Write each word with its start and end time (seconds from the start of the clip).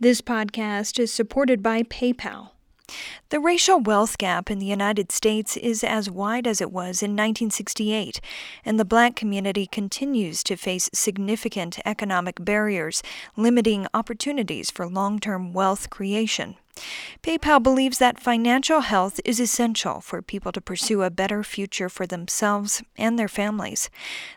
This 0.00 0.20
podcast 0.20 1.00
is 1.00 1.12
supported 1.12 1.60
by 1.60 1.82
PayPal. 1.82 2.50
The 3.30 3.40
racial 3.40 3.78
wealth 3.78 4.16
gap 4.16 4.50
in 4.50 4.58
the 4.58 4.64
United 4.64 5.12
States 5.12 5.58
is 5.58 5.84
as 5.84 6.08
wide 6.08 6.46
as 6.46 6.62
it 6.62 6.72
was 6.72 7.02
in 7.02 7.10
1968, 7.10 8.22
and 8.64 8.80
the 8.80 8.86
black 8.86 9.16
community 9.16 9.66
continues 9.66 10.42
to 10.44 10.56
face 10.56 10.88
significant 10.94 11.78
economic 11.84 12.42
barriers, 12.42 13.02
limiting 13.36 13.86
opportunities 13.92 14.70
for 14.70 14.88
long 14.88 15.18
term 15.18 15.52
wealth 15.52 15.90
creation. 15.90 16.56
PayPal 17.22 17.62
believes 17.62 17.98
that 17.98 18.20
financial 18.20 18.80
health 18.80 19.20
is 19.24 19.40
essential 19.40 20.00
for 20.00 20.22
people 20.22 20.52
to 20.52 20.60
pursue 20.60 21.02
a 21.02 21.10
better 21.10 21.42
future 21.42 21.88
for 21.88 22.06
themselves 22.06 22.82
and 22.96 23.18
their 23.18 23.28
families. 23.28 23.90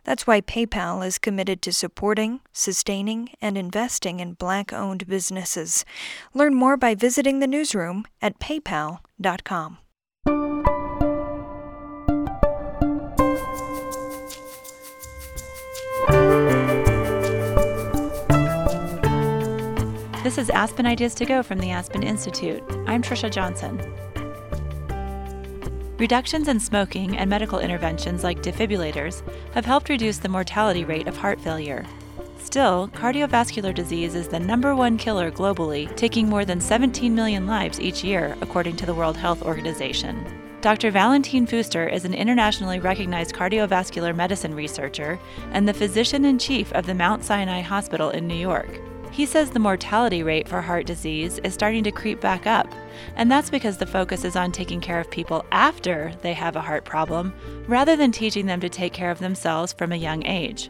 That's 0.03 0.25
why 0.25 0.41
PayPal 0.41 1.05
is 1.05 1.17
committed 1.17 1.61
to 1.63 1.73
supporting, 1.73 2.41
sustaining, 2.51 3.29
and 3.41 3.57
investing 3.57 4.19
in 4.19 4.33
black 4.33 4.73
owned 4.73 5.07
businesses. 5.07 5.85
Learn 6.33 6.55
more 6.55 6.77
by 6.77 6.95
visiting 6.95 7.39
the 7.39 7.47
newsroom 7.47 8.05
at 8.21 8.39
This 20.23 20.37
is 20.37 20.49
Aspen 20.49 20.85
Ideas 20.85 21.13
to 21.15 21.25
Go 21.25 21.43
from 21.43 21.59
the 21.59 21.71
Aspen 21.71 22.03
Institute. 22.03 22.63
I'm 22.87 23.03
Trisha 23.03 23.29
Johnson. 23.29 23.77
Reductions 25.97 26.47
in 26.47 26.59
smoking 26.59 27.17
and 27.17 27.29
medical 27.29 27.59
interventions 27.59 28.23
like 28.23 28.41
defibrillators 28.41 29.21
have 29.53 29.65
helped 29.65 29.89
reduce 29.89 30.17
the 30.17 30.29
mortality 30.29 30.85
rate 30.85 31.07
of 31.07 31.17
heart 31.17 31.39
failure. 31.39 31.85
Still, 32.51 32.89
cardiovascular 32.89 33.73
disease 33.73 34.13
is 34.13 34.27
the 34.27 34.37
number 34.37 34.75
one 34.75 34.97
killer 34.97 35.31
globally, 35.31 35.87
taking 35.95 36.27
more 36.27 36.43
than 36.43 36.59
17 36.59 37.15
million 37.15 37.47
lives 37.47 37.79
each 37.79 38.03
year, 38.03 38.35
according 38.41 38.75
to 38.75 38.85
the 38.85 38.93
World 38.93 39.15
Health 39.15 39.41
Organization. 39.43 40.25
Dr. 40.59 40.91
Valentin 40.91 41.47
Fuster 41.47 41.89
is 41.89 42.03
an 42.03 42.13
internationally 42.13 42.81
recognized 42.81 43.33
cardiovascular 43.33 44.13
medicine 44.13 44.53
researcher 44.53 45.17
and 45.53 45.65
the 45.65 45.73
physician 45.73 46.25
in 46.25 46.37
chief 46.37 46.73
of 46.73 46.85
the 46.85 46.93
Mount 46.93 47.23
Sinai 47.23 47.61
Hospital 47.61 48.09
in 48.09 48.27
New 48.27 48.35
York. 48.35 48.81
He 49.11 49.25
says 49.25 49.49
the 49.49 49.59
mortality 49.59 50.21
rate 50.21 50.49
for 50.49 50.59
heart 50.59 50.85
disease 50.85 51.39
is 51.45 51.53
starting 51.53 51.85
to 51.85 51.91
creep 51.91 52.19
back 52.19 52.47
up, 52.47 52.67
and 53.15 53.31
that's 53.31 53.49
because 53.49 53.77
the 53.77 53.85
focus 53.85 54.25
is 54.25 54.35
on 54.35 54.51
taking 54.51 54.81
care 54.81 54.99
of 54.99 55.09
people 55.09 55.45
after 55.53 56.11
they 56.21 56.33
have 56.33 56.57
a 56.57 56.61
heart 56.61 56.83
problem 56.83 57.33
rather 57.69 57.95
than 57.95 58.11
teaching 58.11 58.45
them 58.45 58.59
to 58.59 58.67
take 58.67 58.91
care 58.91 59.09
of 59.09 59.19
themselves 59.19 59.71
from 59.71 59.93
a 59.93 59.95
young 59.95 60.25
age. 60.25 60.69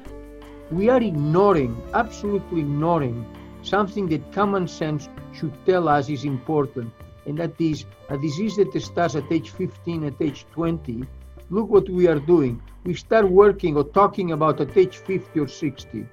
We 0.71 0.87
are 0.87 1.01
ignoring, 1.01 1.75
absolutely 1.93 2.61
ignoring, 2.61 3.25
something 3.61 4.07
that 4.07 4.31
common 4.31 4.69
sense 4.69 5.09
should 5.33 5.53
tell 5.65 5.89
us 5.89 6.07
is 6.07 6.23
important, 6.23 6.93
and 7.25 7.37
that 7.39 7.59
is 7.59 7.83
a 8.07 8.17
disease 8.17 8.55
that 8.55 8.71
starts 8.81 9.15
at 9.15 9.29
age 9.29 9.49
15, 9.49 10.05
at 10.05 10.13
age 10.21 10.45
20. 10.53 11.03
Look 11.49 11.69
what 11.69 11.89
we 11.89 12.07
are 12.07 12.19
doing. 12.19 12.61
We 12.85 12.93
start 12.93 13.29
working 13.29 13.75
or 13.75 13.83
talking 13.83 14.31
about 14.31 14.61
at 14.61 14.77
age 14.77 14.95
50 14.95 15.41
or 15.41 15.47
60. 15.49 16.07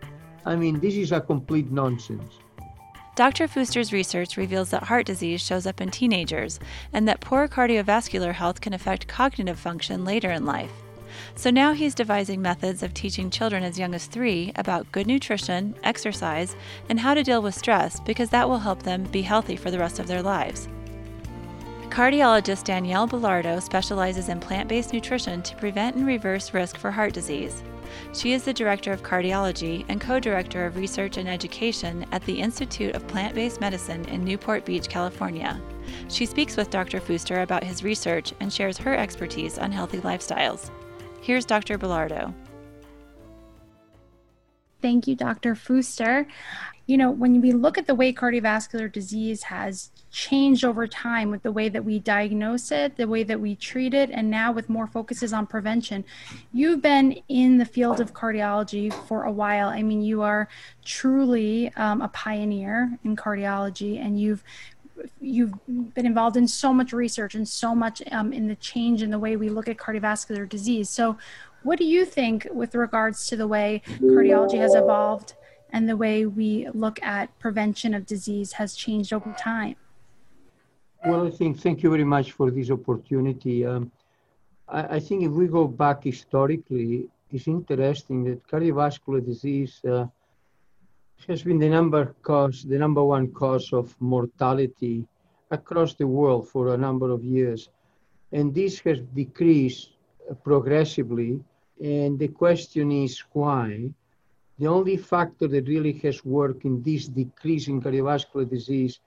I 0.44 0.56
mean, 0.56 0.80
this 0.80 0.96
is 0.96 1.12
a 1.12 1.20
complete 1.20 1.70
nonsense. 1.70 2.40
Dr. 3.14 3.46
Fuster's 3.46 3.92
research 3.92 4.36
reveals 4.36 4.70
that 4.70 4.84
heart 4.84 5.06
disease 5.06 5.40
shows 5.40 5.68
up 5.68 5.80
in 5.80 5.92
teenagers 5.92 6.58
and 6.92 7.06
that 7.06 7.20
poor 7.20 7.46
cardiovascular 7.46 8.32
health 8.32 8.60
can 8.60 8.72
affect 8.72 9.06
cognitive 9.06 9.58
function 9.58 10.04
later 10.04 10.32
in 10.32 10.44
life. 10.44 10.72
So 11.38 11.50
now 11.50 11.72
he's 11.72 11.94
devising 11.94 12.42
methods 12.42 12.82
of 12.82 12.92
teaching 12.92 13.30
children 13.30 13.62
as 13.62 13.78
young 13.78 13.94
as 13.94 14.06
three 14.06 14.50
about 14.56 14.90
good 14.90 15.06
nutrition, 15.06 15.76
exercise, 15.84 16.56
and 16.88 16.98
how 16.98 17.14
to 17.14 17.22
deal 17.22 17.40
with 17.40 17.54
stress 17.54 18.00
because 18.00 18.30
that 18.30 18.48
will 18.48 18.58
help 18.58 18.82
them 18.82 19.04
be 19.04 19.22
healthy 19.22 19.54
for 19.54 19.70
the 19.70 19.78
rest 19.78 20.00
of 20.00 20.08
their 20.08 20.20
lives. 20.20 20.66
Cardiologist 21.90 22.64
Danielle 22.64 23.06
Belardo 23.06 23.62
specializes 23.62 24.28
in 24.28 24.40
plant 24.40 24.68
based 24.68 24.92
nutrition 24.92 25.40
to 25.42 25.54
prevent 25.54 25.94
and 25.94 26.08
reverse 26.08 26.52
risk 26.52 26.76
for 26.76 26.90
heart 26.90 27.12
disease. 27.12 27.62
She 28.12 28.32
is 28.32 28.42
the 28.42 28.52
Director 28.52 28.90
of 28.90 29.04
Cardiology 29.04 29.84
and 29.88 30.00
Co 30.00 30.18
Director 30.18 30.66
of 30.66 30.76
Research 30.76 31.18
and 31.18 31.28
Education 31.28 32.04
at 32.10 32.24
the 32.24 32.40
Institute 32.40 32.96
of 32.96 33.06
Plant 33.06 33.36
Based 33.36 33.60
Medicine 33.60 34.04
in 34.06 34.24
Newport 34.24 34.64
Beach, 34.64 34.88
California. 34.88 35.60
She 36.08 36.26
speaks 36.26 36.56
with 36.56 36.70
Dr. 36.70 36.98
Fuster 36.98 37.44
about 37.44 37.62
his 37.62 37.84
research 37.84 38.34
and 38.40 38.52
shares 38.52 38.76
her 38.78 38.96
expertise 38.96 39.56
on 39.56 39.70
healthy 39.70 39.98
lifestyles. 39.98 40.72
Here's 41.20 41.44
Dr. 41.44 41.78
Belardo. 41.78 42.32
Thank 44.80 45.08
you, 45.08 45.16
Dr. 45.16 45.54
Fuster. 45.54 46.26
You 46.86 46.96
know, 46.96 47.10
when 47.10 47.40
we 47.40 47.52
look 47.52 47.76
at 47.76 47.86
the 47.86 47.94
way 47.94 48.12
cardiovascular 48.12 48.90
disease 48.90 49.42
has 49.42 49.90
changed 50.10 50.64
over 50.64 50.86
time 50.86 51.30
with 51.30 51.42
the 51.42 51.52
way 51.52 51.68
that 51.68 51.84
we 51.84 51.98
diagnose 51.98 52.70
it, 52.70 52.96
the 52.96 53.06
way 53.06 53.24
that 53.24 53.40
we 53.40 53.56
treat 53.56 53.92
it, 53.92 54.08
and 54.10 54.30
now 54.30 54.52
with 54.52 54.70
more 54.70 54.86
focuses 54.86 55.32
on 55.32 55.46
prevention, 55.46 56.04
you've 56.52 56.80
been 56.80 57.20
in 57.28 57.58
the 57.58 57.64
field 57.66 58.00
of 58.00 58.14
cardiology 58.14 58.90
for 59.06 59.24
a 59.24 59.32
while. 59.32 59.68
I 59.68 59.82
mean, 59.82 60.00
you 60.00 60.22
are 60.22 60.48
truly 60.84 61.70
um, 61.76 62.00
a 62.00 62.08
pioneer 62.08 62.98
in 63.04 63.16
cardiology, 63.16 64.02
and 64.02 64.18
you've 64.18 64.42
you've 65.20 65.54
been 65.94 66.06
involved 66.06 66.36
in 66.36 66.48
so 66.48 66.72
much 66.72 66.92
research 66.92 67.34
and 67.34 67.48
so 67.48 67.74
much 67.74 68.02
um, 68.12 68.32
in 68.32 68.48
the 68.48 68.56
change 68.56 69.02
in 69.02 69.10
the 69.10 69.18
way 69.18 69.36
we 69.36 69.48
look 69.48 69.68
at 69.68 69.76
cardiovascular 69.76 70.48
disease. 70.48 70.88
So, 70.88 71.16
what 71.62 71.78
do 71.78 71.84
you 71.84 72.04
think 72.04 72.46
with 72.52 72.74
regards 72.74 73.26
to 73.26 73.36
the 73.36 73.48
way 73.48 73.82
cardiology 74.00 74.58
has 74.58 74.74
evolved 74.74 75.34
and 75.70 75.88
the 75.88 75.96
way 75.96 76.24
we 76.24 76.68
look 76.72 77.02
at 77.02 77.36
prevention 77.38 77.94
of 77.94 78.06
disease 78.06 78.52
has 78.52 78.74
changed 78.74 79.12
over 79.12 79.34
time? 79.38 79.76
Well, 81.04 81.26
I 81.26 81.30
think 81.30 81.60
thank 81.60 81.82
you 81.82 81.90
very 81.90 82.04
much 82.04 82.32
for 82.32 82.50
this 82.50 82.70
opportunity. 82.70 83.66
Um, 83.66 83.90
I, 84.68 84.96
I, 84.96 85.00
think 85.00 85.24
if 85.24 85.30
we 85.30 85.46
go 85.46 85.66
back 85.66 86.04
historically, 86.04 87.08
it's 87.30 87.46
interesting 87.46 88.24
that 88.24 88.46
cardiovascular 88.48 89.24
disease 89.24 89.80
uh, 89.84 90.06
has 91.26 91.42
been 91.42 91.58
the 91.58 91.68
number 91.68 92.14
cause, 92.22 92.62
the 92.62 92.78
number 92.78 93.04
one 93.04 93.32
cause 93.32 93.72
of 93.72 93.94
mortality 94.00 95.06
across 95.50 95.94
the 95.94 96.06
world 96.06 96.48
for 96.48 96.74
a 96.74 96.76
number 96.76 97.10
of 97.10 97.24
years, 97.24 97.70
and 98.32 98.54
this 98.54 98.78
has 98.80 99.00
decreased 99.14 99.90
uh, 100.30 100.34
progressively. 100.34 101.40
And 101.82 102.18
the 102.18 102.28
question 102.28 102.90
is 102.90 103.22
why? 103.32 103.90
The 104.58 104.66
only 104.66 104.96
factor 104.96 105.46
that 105.48 105.68
really 105.68 105.92
has 106.04 106.24
worked 106.24 106.64
in 106.64 106.82
this 106.82 107.06
decrease 107.06 107.68
in 107.68 107.80
cardiovascular 107.80 108.48
disease 108.48 109.00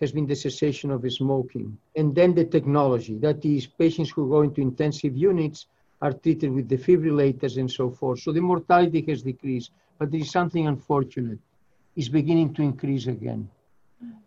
has 0.00 0.12
been 0.12 0.26
the 0.26 0.34
cessation 0.34 0.90
of 0.90 1.10
smoking. 1.10 1.78
And 1.94 2.14
then 2.14 2.34
the 2.34 2.44
technology, 2.44 3.16
that 3.18 3.44
is, 3.44 3.66
patients 3.66 4.10
who 4.10 4.28
go 4.28 4.42
into 4.42 4.60
intensive 4.60 5.16
units 5.16 5.66
are 6.02 6.12
treated 6.12 6.52
with 6.52 6.68
defibrillators 6.68 7.56
and 7.56 7.70
so 7.70 7.90
forth. 7.90 8.20
So 8.20 8.32
the 8.32 8.40
mortality 8.40 9.02
has 9.08 9.22
decreased, 9.22 9.70
but 9.98 10.10
there 10.10 10.20
is 10.20 10.30
something 10.30 10.66
unfortunate. 10.66 11.38
It's 11.96 12.08
beginning 12.08 12.52
to 12.54 12.62
increase 12.62 13.06
again. 13.06 13.48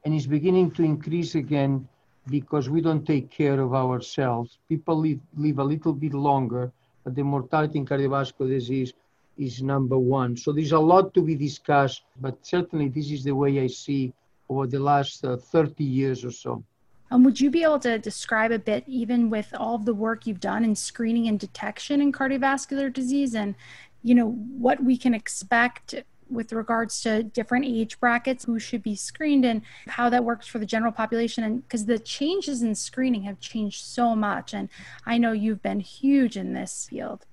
And 0.04 0.14
it's 0.14 0.26
beginning 0.26 0.72
to 0.72 0.84
increase 0.84 1.36
again 1.36 1.88
because 2.28 2.70
we 2.70 2.82
don't 2.82 3.06
take 3.06 3.30
care 3.30 3.60
of 3.60 3.74
ourselves. 3.74 4.58
People 4.68 4.98
live, 4.98 5.20
live 5.38 5.60
a 5.60 5.64
little 5.64 5.94
bit 5.94 6.14
longer, 6.14 6.72
but 7.04 7.16
the 7.16 7.24
mortality 7.24 7.78
in 7.78 7.86
cardiovascular 7.86 8.50
disease 8.50 8.94
is 9.38 9.62
number 9.62 9.98
one. 9.98 10.36
So 10.36 10.52
there's 10.52 10.72
a 10.72 10.80
lot 10.80 11.14
to 11.14 11.22
be 11.22 11.36
discussed, 11.36 12.04
but 12.20 12.38
certainly 12.42 12.90
this 12.90 13.12
is 13.12 13.24
the 13.24 13.36
way 13.36 13.60
I 13.62 13.68
see 13.68 14.14
over 14.50 14.66
the 14.66 14.80
last 14.80 15.24
uh, 15.24 15.38
30 15.38 15.84
years 15.84 16.26
or 16.26 16.32
so. 16.32 16.64
Um, 17.12 17.24
would 17.24 17.40
you 17.40 17.50
be 17.50 17.64
able 17.64 17.80
to 17.80 17.98
describe 17.98 18.52
a 18.52 18.60
bit, 18.60 18.84
even 18.88 19.30
with 19.30 19.54
all 19.58 19.76
of 19.76 19.86
the 19.86 19.94
work 19.94 20.28
you've 20.28 20.40
done 20.40 20.64
in 20.64 20.76
screening 20.76 21.28
and 21.28 21.40
detection 21.40 22.02
in 22.02 22.12
cardiovascular 22.12 22.92
disease, 22.92 23.34
and 23.34 23.56
you 24.04 24.14
know 24.14 24.32
what 24.32 24.84
we 24.84 24.96
can 24.96 25.14
expect 25.14 25.96
with 26.30 26.54
regards 26.54 27.02
to 27.02 27.24
different 27.24 27.66
age 27.66 28.00
brackets 28.00 28.46
who 28.46 28.60
should 28.60 28.84
be 28.84 28.96
screened 28.96 29.46
and 29.46 29.62
how 29.88 30.10
that 30.10 30.24
works 30.24 30.48
for 30.48 30.60
the 30.60 30.66
general 30.66 30.92
population 30.92 31.44
and 31.44 31.64
because 31.64 31.86
the 31.86 32.00
changes 32.00 32.62
in 32.62 32.74
screening 32.76 33.24
have 33.24 33.40
changed 33.40 33.84
so 33.84 34.16
much 34.16 34.54
and 34.54 34.70
i 35.06 35.18
know 35.18 35.32
you've 35.32 35.62
been 35.62 35.80
huge 35.80 36.38
in 36.38 36.54
this 36.54 36.88
field 36.90 37.26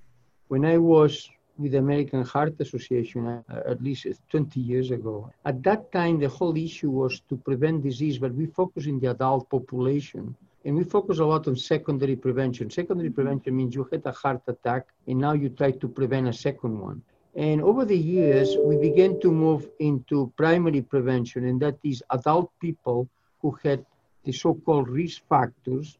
when 0.47 0.65
i 0.65 0.77
was 0.77 1.29
with 1.57 1.71
the 1.71 1.77
american 1.77 2.23
heart 2.23 2.53
association 2.59 3.27
uh, 3.27 3.41
at 3.65 3.81
least 3.81 4.07
20 4.29 4.59
years 4.59 4.91
ago 4.91 5.31
at 5.45 5.61
that 5.63 5.91
time 5.91 6.19
the 6.19 6.29
whole 6.29 6.55
issue 6.57 6.89
was 6.89 7.21
to 7.29 7.35
prevent 7.37 7.83
disease 7.83 8.17
but 8.17 8.33
we 8.33 8.45
focus 8.45 8.85
in 8.85 8.99
the 8.99 9.09
adult 9.11 9.49
population 9.49 10.35
and 10.67 10.75
we 10.75 10.83
focus 10.83 11.19
a 11.19 11.25
lot 11.25 11.47
on 11.47 11.55
secondary 11.55 12.17
prevention. 12.17 12.69
Secondary 12.69 13.09
prevention 13.09 13.55
means 13.55 13.73
you 13.73 13.87
had 13.89 14.01
a 14.05 14.11
heart 14.11 14.41
attack 14.47 14.87
and 15.07 15.17
now 15.17 15.31
you 15.31 15.47
try 15.47 15.71
to 15.71 15.87
prevent 15.87 16.27
a 16.27 16.33
second 16.33 16.77
one. 16.77 17.01
And 17.37 17.61
over 17.61 17.85
the 17.85 17.97
years, 17.97 18.57
we 18.57 18.77
began 18.77 19.19
to 19.21 19.31
move 19.31 19.69
into 19.79 20.33
primary 20.35 20.81
prevention, 20.81 21.45
and 21.45 21.59
that 21.61 21.77
is 21.83 22.03
adult 22.09 22.51
people 22.59 23.07
who 23.41 23.51
had 23.63 23.85
the 24.23 24.31
so-called 24.31 24.89
risk 24.89 25.21
factors, 25.29 25.97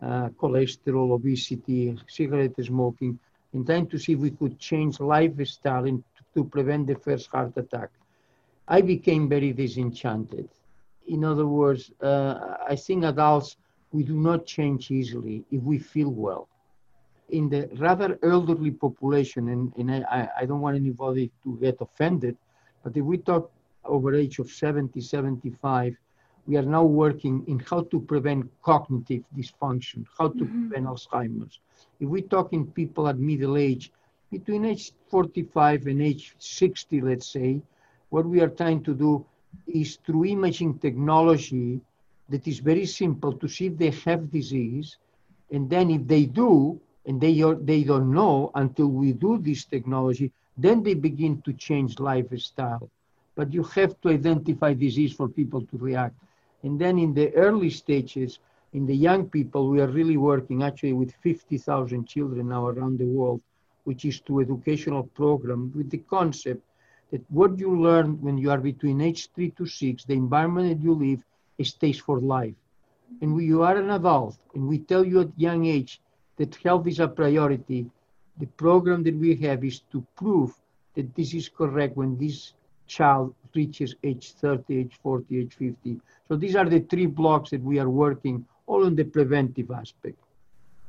uh, 0.00 0.30
cholesterol, 0.30 1.12
obesity, 1.12 1.96
cigarette 2.08 2.54
smoking, 2.64 3.18
and 3.52 3.66
trying 3.66 3.86
to 3.88 3.98
see 3.98 4.14
if 4.14 4.18
we 4.18 4.30
could 4.30 4.58
change 4.58 4.98
lifestyle 5.00 5.84
to 6.34 6.44
prevent 6.44 6.86
the 6.86 6.94
first 6.96 7.28
heart 7.28 7.52
attack. 7.56 7.90
I 8.66 8.80
became 8.80 9.28
very 9.28 9.52
disenchanted. 9.52 10.48
in 11.08 11.24
other 11.24 11.46
words, 11.46 11.90
uh, 12.02 12.56
I 12.68 12.76
think 12.76 13.04
adults, 13.04 13.56
we 13.92 14.02
do 14.04 14.14
not 14.14 14.46
change 14.46 14.90
easily 14.90 15.44
if 15.50 15.62
we 15.62 15.78
feel 15.78 16.10
well. 16.10 16.48
In 17.30 17.48
the 17.48 17.68
rather 17.78 18.18
elderly 18.22 18.70
population, 18.70 19.48
and, 19.48 19.72
and 19.76 20.04
I, 20.06 20.28
I 20.40 20.46
don't 20.46 20.60
want 20.60 20.76
anybody 20.76 21.30
to 21.44 21.58
get 21.60 21.76
offended, 21.80 22.36
but 22.82 22.96
if 22.96 23.04
we 23.04 23.18
talk 23.18 23.50
over 23.84 24.14
age 24.14 24.38
of 24.38 24.50
70, 24.50 25.00
75, 25.00 25.94
we 26.46 26.56
are 26.56 26.62
now 26.62 26.84
working 26.84 27.44
in 27.46 27.58
how 27.58 27.82
to 27.82 28.00
prevent 28.00 28.50
cognitive 28.62 29.22
dysfunction, 29.36 30.06
how 30.18 30.28
to 30.28 30.44
mm-hmm. 30.44 30.68
prevent 30.68 30.86
Alzheimer's. 30.86 31.60
If 32.00 32.08
we 32.08 32.22
talk 32.22 32.54
in 32.54 32.66
people 32.66 33.06
at 33.08 33.18
middle 33.18 33.58
age, 33.58 33.92
between 34.30 34.64
age 34.64 34.92
45 35.08 35.86
and 35.86 36.02
age 36.02 36.34
60, 36.38 37.00
let's 37.02 37.26
say, 37.26 37.60
what 38.08 38.24
we 38.24 38.40
are 38.40 38.48
trying 38.48 38.82
to 38.84 38.94
do 38.94 39.24
is 39.66 39.98
through 40.04 40.26
imaging 40.26 40.78
technology 40.78 41.80
that 42.28 42.46
is 42.46 42.58
very 42.58 42.86
simple 42.86 43.32
to 43.32 43.48
see 43.48 43.66
if 43.66 43.78
they 43.78 43.90
have 43.90 44.30
disease. 44.30 44.96
And 45.50 45.68
then 45.68 45.90
if 45.90 46.06
they 46.06 46.26
do, 46.26 46.80
and 47.08 47.18
they, 47.18 47.40
are, 47.40 47.54
they 47.54 47.82
don't 47.82 48.12
know 48.12 48.50
until 48.54 48.88
we 48.88 49.12
do 49.12 49.38
this 49.38 49.64
technology, 49.64 50.30
then 50.58 50.82
they 50.82 50.92
begin 50.92 51.40
to 51.42 51.54
change 51.54 51.98
lifestyle. 51.98 52.90
But 53.34 53.52
you 53.52 53.62
have 53.64 53.98
to 54.02 54.10
identify 54.10 54.74
disease 54.74 55.14
for 55.14 55.26
people 55.26 55.62
to 55.62 55.78
react. 55.78 56.14
And 56.62 56.78
then 56.78 56.98
in 56.98 57.14
the 57.14 57.34
early 57.34 57.70
stages, 57.70 58.40
in 58.74 58.84
the 58.84 58.94
young 58.94 59.26
people, 59.26 59.68
we 59.70 59.80
are 59.80 59.88
really 59.88 60.18
working 60.18 60.62
actually 60.62 60.92
with 60.92 61.14
50,000 61.22 62.06
children 62.06 62.48
now 62.50 62.66
around 62.66 62.98
the 62.98 63.06
world, 63.06 63.40
which 63.84 64.04
is 64.04 64.20
to 64.20 64.40
educational 64.40 65.04
program 65.04 65.72
with 65.74 65.88
the 65.88 66.02
concept 66.10 66.62
that 67.10 67.24
what 67.30 67.58
you 67.58 67.80
learn 67.80 68.20
when 68.20 68.36
you 68.36 68.50
are 68.50 68.58
between 68.58 69.00
age 69.00 69.30
three 69.34 69.50
to 69.52 69.64
six, 69.64 70.04
the 70.04 70.12
environment 70.12 70.68
that 70.68 70.84
you 70.84 70.92
live, 70.92 71.24
stays 71.62 71.98
for 71.98 72.20
life. 72.20 72.54
And 73.22 73.34
when 73.34 73.46
you 73.46 73.62
are 73.62 73.76
an 73.76 73.90
adult 73.90 74.36
and 74.54 74.68
we 74.68 74.78
tell 74.78 75.04
you 75.04 75.22
at 75.22 75.30
young 75.38 75.64
age 75.64 76.00
that 76.38 76.54
health 76.56 76.86
is 76.86 77.00
a 77.00 77.08
priority, 77.08 77.90
the 78.38 78.46
program 78.46 79.02
that 79.02 79.16
we 79.16 79.34
have 79.36 79.64
is 79.64 79.80
to 79.92 80.04
prove 80.16 80.54
that 80.94 81.14
this 81.14 81.34
is 81.34 81.48
correct 81.48 81.96
when 81.96 82.16
this 82.16 82.54
child 82.86 83.34
reaches 83.54 83.94
age 84.02 84.32
30, 84.32 84.78
age 84.78 84.98
40, 85.02 85.38
age 85.38 85.54
50. 85.54 86.00
So 86.28 86.36
these 86.36 86.56
are 86.56 86.68
the 86.68 86.80
three 86.80 87.06
blocks 87.06 87.50
that 87.50 87.62
we 87.62 87.78
are 87.78 87.90
working 87.90 88.46
all 88.66 88.84
on 88.86 88.94
the 88.94 89.04
preventive 89.04 89.70
aspect. 89.70 90.18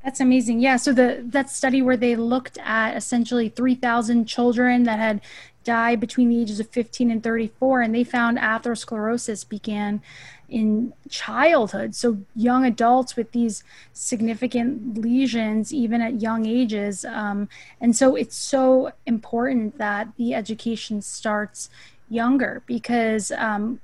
That's 0.03 0.19
amazing. 0.19 0.61
Yeah. 0.61 0.77
So 0.77 0.93
the 0.93 1.21
that 1.25 1.49
study 1.49 1.81
where 1.81 1.97
they 1.97 2.15
looked 2.15 2.57
at 2.63 2.95
essentially 2.95 3.49
3,000 3.49 4.25
children 4.25 4.83
that 4.83 4.97
had 4.97 5.21
died 5.63 5.99
between 5.99 6.29
the 6.29 6.41
ages 6.41 6.59
of 6.59 6.69
15 6.69 7.11
and 7.11 7.21
34, 7.21 7.81
and 7.81 7.93
they 7.93 8.03
found 8.03 8.37
atherosclerosis 8.37 9.47
began 9.47 10.01
in 10.47 10.93
childhood. 11.09 11.93
So 11.95 12.17
young 12.35 12.65
adults 12.65 13.15
with 13.15 13.33
these 13.33 13.63
significant 13.93 14.97
lesions, 14.97 15.73
even 15.73 16.01
at 16.01 16.21
young 16.21 16.47
ages. 16.47 17.05
Um, 17.05 17.49
and 17.79 17.95
so 17.95 18.15
it's 18.15 18.35
so 18.35 18.91
important 19.05 19.77
that 19.77 20.07
the 20.17 20.33
education 20.33 21.01
starts 21.01 21.69
younger 22.09 22.63
because 22.65 23.31
um, 23.31 23.79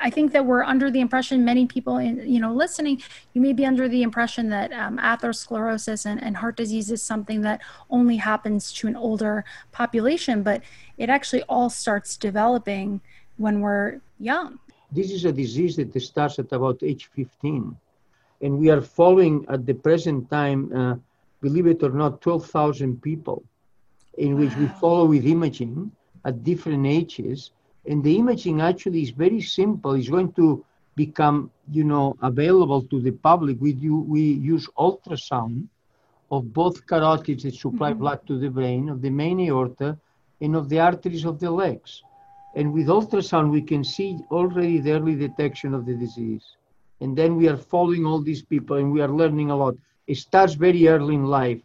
I 0.00 0.08
think 0.10 0.32
that 0.32 0.44
we're 0.46 0.62
under 0.62 0.90
the 0.90 1.00
impression 1.00 1.44
many 1.44 1.66
people 1.66 1.98
in 1.98 2.20
you 2.26 2.40
know 2.40 2.52
listening 2.52 3.02
you 3.34 3.40
may 3.42 3.52
be 3.52 3.66
under 3.66 3.86
the 3.88 4.02
impression 4.02 4.48
that 4.48 4.72
um, 4.72 4.98
atherosclerosis 4.98 6.06
and, 6.06 6.22
and 6.22 6.36
heart 6.38 6.56
disease 6.56 6.90
is 6.90 7.02
something 7.02 7.42
that 7.42 7.60
only 7.90 8.16
happens 8.16 8.72
to 8.74 8.86
an 8.86 8.96
older 8.96 9.44
population 9.72 10.42
but 10.42 10.62
it 10.96 11.10
actually 11.10 11.42
all 11.42 11.68
starts 11.68 12.16
developing 12.16 13.00
when 13.36 13.60
we're 13.60 14.00
young. 14.18 14.58
This 14.90 15.10
is 15.10 15.26
a 15.26 15.32
disease 15.32 15.76
that 15.76 16.00
starts 16.00 16.38
at 16.38 16.50
about 16.52 16.82
age 16.82 17.10
15 17.14 17.76
and 18.40 18.58
we 18.58 18.70
are 18.70 18.80
following 18.80 19.44
at 19.50 19.66
the 19.66 19.74
present 19.74 20.30
time 20.30 20.72
uh, 20.74 20.96
believe 21.42 21.66
it 21.66 21.82
or 21.82 21.90
not 21.90 22.22
12,000 22.22 23.02
people 23.02 23.42
in 24.16 24.34
wow. 24.34 24.40
which 24.40 24.56
we 24.56 24.66
follow 24.80 25.04
with 25.04 25.26
imaging 25.26 25.92
at 26.24 26.42
different 26.42 26.86
ages 26.86 27.50
and 27.88 28.02
the 28.02 28.16
imaging 28.16 28.60
actually 28.60 29.02
is 29.02 29.10
very 29.10 29.40
simple. 29.40 29.92
It's 29.94 30.08
going 30.08 30.32
to 30.32 30.64
become, 30.96 31.50
you 31.70 31.84
know, 31.84 32.16
available 32.22 32.82
to 32.82 33.00
the 33.00 33.12
public. 33.12 33.58
We 33.60 33.72
do, 33.72 34.00
we 34.00 34.22
use 34.22 34.68
ultrasound 34.78 35.68
of 36.30 36.52
both 36.52 36.86
carotids 36.86 37.42
that 37.42 37.54
supply 37.54 37.90
mm-hmm. 37.90 38.00
blood 38.00 38.26
to 38.26 38.38
the 38.38 38.48
brain, 38.48 38.88
of 38.88 39.02
the 39.02 39.10
main 39.10 39.40
aorta, 39.40 39.96
and 40.40 40.56
of 40.56 40.68
the 40.68 40.80
arteries 40.80 41.24
of 41.24 41.38
the 41.38 41.50
legs. 41.50 42.02
And 42.54 42.72
with 42.72 42.86
ultrasound, 42.86 43.50
we 43.50 43.62
can 43.62 43.84
see 43.84 44.18
already 44.30 44.80
the 44.80 44.92
early 44.92 45.14
detection 45.14 45.74
of 45.74 45.86
the 45.86 45.94
disease. 45.94 46.44
And 47.00 47.16
then 47.16 47.36
we 47.36 47.48
are 47.48 47.56
following 47.56 48.06
all 48.06 48.22
these 48.22 48.42
people 48.42 48.78
and 48.78 48.90
we 48.90 49.02
are 49.02 49.08
learning 49.08 49.50
a 49.50 49.56
lot. 49.56 49.76
It 50.06 50.16
starts 50.16 50.54
very 50.54 50.88
early 50.88 51.14
in 51.14 51.26
life. 51.26 51.60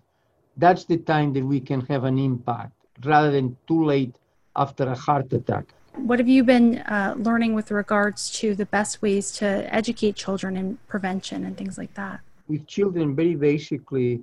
That's 0.57 0.83
the 0.83 0.97
time 0.97 1.31
that 1.33 1.45
we 1.45 1.61
can 1.61 1.81
have 1.81 2.03
an 2.03 2.19
impact 2.19 2.73
rather 3.05 3.31
than 3.31 3.57
too 3.67 3.85
late 3.85 4.15
after 4.55 4.83
a 4.83 4.95
heart 4.95 5.31
attack. 5.31 5.73
What 5.95 6.19
have 6.19 6.27
you 6.27 6.43
been 6.43 6.79
uh, 6.79 7.15
learning 7.17 7.53
with 7.53 7.69
regards 7.69 8.29
to 8.39 8.55
the 8.55 8.65
best 8.65 9.01
ways 9.01 9.31
to 9.33 9.45
educate 9.73 10.15
children 10.15 10.55
in 10.55 10.77
prevention 10.87 11.45
and 11.45 11.57
things 11.57 11.77
like 11.77 11.93
that? 11.95 12.21
With 12.47 12.65
children, 12.65 13.15
very 13.15 13.35
basically, 13.35 14.21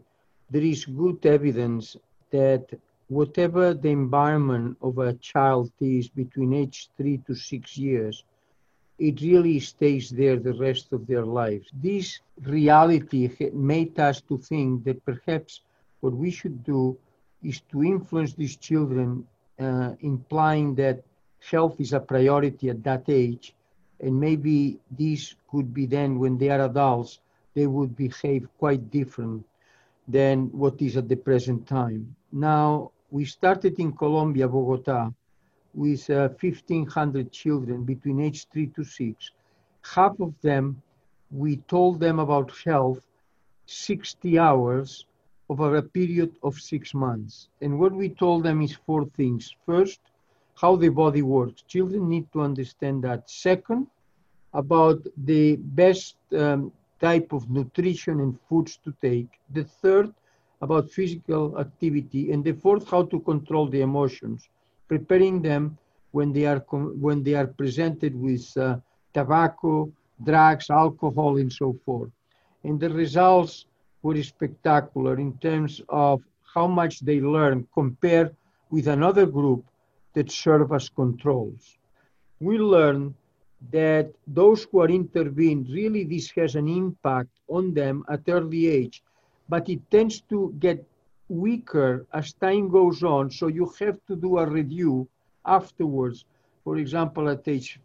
there 0.51 0.63
is 0.63 0.85
good 0.87 1.25
evidence 1.27 1.97
that 2.31 2.67
whatever 3.09 3.75
the 3.75 3.91
environment 3.91 4.77
of 4.83 4.99
a 4.99 5.15
child 5.15 5.71
is 5.81 6.09
between 6.09 6.53
age 6.55 6.89
three 6.97 7.19
to 7.27 7.35
six 7.35 7.77
years, 7.77 8.25
it 8.99 9.21
really 9.21 9.61
stays 9.61 10.11
there 10.11 10.37
the 10.37 10.55
rest 10.55 10.93
of 10.93 11.07
their 11.07 11.25
lives. 11.25 11.69
This 11.83 12.21
reality 12.43 13.31
made 13.53 13.99
us 14.01 14.21
to 14.23 14.39
think 14.39 14.85
that 14.85 15.05
perhaps 15.05 15.61
what 16.01 16.15
we 16.15 16.31
should 16.31 16.65
do 16.65 16.97
is 17.43 17.61
to 17.71 17.85
influence 17.85 18.35
these 18.35 18.57
children, 18.57 19.27
uh, 19.61 19.93
implying 20.01 20.75
that 20.75 21.03
health 21.41 21.81
is 21.81 21.93
a 21.93 22.01
priority 22.01 22.71
at 22.71 22.83
that 22.85 23.05
age. 23.09 23.55
And 24.01 24.19
maybe 24.19 24.79
this 24.91 25.35
could 25.51 25.75
be 25.75 25.87
then 25.87 26.19
when 26.19 26.39
they 26.39 26.51
are 26.51 26.65
adults, 26.65 27.21
they 27.55 27.67
would 27.67 27.97
behave 27.97 28.49
quite 28.59 28.91
different 28.91 29.45
than 30.07 30.47
what 30.53 30.81
is 30.81 30.97
at 30.97 31.09
the 31.09 31.17
present 31.17 31.67
time. 31.67 32.15
Now, 32.33 32.93
we 33.11 33.25
started 33.25 33.79
in 33.79 33.93
Colombia, 33.93 34.49
Bogota, 34.49 35.11
with 35.75 36.09
uh, 36.11 36.29
1,500 36.41 37.33
children 37.33 37.85
between 37.85 38.21
age 38.21 38.47
three 38.49 38.69
to 38.69 38.85
six. 38.85 39.31
Half 39.83 40.21
of 40.21 40.35
them, 40.43 40.83
we 41.31 41.57
told 41.69 42.01
them 42.01 42.19
about 42.19 42.53
health 42.65 43.05
60 43.67 44.39
hours 44.39 45.05
over 45.51 45.77
a 45.77 45.83
period 45.83 46.35
of 46.43 46.59
six 46.59 46.95
months. 46.95 47.49
And 47.61 47.79
what 47.79 47.93
we 47.93 48.09
told 48.09 48.45
them 48.45 48.63
is 48.63 48.75
four 48.87 49.05
things. 49.17 49.55
First, 49.67 50.01
how 50.61 50.75
the 50.77 50.89
body 50.89 51.23
works. 51.23 51.63
Children 51.63 52.09
need 52.09 52.27
to 52.33 52.41
understand 52.43 53.05
that. 53.05 53.31
Second, 53.31 53.87
about 54.53 54.99
the 55.25 55.57
best 55.57 56.17
um, 56.37 56.73
type 57.01 57.33
of 57.33 57.49
nutrition 57.49 58.21
and 58.21 58.39
foods 58.49 58.79
to 58.85 58.93
take. 59.01 59.29
The 59.51 59.65
third, 59.65 60.13
about 60.61 60.91
physical 60.91 61.59
activity. 61.61 62.33
And 62.33 62.43
the 62.43 62.53
fourth, 62.53 62.89
how 62.91 63.05
to 63.05 63.21
control 63.21 63.69
the 63.69 63.83
emotions, 63.83 64.49
preparing 64.89 65.43
them 65.43 65.79
when 66.11 66.33
they 66.33 66.47
are, 66.47 66.59
when 67.07 67.23
they 67.23 67.35
are 67.35 67.47
presented 67.47 68.21
with 68.21 68.45
uh, 68.57 68.79
tobacco, 69.15 69.93
drugs, 70.25 70.71
alcohol, 70.71 71.37
and 71.37 71.53
so 71.53 71.77
forth. 71.85 72.11
And 72.65 72.81
the 72.81 72.91
results 72.91 73.67
were 74.03 74.21
spectacular 74.23 75.19
in 75.19 75.37
terms 75.39 75.81
of 75.89 76.23
how 76.55 76.67
much 76.67 77.01
they 77.01 77.21
learn 77.21 77.67
compared 77.75 78.35
with 78.71 78.89
another 78.89 79.27
group 79.27 79.65
that 80.15 80.31
serve 80.31 80.73
as 80.73 80.89
controls. 80.89 81.79
We 82.41 82.59
learn 82.59 83.15
that 83.73 84.11
those 84.27 84.65
who 84.65 84.81
are 84.81 84.89
intervened, 84.89 85.69
really 85.71 86.05
this 86.05 86.31
has 86.33 86.55
an 86.55 86.69
impact 86.69 87.31
on 87.49 87.75
them 87.75 88.05
at 88.09 88.21
early 88.29 88.69
age, 88.69 89.03
but 89.49 89.69
it 89.69 89.81
tends 89.91 90.21
to 90.23 90.55
get 90.59 90.85
weaker 91.29 92.07
as 92.13 92.33
time 92.35 92.69
goes 92.69 93.03
on. 93.03 93.31
So 93.31 93.49
you 93.49 93.73
have 93.81 93.99
to 94.07 94.17
do 94.17 94.39
a 94.39 94.47
review 94.47 95.09
afterwards, 95.45 96.25
for 96.65 96.77
example, 96.77 97.29
at 97.29 97.47
age 97.47 97.81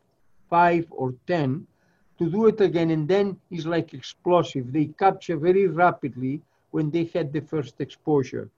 five 0.50 0.86
or 0.92 1.14
10, 1.28 1.66
to 2.20 2.30
do 2.30 2.46
it 2.48 2.62
again. 2.62 2.92
And 2.92 3.08
then 3.08 3.40
it's 3.50 3.66
like 3.66 3.94
explosive. 3.94 4.72
They 4.72 4.86
capture 4.86 5.38
very 5.38 5.68
rapidly 5.68 6.42
when 6.72 6.92
they 6.92 7.06
had 7.14 7.34
the 7.34 7.42
first 7.42 7.82
exposure. 7.82 8.50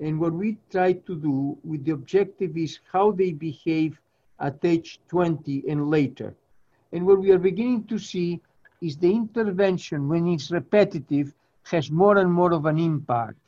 And 0.00 0.20
what 0.20 0.32
we 0.32 0.58
try 0.70 0.92
to 0.92 1.16
do 1.16 1.56
with 1.64 1.84
the 1.84 1.92
objective 1.92 2.56
is 2.56 2.80
how 2.92 3.12
they 3.12 3.32
behave 3.32 3.98
at 4.40 4.64
age 4.64 5.00
20 5.08 5.64
and 5.68 5.88
later. 5.88 6.34
And 6.92 7.06
what 7.06 7.20
we 7.20 7.30
are 7.30 7.38
beginning 7.38 7.84
to 7.84 7.98
see 7.98 8.40
is 8.82 8.96
the 8.96 9.10
intervention, 9.10 10.08
when 10.08 10.26
it's 10.28 10.50
repetitive, 10.50 11.32
has 11.64 11.90
more 11.90 12.18
and 12.18 12.32
more 12.32 12.52
of 12.52 12.66
an 12.66 12.78
impact. 12.78 13.38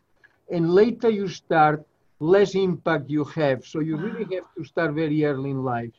And 0.50 0.72
later 0.72 1.10
you 1.10 1.28
start, 1.28 1.86
less 2.20 2.54
impact 2.54 3.10
you 3.10 3.24
have. 3.24 3.66
So 3.66 3.80
you 3.80 3.96
really 3.96 4.34
have 4.34 4.44
to 4.56 4.64
start 4.64 4.94
very 4.94 5.24
early 5.24 5.50
in 5.50 5.62
life. 5.62 5.92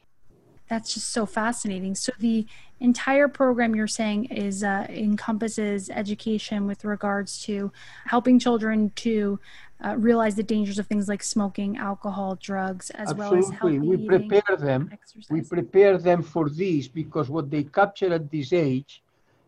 That's 0.68 0.94
just 0.94 1.10
so 1.10 1.26
fascinating. 1.26 1.96
So 1.96 2.12
the 2.20 2.46
entire 2.80 3.28
program 3.28 3.76
you're 3.76 3.88
saying 3.88 4.26
is 4.26 4.64
uh, 4.64 4.86
encompasses 4.90 5.90
education 5.90 6.68
with 6.68 6.86
regards 6.86 7.42
to 7.46 7.72
helping 8.06 8.38
children 8.38 8.92
to 8.98 9.40
uh, 9.84 9.96
realize 9.98 10.36
the 10.36 10.44
dangers 10.44 10.78
of 10.80 10.88
things 10.88 11.08
like 11.08 11.24
smoking, 11.24 11.78
alcohol, 11.78 12.38
drugs, 12.42 12.90
as 12.92 13.10
Absolutely. 13.10 13.40
well 13.40 13.40
as 13.40 13.60
healthy 13.60 13.80
we 13.80 13.98
prepare 14.08 14.58
them. 14.58 14.90
exercise. 14.92 15.30
We 15.30 15.42
prepare 15.42 15.98
them 15.98 16.22
for 16.22 16.50
this 16.50 16.88
because 16.88 17.30
what 17.30 17.50
they 17.50 17.64
capture 17.64 18.14
at 18.14 18.30
this 18.30 18.52
age, 18.52 19.02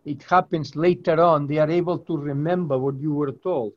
it 0.06 0.24
happens 0.24 0.76
later 0.76 1.22
on. 1.22 1.48
They 1.48 1.58
are 1.58 1.70
able 1.70 2.00
to 2.00 2.18
remember 2.18 2.78
what 2.78 2.98
you 3.00 3.14
were 3.14 3.32
told. 3.32 3.74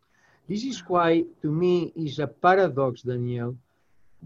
This 0.49 0.65
is 0.65 0.79
why, 0.87 1.25
to 1.43 1.51
me, 1.51 1.93
is 1.97 2.19
a 2.19 2.27
paradox, 2.27 3.03
Danielle, 3.03 3.57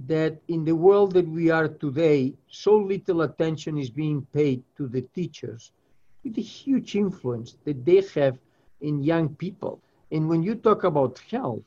that 0.07 0.37
in 0.49 0.65
the 0.65 0.75
world 0.75 1.13
that 1.13 1.27
we 1.27 1.51
are 1.51 1.69
today, 1.69 2.35
so 2.49 2.77
little 2.77 3.23
attention 3.23 3.79
is 3.79 3.91
being 3.91 4.27
paid 4.33 4.63
to 4.77 4.87
the 4.87 5.03
teachers, 5.03 5.73
with 6.23 6.35
the 6.35 6.43
huge 6.43 6.95
influence 6.95 7.57
that 7.65 7.85
they 7.85 8.03
have 8.15 8.39
in 8.81 9.03
young 9.03 9.29
people. 9.37 9.81
And 10.13 10.29
when 10.29 10.43
you 10.43 10.55
talk 10.55 10.85
about 10.85 11.21
health, 11.31 11.63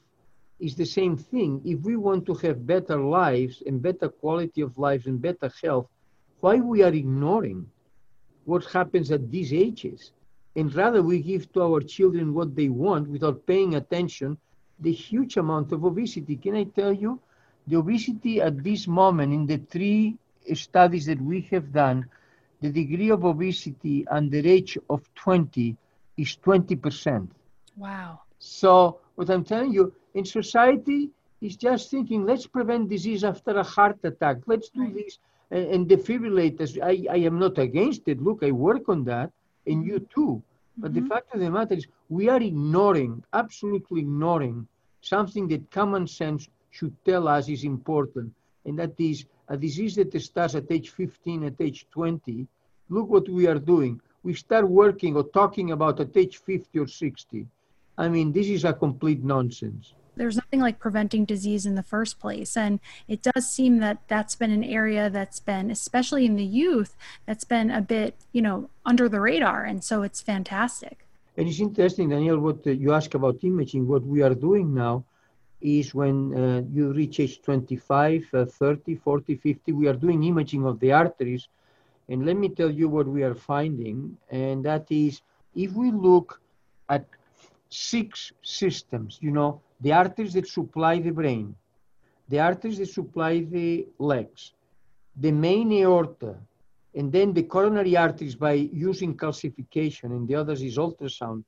it's 0.61 0.75
the 0.75 0.85
same 0.85 1.17
thing. 1.17 1.59
If 1.65 1.79
we 1.81 1.95
want 1.95 2.25
to 2.27 2.35
have 2.35 2.67
better 2.67 2.97
lives 2.97 3.63
and 3.65 3.81
better 3.81 4.09
quality 4.09 4.61
of 4.61 4.77
lives 4.77 5.07
and 5.07 5.19
better 5.19 5.51
health, 5.63 5.87
why 6.39 6.57
we 6.57 6.83
are 6.83 6.93
ignoring 6.93 7.65
what 8.45 8.65
happens 8.65 9.11
at 9.11 9.31
these 9.31 9.53
ages? 9.53 10.11
And 10.55 10.73
rather 10.75 11.01
we 11.01 11.19
give 11.19 11.51
to 11.53 11.63
our 11.63 11.81
children 11.81 12.33
what 12.33 12.55
they 12.55 12.69
want 12.69 13.09
without 13.09 13.45
paying 13.47 13.75
attention 13.75 14.37
the 14.79 14.91
huge 14.91 15.37
amount 15.37 15.71
of 15.71 15.83
obesity. 15.83 16.35
Can 16.35 16.55
I 16.55 16.65
tell 16.65 16.93
you? 16.93 17.19
The 17.67 17.77
obesity 17.77 18.41
at 18.41 18.63
this 18.63 18.87
moment 18.87 19.33
in 19.33 19.45
the 19.45 19.57
three 19.57 20.17
studies 20.53 21.05
that 21.05 21.21
we 21.21 21.41
have 21.51 21.71
done, 21.71 22.07
the 22.61 22.71
degree 22.71 23.09
of 23.09 23.25
obesity 23.25 24.07
under 24.07 24.37
age 24.37 24.77
of 24.89 25.01
20 25.15 25.75
is 26.17 26.37
20%. 26.43 27.27
Wow. 27.77 28.21
So 28.39 28.99
what 29.15 29.29
I'm 29.29 29.43
telling 29.43 29.71
you, 29.71 29.93
in 30.13 30.25
society, 30.25 31.09
is 31.41 31.55
just 31.55 31.89
thinking, 31.89 32.25
let's 32.25 32.47
prevent 32.47 32.89
disease 32.89 33.23
after 33.23 33.51
a 33.57 33.63
heart 33.63 33.99
attack. 34.03 34.37
Let's 34.45 34.69
do 34.69 34.81
Right. 34.81 34.93
this 34.93 35.19
and, 35.51 35.65
and 35.73 35.87
defibrillators. 35.89 36.77
I, 36.81 37.05
I 37.09 37.17
am 37.29 37.39
not 37.39 37.57
against 37.57 38.07
it. 38.07 38.21
Look, 38.21 38.43
I 38.43 38.51
work 38.51 38.87
on 38.89 39.03
that, 39.05 39.31
and 39.65 39.85
you 39.85 39.99
too. 40.13 40.41
But 40.81 40.93
the 40.93 41.01
Mhm. 41.01 41.07
fact 41.11 41.33
of 41.33 41.39
the 41.39 41.49
matter 41.49 41.75
is, 41.75 41.87
we 42.09 42.29
are 42.29 42.41
ignoring, 42.41 43.23
absolutely 43.33 44.01
ignoring, 44.01 44.67
something 45.01 45.47
that 45.49 45.69
common 45.71 46.07
sense 46.07 46.47
should 46.69 46.95
tell 47.05 47.27
us 47.27 47.49
is 47.49 47.63
important, 47.63 48.33
and 48.65 48.77
that 48.79 48.93
is 48.99 49.25
a 49.47 49.57
disease 49.57 49.95
that 49.95 50.13
starts 50.21 50.55
at 50.55 50.71
age 50.71 50.89
15, 50.89 51.43
at 51.43 51.59
age 51.59 51.85
20. 51.91 52.47
Look 52.89 53.09
what 53.09 53.27
we 53.29 53.47
are 53.47 53.59
doing. 53.59 53.99
We 54.23 54.33
start 54.33 54.67
working 54.69 55.15
or 55.15 55.23
talking 55.23 55.71
about 55.71 55.99
at 55.99 56.15
age 56.15 56.37
50 56.37 56.79
or 56.79 56.87
60. 56.87 57.47
I 57.97 58.07
mean, 58.09 58.31
this 58.31 58.47
is 58.47 58.63
a 58.65 58.73
complete 58.73 59.23
nonsense. 59.23 59.93
There's 60.15 60.35
nothing 60.35 60.59
like 60.59 60.79
preventing 60.79 61.25
disease 61.25 61.65
in 61.65 61.75
the 61.75 61.83
first 61.83 62.19
place 62.19 62.57
and 62.57 62.79
it 63.07 63.21
does 63.21 63.49
seem 63.49 63.79
that 63.79 63.97
that's 64.07 64.35
been 64.35 64.51
an 64.51 64.63
area 64.63 65.09
that's 65.09 65.39
been 65.39 65.71
especially 65.71 66.25
in 66.25 66.35
the 66.35 66.43
youth 66.43 66.95
that's 67.25 67.43
been 67.43 67.71
a 67.71 67.81
bit 67.81 68.15
you 68.31 68.41
know 68.41 68.69
under 68.85 69.07
the 69.07 69.19
radar 69.19 69.63
and 69.63 69.83
so 69.83 70.01
it's 70.03 70.21
fantastic 70.21 71.05
And 71.37 71.47
it's 71.47 71.59
interesting, 71.59 72.09
Daniel, 72.09 72.39
what 72.39 72.67
uh, 72.67 72.71
you 72.71 72.91
ask 72.93 73.13
about 73.13 73.43
imaging. 73.43 73.87
What 73.87 74.03
we 74.03 74.21
are 74.21 74.35
doing 74.35 74.73
now 74.73 75.05
is 75.61 75.95
when 75.95 76.35
uh, 76.35 76.61
you 76.71 76.91
reach 76.91 77.19
age 77.19 77.41
25, 77.41 78.27
uh, 78.33 78.45
30, 78.45 78.95
40, 78.95 79.35
50, 79.35 79.71
we 79.71 79.87
are 79.87 79.93
doing 79.93 80.23
imaging 80.23 80.65
of 80.65 80.79
the 80.79 80.91
arteries. 80.91 81.47
And 82.09 82.25
let 82.25 82.35
me 82.35 82.49
tell 82.49 82.69
you 82.69 82.89
what 82.89 83.07
we 83.07 83.23
are 83.23 83.35
finding, 83.35 84.17
and 84.29 84.65
that 84.65 84.85
is 84.89 85.21
if 85.55 85.71
we 85.71 85.91
look 85.91 86.41
at 86.89 87.05
six 87.69 88.33
systems, 88.41 89.17
you 89.21 89.31
know, 89.31 89.61
the 89.81 89.91
arteries 89.91 90.33
that 90.33 90.47
supply 90.47 90.99
the 90.99 91.11
brain, 91.11 91.55
the 92.29 92.39
arteries 92.39 92.77
that 92.77 92.89
supply 92.89 93.39
the 93.39 93.87
legs, 93.97 94.53
the 95.17 95.31
main 95.31 95.71
aorta, 95.73 96.35
and 96.95 97.11
then 97.11 97.33
the 97.33 97.43
coronary 97.43 97.97
arteries 97.97 98.35
by 98.35 98.53
using 98.53 99.15
calcification, 99.15 100.05
and 100.05 100.27
the 100.27 100.35
others 100.35 100.61
is 100.61 100.77
ultrasound. 100.77 101.43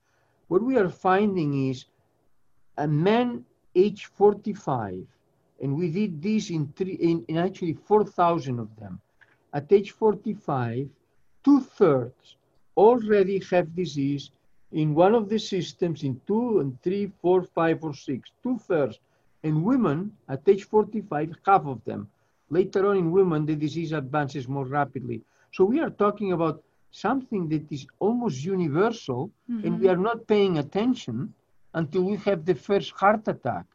What 0.48 0.64
we 0.64 0.78
are 0.78 0.90
finding 0.90 1.70
is 1.70 1.86
a 2.78 2.88
man 2.88 3.46
age 3.76 4.06
45, 4.06 5.06
and 5.62 5.76
we 5.76 5.90
did 5.92 6.22
this 6.22 6.50
in, 6.50 6.68
three, 6.76 6.94
in, 6.94 7.24
in 7.28 7.38
actually 7.38 7.74
4,000 7.74 8.60
of 8.60 8.76
them. 8.78 9.00
At 9.54 9.72
age 9.72 9.92
45, 9.92 10.90
two 11.44 11.62
thirds 11.62 12.38
already 12.76 13.42
have 13.52 13.76
disease 13.76 14.32
in 14.74 14.96
one 14.96 15.14
of 15.16 15.30
the 15.30 15.40
systems 15.40 16.04
in 16.04 16.20
two 16.28 16.60
and 16.60 16.82
three, 16.82 17.12
four, 17.22 17.44
five, 17.44 17.84
or 17.84 17.94
six, 17.94 18.32
two 18.42 18.58
thirds. 18.58 19.00
And 19.44 19.64
women 19.64 20.16
at 20.30 20.42
age 20.48 20.64
45, 20.66 21.36
half 21.46 21.66
of 21.66 21.84
them. 21.86 22.10
Later 22.50 22.88
on 22.88 22.98
in 22.98 23.12
women, 23.12 23.46
the 23.46 23.56
disease 23.56 23.92
advances 23.92 24.48
more 24.48 24.66
rapidly. 24.66 25.22
So 25.52 25.64
we 25.66 25.80
are 25.80 25.90
talking 25.90 26.32
about 26.32 26.64
something 26.92 27.50
that 27.50 27.72
is 27.72 27.86
almost 28.00 28.44
universal, 28.44 29.32
and 29.50 29.80
we 29.80 29.88
are 29.90 29.98
not 29.98 30.28
paying 30.28 30.60
attention 30.60 31.34
until 31.74 32.04
we 32.04 32.18
have 32.18 32.46
the 32.46 32.56
first 32.56 32.92
heart 32.92 33.28
attack. 33.28 33.66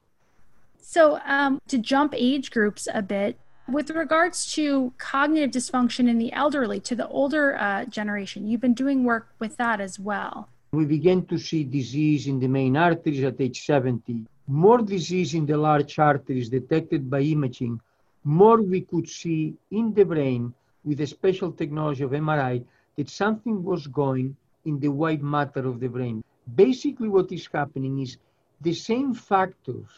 so 0.80 1.18
um, 1.26 1.60
to 1.66 1.76
jump 1.78 2.14
age 2.16 2.50
groups 2.50 2.86
a 2.94 3.02
bit 3.02 3.38
with 3.68 3.90
regards 3.90 4.52
to 4.54 4.92
cognitive 4.96 5.50
dysfunction 5.50 6.08
in 6.08 6.18
the 6.18 6.32
elderly 6.32 6.80
to 6.80 6.94
the 6.94 7.08
older 7.08 7.56
uh, 7.56 7.84
generation 7.86 8.46
you've 8.46 8.60
been 8.60 8.74
doing 8.74 9.04
work 9.04 9.26
with 9.38 9.56
that 9.56 9.80
as 9.80 9.98
well 9.98 10.48
We 10.70 10.84
began 10.84 11.24
to 11.26 11.38
see 11.38 11.64
disease 11.64 12.26
in 12.26 12.38
the 12.38 12.46
main 12.46 12.76
arteries 12.76 13.24
at 13.24 13.40
age 13.40 13.64
70, 13.64 14.26
more 14.48 14.82
disease 14.82 15.32
in 15.32 15.46
the 15.46 15.56
large 15.56 15.98
arteries 15.98 16.50
detected 16.50 17.08
by 17.08 17.20
imaging, 17.20 17.80
more 18.22 18.60
we 18.60 18.82
could 18.82 19.08
see 19.08 19.54
in 19.70 19.94
the 19.94 20.04
brain 20.04 20.52
with 20.84 20.98
the 20.98 21.06
special 21.06 21.52
technology 21.52 22.04
of 22.04 22.10
MRI 22.10 22.62
that 22.96 23.08
something 23.08 23.64
was 23.64 23.86
going 23.86 24.36
in 24.66 24.78
the 24.78 24.88
white 24.88 25.22
matter 25.22 25.66
of 25.66 25.80
the 25.80 25.88
brain. 25.88 26.22
Basically, 26.54 27.08
what 27.08 27.32
is 27.32 27.48
happening 27.50 28.00
is 28.00 28.18
the 28.60 28.74
same 28.74 29.14
factors, 29.14 29.88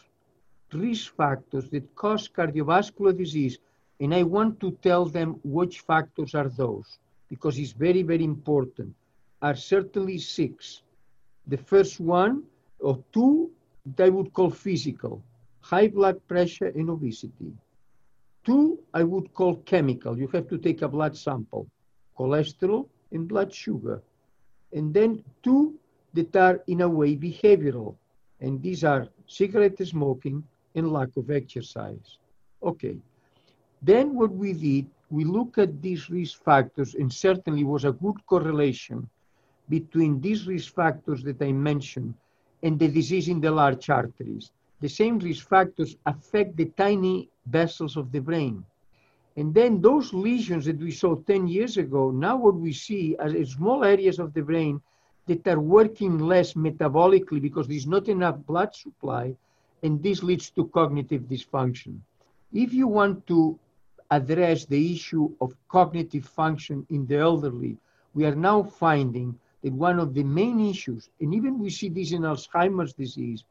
risk 0.71 1.13
factors 1.15 1.69
that 1.71 1.93
cause 1.95 2.29
cardiovascular 2.29 3.17
disease, 3.17 3.59
and 3.99 4.15
I 4.15 4.23
want 4.23 4.61
to 4.61 4.71
tell 4.81 5.05
them 5.05 5.37
which 5.43 5.81
factors 5.81 6.33
are 6.33 6.47
those 6.47 6.97
because 7.29 7.59
it's 7.59 7.73
very, 7.73 8.03
very 8.03 8.23
important 8.23 8.95
are 9.41 9.55
certainly 9.55 10.17
six. 10.17 10.81
The 11.47 11.57
first 11.57 11.99
one 11.99 12.43
or 12.79 13.03
two 13.11 13.51
that 13.85 14.05
I 14.05 14.09
would 14.09 14.33
call 14.33 14.49
physical, 14.51 15.23
high 15.61 15.87
blood 15.87 16.21
pressure 16.27 16.67
and 16.67 16.89
obesity. 16.89 17.51
Two, 18.43 18.79
I 18.93 19.03
would 19.03 19.33
call 19.33 19.57
chemical. 19.57 20.17
You 20.17 20.27
have 20.27 20.47
to 20.49 20.57
take 20.57 20.81
a 20.81 20.87
blood 20.87 21.15
sample, 21.17 21.67
cholesterol 22.17 22.87
and 23.11 23.27
blood 23.27 23.53
sugar. 23.53 24.01
And 24.73 24.93
then 24.93 25.23
two 25.43 25.75
that 26.13 26.35
are 26.35 26.61
in 26.67 26.81
a 26.81 26.89
way 26.89 27.15
behavioral. 27.15 27.95
And 28.39 28.61
these 28.61 28.83
are 28.83 29.07
cigarette 29.27 29.85
smoking 29.85 30.43
and 30.75 30.91
lack 30.91 31.15
of 31.17 31.29
exercise. 31.29 32.17
Okay. 32.63 32.97
Then 33.81 34.15
what 34.15 34.31
we 34.31 34.53
did, 34.53 34.87
we 35.09 35.23
look 35.23 35.57
at 35.57 35.81
these 35.81 36.09
risk 36.09 36.43
factors 36.43 36.95
and 36.95 37.11
certainly 37.11 37.63
was 37.63 37.85
a 37.85 37.91
good 37.91 38.25
correlation 38.27 39.09
between 39.71 40.19
these 40.19 40.45
risk 40.45 40.75
factors 40.75 41.23
that 41.23 41.41
I 41.41 41.51
mentioned 41.53 42.13
and 42.61 42.77
the 42.77 42.89
disease 42.99 43.27
in 43.29 43.39
the 43.41 43.49
large 43.49 43.89
arteries. 43.89 44.51
The 44.81 44.89
same 44.89 45.17
risk 45.17 45.47
factors 45.47 45.95
affect 46.05 46.57
the 46.57 46.69
tiny 46.83 47.29
vessels 47.45 47.95
of 47.95 48.11
the 48.11 48.19
brain. 48.19 48.65
And 49.37 49.53
then 49.53 49.81
those 49.81 50.13
lesions 50.13 50.65
that 50.65 50.79
we 50.79 50.91
saw 50.91 51.15
10 51.15 51.47
years 51.47 51.77
ago, 51.77 52.11
now 52.11 52.35
what 52.35 52.55
we 52.55 52.73
see 52.73 53.15
are 53.17 53.31
small 53.45 53.85
areas 53.85 54.19
of 54.19 54.33
the 54.33 54.43
brain 54.43 54.81
that 55.27 55.47
are 55.47 55.59
working 55.59 56.19
less 56.19 56.53
metabolically 56.53 57.41
because 57.41 57.67
there's 57.67 57.87
not 57.87 58.09
enough 58.09 58.37
blood 58.45 58.75
supply, 58.75 59.33
and 59.83 60.03
this 60.03 60.21
leads 60.21 60.49
to 60.51 60.67
cognitive 60.79 61.23
dysfunction. 61.23 61.93
If 62.53 62.73
you 62.73 62.87
want 62.87 63.25
to 63.27 63.57
address 64.09 64.65
the 64.65 64.93
issue 64.93 65.29
of 65.39 65.55
cognitive 65.69 66.25
function 66.25 66.85
in 66.89 67.07
the 67.07 67.19
elderly, 67.19 67.77
we 68.13 68.25
are 68.25 68.35
now 68.35 68.63
finding 68.63 69.39
that 69.63 69.73
one 69.73 69.99
of 69.99 70.13
the 70.13 70.23
main 70.23 70.59
issues, 70.59 71.09
and 71.19 71.33
even 71.33 71.59
we 71.59 71.69
see 71.69 71.89
this 71.89 72.11
in 72.11 72.21
Alzheimer's 72.21 72.93
disease, 72.93 73.43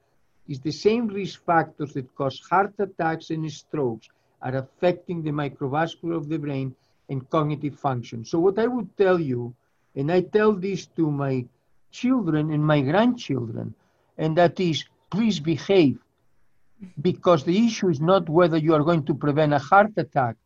is 0.49 0.61
the 0.61 0.73
same 0.73 1.07
risk 1.07 1.45
factors 1.45 1.93
that 1.95 2.15
cause 2.17 2.41
heart 2.51 2.75
attacks 2.79 3.31
and 3.31 3.51
strokes 3.53 4.09
are 4.43 4.57
affecting 4.57 5.23
the 5.23 5.31
microvascular 5.31 6.17
of 6.17 6.29
the 6.29 6.39
brain 6.39 6.75
and 7.09 7.29
cognitive 7.31 7.79
function. 7.79 8.25
So 8.25 8.39
what 8.39 8.59
I 8.59 8.67
would 8.67 8.97
tell 8.97 9.21
you, 9.21 9.55
and 9.95 10.11
I 10.11 10.23
tell 10.23 10.53
this 10.53 10.87
to 10.97 11.11
my 11.11 11.45
children 11.91 12.53
and 12.53 12.65
my 12.65 12.81
grandchildren, 12.81 13.75
and 14.19 14.37
that 14.37 14.59
is 14.61 14.85
please 15.11 15.41
behave 15.41 15.99
because 17.01 17.45
the 17.45 17.67
issue 17.67 17.89
is 17.89 18.01
not 18.01 18.29
whether 18.29 18.57
you 18.57 18.75
are 18.75 18.83
going 18.83 19.05
to 19.05 19.15
prevent 19.15 19.53
a 19.53 19.59
heart 19.59 19.93
attack. 19.97 20.37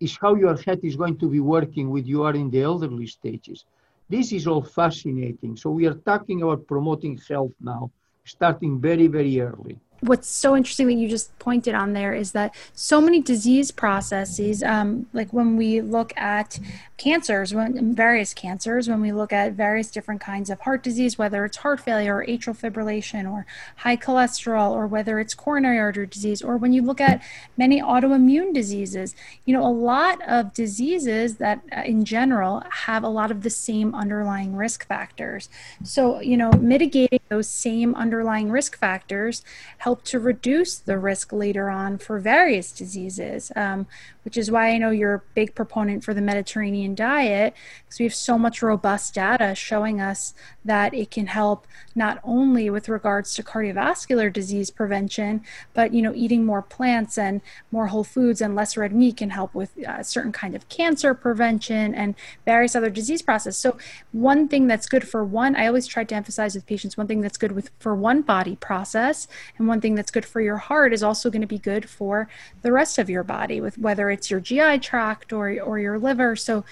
is 0.00 0.16
how 0.16 0.34
your 0.34 0.56
head 0.56 0.80
is 0.82 0.96
going 0.96 1.18
to 1.18 1.28
be 1.28 1.40
working 1.40 1.90
with 1.90 2.06
you 2.06 2.22
are 2.22 2.34
in 2.34 2.50
the 2.50 2.62
elderly 2.62 3.06
stages. 3.06 3.64
This 4.10 4.32
is 4.32 4.46
all 4.46 4.62
fascinating. 4.62 5.56
So 5.56 5.70
we 5.70 5.86
are 5.86 6.00
talking 6.10 6.42
about 6.42 6.66
promoting 6.66 7.18
health 7.28 7.54
now, 7.60 7.92
starting 8.24 8.80
very, 8.80 9.08
very 9.08 9.40
early 9.40 9.80
what's 10.00 10.28
so 10.28 10.56
interesting 10.56 10.86
that 10.86 10.94
you 10.94 11.08
just 11.08 11.36
pointed 11.38 11.74
on 11.74 11.92
there 11.92 12.14
is 12.14 12.32
that 12.32 12.54
so 12.74 13.00
many 13.00 13.20
disease 13.20 13.70
processes, 13.70 14.62
um, 14.62 15.06
like 15.12 15.32
when 15.32 15.56
we 15.56 15.80
look 15.80 16.16
at 16.16 16.58
cancers, 16.96 17.54
when 17.54 17.94
various 17.94 18.34
cancers, 18.34 18.88
when 18.88 19.00
we 19.00 19.12
look 19.12 19.32
at 19.32 19.52
various 19.52 19.90
different 19.90 20.20
kinds 20.20 20.50
of 20.50 20.60
heart 20.60 20.82
disease, 20.82 21.18
whether 21.18 21.44
it's 21.44 21.58
heart 21.58 21.80
failure 21.80 22.16
or 22.16 22.26
atrial 22.26 22.56
fibrillation 22.56 23.30
or 23.30 23.46
high 23.76 23.96
cholesterol, 23.96 24.70
or 24.70 24.86
whether 24.86 25.18
it's 25.18 25.34
coronary 25.34 25.78
artery 25.78 26.06
disease, 26.06 26.42
or 26.42 26.56
when 26.56 26.72
you 26.72 26.82
look 26.82 27.00
at 27.00 27.22
many 27.56 27.80
autoimmune 27.80 28.52
diseases, 28.52 29.14
you 29.44 29.54
know, 29.54 29.66
a 29.66 29.68
lot 29.68 30.20
of 30.28 30.52
diseases 30.52 31.36
that 31.36 31.62
uh, 31.76 31.82
in 31.82 32.04
general 32.04 32.62
have 32.70 33.02
a 33.02 33.08
lot 33.08 33.30
of 33.30 33.42
the 33.42 33.50
same 33.50 33.94
underlying 33.94 34.54
risk 34.54 34.86
factors. 34.86 35.48
So, 35.82 36.20
you 36.20 36.36
know, 36.36 36.52
mitigating 36.52 37.20
those 37.28 37.48
same 37.48 37.94
underlying 37.94 38.50
risk 38.50 38.78
factors 38.78 39.42
help 39.90 40.04
to 40.04 40.20
reduce 40.20 40.78
the 40.78 40.96
risk 40.96 41.32
later 41.32 41.68
on 41.68 41.98
for 41.98 42.20
various 42.20 42.70
diseases, 42.70 43.50
um, 43.56 43.88
which 44.22 44.36
is 44.36 44.50
why 44.50 44.70
I 44.70 44.78
know 44.78 44.90
you're 44.90 45.14
a 45.14 45.22
big 45.34 45.54
proponent 45.54 46.04
for 46.04 46.14
the 46.14 46.20
Mediterranean 46.20 46.94
diet, 46.94 47.54
because 47.84 47.98
we 47.98 48.04
have 48.04 48.14
so 48.14 48.38
much 48.38 48.62
robust 48.62 49.14
data 49.14 49.54
showing 49.54 50.00
us 50.00 50.34
that 50.64 50.94
it 50.94 51.10
can 51.10 51.26
help 51.26 51.66
not 51.94 52.20
only 52.24 52.70
with 52.70 52.88
regards 52.88 53.34
to 53.34 53.42
cardiovascular 53.42 54.32
disease 54.32 54.70
prevention, 54.70 55.42
but 55.74 55.92
you 55.92 56.02
know, 56.02 56.12
eating 56.14 56.44
more 56.44 56.62
plants 56.62 57.18
and 57.18 57.40
more 57.70 57.88
whole 57.88 58.04
foods 58.04 58.40
and 58.40 58.54
less 58.54 58.76
red 58.76 58.92
meat 58.92 59.16
can 59.16 59.30
help 59.30 59.54
with 59.54 59.76
a 59.78 59.90
uh, 59.90 60.02
certain 60.02 60.32
kind 60.32 60.54
of 60.54 60.68
cancer 60.68 61.14
prevention 61.14 61.94
and 61.94 62.14
various 62.44 62.76
other 62.76 62.90
disease 62.90 63.22
processes. 63.22 63.60
So 63.60 63.76
one 64.12 64.48
thing 64.48 64.66
that's 64.66 64.86
good 64.86 65.06
for 65.06 65.24
one, 65.24 65.56
I 65.56 65.66
always 65.66 65.86
try 65.86 66.04
to 66.04 66.14
emphasize 66.14 66.54
with 66.54 66.66
patients, 66.66 66.96
one 66.96 67.06
thing 67.06 67.20
that's 67.20 67.38
good 67.38 67.52
with 67.52 67.70
for 67.78 67.94
one 67.94 68.22
body 68.22 68.56
process 68.56 69.26
and 69.58 69.66
one 69.66 69.80
thing 69.80 69.94
that's 69.94 70.10
good 70.10 70.24
for 70.24 70.40
your 70.40 70.56
heart 70.56 70.92
is 70.92 71.02
also 71.02 71.30
going 71.30 71.40
to 71.40 71.46
be 71.46 71.58
good 71.58 71.88
for 71.88 72.28
the 72.62 72.72
rest 72.72 72.98
of 72.98 73.08
your 73.08 73.22
body 73.22 73.60
with 73.60 73.78
whether 73.78 74.09
it's 74.10 74.30
your 74.30 74.40
GI 74.40 74.78
tract 74.78 75.32
or 75.32 75.60
or 75.60 75.78
your 75.78 75.98
liver. 75.98 76.36
So 76.36 76.64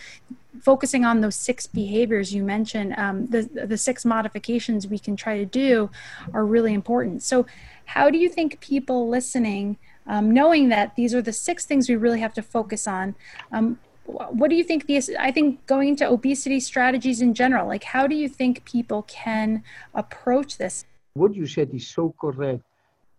focusing 0.61 1.05
on 1.05 1.21
those 1.21 1.37
six 1.37 1.67
behaviors 1.67 2.35
you 2.35 2.43
mentioned 2.43 2.95
um, 2.99 3.27
the 3.29 3.43
the 3.43 3.77
six 3.77 4.05
modifications 4.05 4.87
we 4.87 4.99
can 4.99 5.17
try 5.17 5.39
to 5.39 5.47
do 5.47 5.91
are 6.33 6.45
really 6.45 6.75
important. 6.75 7.23
So 7.23 7.47
how 7.85 8.11
do 8.11 8.19
you 8.19 8.29
think 8.29 8.61
people 8.61 9.09
listening 9.09 9.79
um, 10.07 10.31
knowing 10.33 10.71
that 10.71 10.97
these 10.97 11.15
are 11.15 11.23
the 11.23 11.33
six 11.33 11.67
things 11.67 11.89
we 11.89 11.97
really 11.97 12.21
have 12.21 12.33
to 12.35 12.43
focus 12.43 12.87
on 12.87 13.15
um, 13.53 13.79
what 14.05 14.49
do 14.49 14.57
you 14.57 14.65
think 14.65 14.87
these 14.87 15.11
i 15.21 15.31
think 15.31 15.67
going 15.67 15.89
into 15.89 16.09
obesity 16.09 16.61
strategies 16.61 17.21
in 17.21 17.35
general 17.35 17.67
like 17.67 17.85
how 17.85 18.07
do 18.07 18.15
you 18.15 18.27
think 18.27 18.65
people 18.65 19.03
can 19.03 19.63
approach 19.95 20.57
this? 20.59 20.85
What 21.15 21.35
you 21.35 21.47
said 21.47 21.71
is 21.75 21.87
so 21.87 22.15
correct 22.21 22.63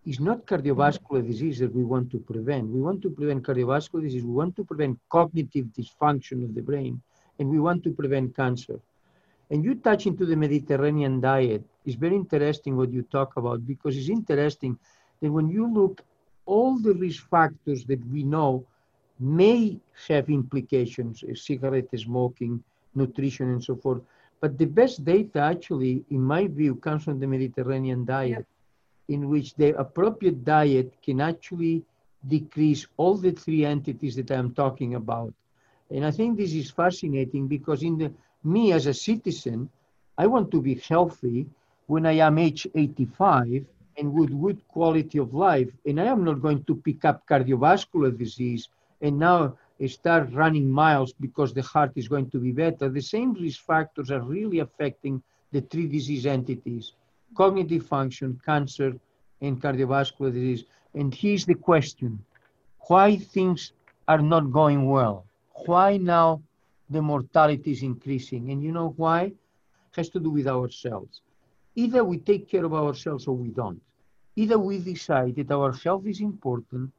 it's 0.09 0.19
not 0.19 0.47
cardiovascular 0.47 1.21
disease 1.25 1.59
that 1.59 1.73
we 1.75 1.83
want 1.83 2.09
to 2.09 2.17
prevent. 2.17 2.67
We 2.67 2.81
want 2.81 2.99
to 3.03 3.11
prevent 3.11 3.43
cardiovascular 3.43 4.01
disease. 4.01 4.23
We 4.23 4.31
want 4.31 4.55
to 4.55 4.63
prevent 4.63 4.97
cognitive 5.07 5.67
dysfunction 5.77 6.43
of 6.43 6.55
the 6.55 6.63
brain 6.63 6.99
and 7.37 7.47
we 7.47 7.59
want 7.59 7.83
to 7.83 7.91
prevent 7.91 8.35
cancer. 8.35 8.79
And 9.51 9.63
you 9.63 9.75
touch 9.75 10.07
into 10.07 10.25
the 10.25 10.35
mediterranean 10.35 11.21
diet. 11.21 11.63
It's 11.85 11.95
very 11.95 12.15
interesting 12.15 12.75
what 12.75 12.91
you 12.91 13.03
talk 13.03 13.37
about 13.37 13.67
because 13.67 13.95
it's 13.95 14.09
interesting 14.09 14.79
that 15.21 15.31
when 15.31 15.47
you 15.47 15.71
look 15.71 16.01
all 16.47 16.79
the 16.79 16.95
risk 16.95 17.29
factors 17.29 17.85
that 17.85 18.03
we 18.07 18.23
know 18.23 18.65
may 19.19 19.79
have 20.07 20.27
implications, 20.29 21.23
uh, 21.23 21.35
cigarette 21.35 21.89
smoking, 21.99 22.63
nutrition, 22.95 23.49
and 23.49 23.63
so 23.63 23.75
forth. 23.75 24.01
But 24.41 24.57
the 24.57 24.65
best 24.65 25.05
data, 25.05 25.39
actually, 25.39 26.03
in 26.09 26.21
my 26.23 26.47
view, 26.47 26.75
comes 26.75 27.03
from 27.03 27.19
the 27.19 27.27
Mediterranean 27.27 28.05
diet, 28.05 28.29
yep. 28.29 28.45
In 29.09 29.29
which 29.29 29.55
the 29.55 29.77
appropriate 29.77 30.45
diet 30.45 30.93
can 31.03 31.19
actually 31.19 31.83
decrease 32.27 32.87
all 32.97 33.15
the 33.15 33.31
three 33.31 33.65
entities 33.65 34.15
that 34.15 34.31
I'm 34.31 34.53
talking 34.53 34.95
about. 34.95 35.33
And 35.89 36.05
I 36.05 36.11
think 36.11 36.37
this 36.37 36.53
is 36.53 36.69
fascinating 36.71 37.47
because 37.47 37.83
in 37.83 37.97
the 37.97 38.11
me 38.43 38.71
as 38.71 38.85
a 38.85 38.93
citizen, 38.93 39.69
I 40.17 40.27
want 40.27 40.51
to 40.51 40.61
be 40.61 40.75
healthy 40.75 41.47
when 41.87 42.05
I 42.05 42.13
am 42.27 42.37
age 42.37 42.67
85 42.73 43.65
and 43.97 44.13
with 44.13 44.41
good 44.41 44.65
quality 44.67 45.17
of 45.17 45.33
life. 45.33 45.69
And 45.85 45.99
I 45.99 46.05
am 46.05 46.23
not 46.23 46.41
going 46.41 46.63
to 46.65 46.75
pick 46.75 47.03
up 47.03 47.27
cardiovascular 47.27 48.17
disease 48.17 48.69
and 49.01 49.19
now 49.19 49.57
start 49.87 50.31
running 50.33 50.69
miles 50.69 51.13
because 51.13 51.53
the 51.53 51.61
heart 51.61 51.91
is 51.95 52.07
going 52.07 52.29
to 52.31 52.39
be 52.39 52.51
better. 52.51 52.89
The 52.89 53.01
same 53.01 53.33
risk 53.33 53.61
factors 53.65 54.11
are 54.11 54.21
really 54.21 54.59
affecting 54.59 55.23
the 55.51 55.61
three 55.61 55.87
disease 55.87 56.25
entities, 56.25 56.93
cognitive 57.35 57.85
function, 57.85 58.39
cancer, 58.45 58.93
and 59.41 59.61
cardiovascular 59.61 60.31
disease. 60.31 60.65
And 60.93 61.13
here's 61.13 61.45
the 61.45 61.55
question, 61.55 62.19
why 62.87 63.17
things 63.17 63.73
are 64.07 64.21
not 64.21 64.51
going 64.51 64.89
well? 64.89 65.25
Why 65.65 65.97
now 65.97 66.41
the 66.89 67.01
mortality 67.01 67.71
is 67.71 67.83
increasing? 67.83 68.51
And 68.51 68.63
you 68.63 68.71
know 68.71 68.93
why? 68.97 69.21
It 69.23 69.95
has 69.95 70.09
to 70.09 70.19
do 70.19 70.29
with 70.29 70.47
ourselves. 70.47 71.21
Either 71.75 72.03
we 72.03 72.17
take 72.17 72.49
care 72.49 72.65
of 72.65 72.73
ourselves 72.73 73.27
or 73.27 73.35
we 73.35 73.49
don't. 73.49 73.81
Either 74.35 74.57
we 74.57 74.79
decide 74.79 75.35
that 75.35 75.51
our 75.51 75.71
health 75.71 76.05
is 76.07 76.21
important 76.21 76.91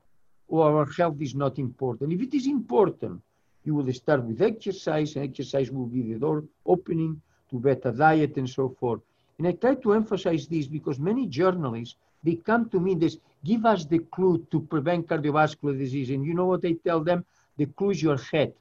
or 0.49 0.79
our 0.79 0.87
health 0.93 1.21
is 1.21 1.35
not 1.35 1.59
important. 1.59 2.13
If 2.13 2.23
it 2.23 2.35
is 2.35 2.47
important, 2.47 3.21
you 3.65 3.75
will 3.75 3.93
start 3.93 4.25
with 4.25 4.41
exercise, 4.43 5.17
and 5.17 5.25
exercise 5.25 5.71
will 5.71 5.87
be 5.87 6.03
the 6.13 6.19
door 6.19 6.45
opening 6.65 7.21
to 7.51 7.59
better 7.59 7.93
diet 7.93 8.37
and 8.37 8.49
so 8.49 8.69
forth. 8.69 9.01
And 9.41 9.49
I 9.49 9.53
try 9.53 9.75
to 9.75 9.95
emphasize 9.95 10.47
this 10.47 10.67
because 10.67 10.99
many 10.99 11.27
journalists, 11.27 11.97
they 12.23 12.35
come 12.35 12.69
to 12.69 12.79
me, 12.79 12.95
this 12.95 13.17
give 13.43 13.65
us 13.65 13.87
the 13.87 14.01
clue 14.01 14.47
to 14.51 14.61
prevent 14.61 15.07
cardiovascular 15.07 15.79
disease. 15.79 16.11
And 16.11 16.27
you 16.27 16.35
know 16.35 16.45
what 16.45 16.63
I 16.63 16.73
tell 16.85 17.01
them? 17.03 17.25
The 17.57 17.65
clue 17.65 17.93
is 17.93 18.03
your 18.03 18.19
head. 18.19 18.53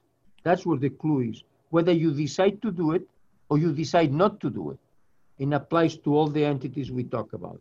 That's 0.42 0.64
where 0.64 0.78
the 0.78 0.88
clue 0.88 1.20
is. 1.32 1.44
Whether 1.68 1.92
you 1.92 2.12
decide 2.12 2.62
to 2.62 2.72
do 2.72 2.92
it 2.92 3.06
or 3.50 3.58
you 3.58 3.74
decide 3.74 4.10
not 4.10 4.40
to 4.40 4.48
do 4.48 4.70
it. 4.70 4.78
It 5.38 5.52
applies 5.52 5.98
to 5.98 6.16
all 6.16 6.28
the 6.28 6.46
entities 6.46 6.90
we 6.90 7.04
talk 7.04 7.34
about 7.34 7.60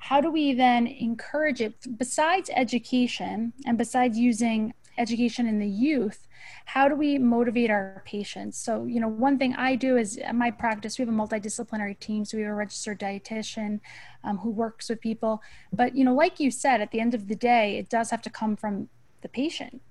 how 0.00 0.18
do 0.20 0.30
we 0.30 0.54
then 0.54 0.86
encourage 0.86 1.60
it 1.60 1.74
besides 1.98 2.50
education 2.56 3.52
and 3.66 3.76
besides 3.76 4.18
using 4.18 4.72
education 5.00 5.46
in 5.46 5.58
the 5.58 5.68
youth 5.68 6.28
how 6.66 6.88
do 6.88 6.94
we 6.94 7.18
motivate 7.18 7.70
our 7.70 8.02
patients? 8.04 8.56
So 8.56 8.84
you 8.84 9.00
know 9.00 9.08
one 9.08 9.38
thing 9.38 9.54
i 9.54 9.74
do 9.74 9.96
is 9.96 10.20
my 10.32 10.50
practice 10.50 10.98
we 10.98 11.04
have 11.04 11.14
a 11.14 11.16
multidisciplinary 11.16 11.98
team 11.98 12.24
so 12.24 12.36
we 12.36 12.42
have 12.44 12.52
a 12.52 12.54
registered 12.54 13.00
dietitian 13.00 13.80
um, 14.24 14.38
who 14.38 14.50
works 14.50 14.88
with 14.88 15.00
people. 15.00 15.42
But 15.72 15.96
you 15.96 16.04
know 16.04 16.14
like 16.14 16.40
you 16.40 16.50
said 16.50 16.80
at 16.80 16.90
the 16.90 17.00
end 17.00 17.14
of 17.14 17.28
the 17.28 17.36
day 17.36 17.78
it 17.78 17.88
does 17.88 18.10
have 18.10 18.22
to 18.22 18.30
come 18.30 18.56
from 18.56 18.88
the 19.22 19.28
patient. 19.28 19.82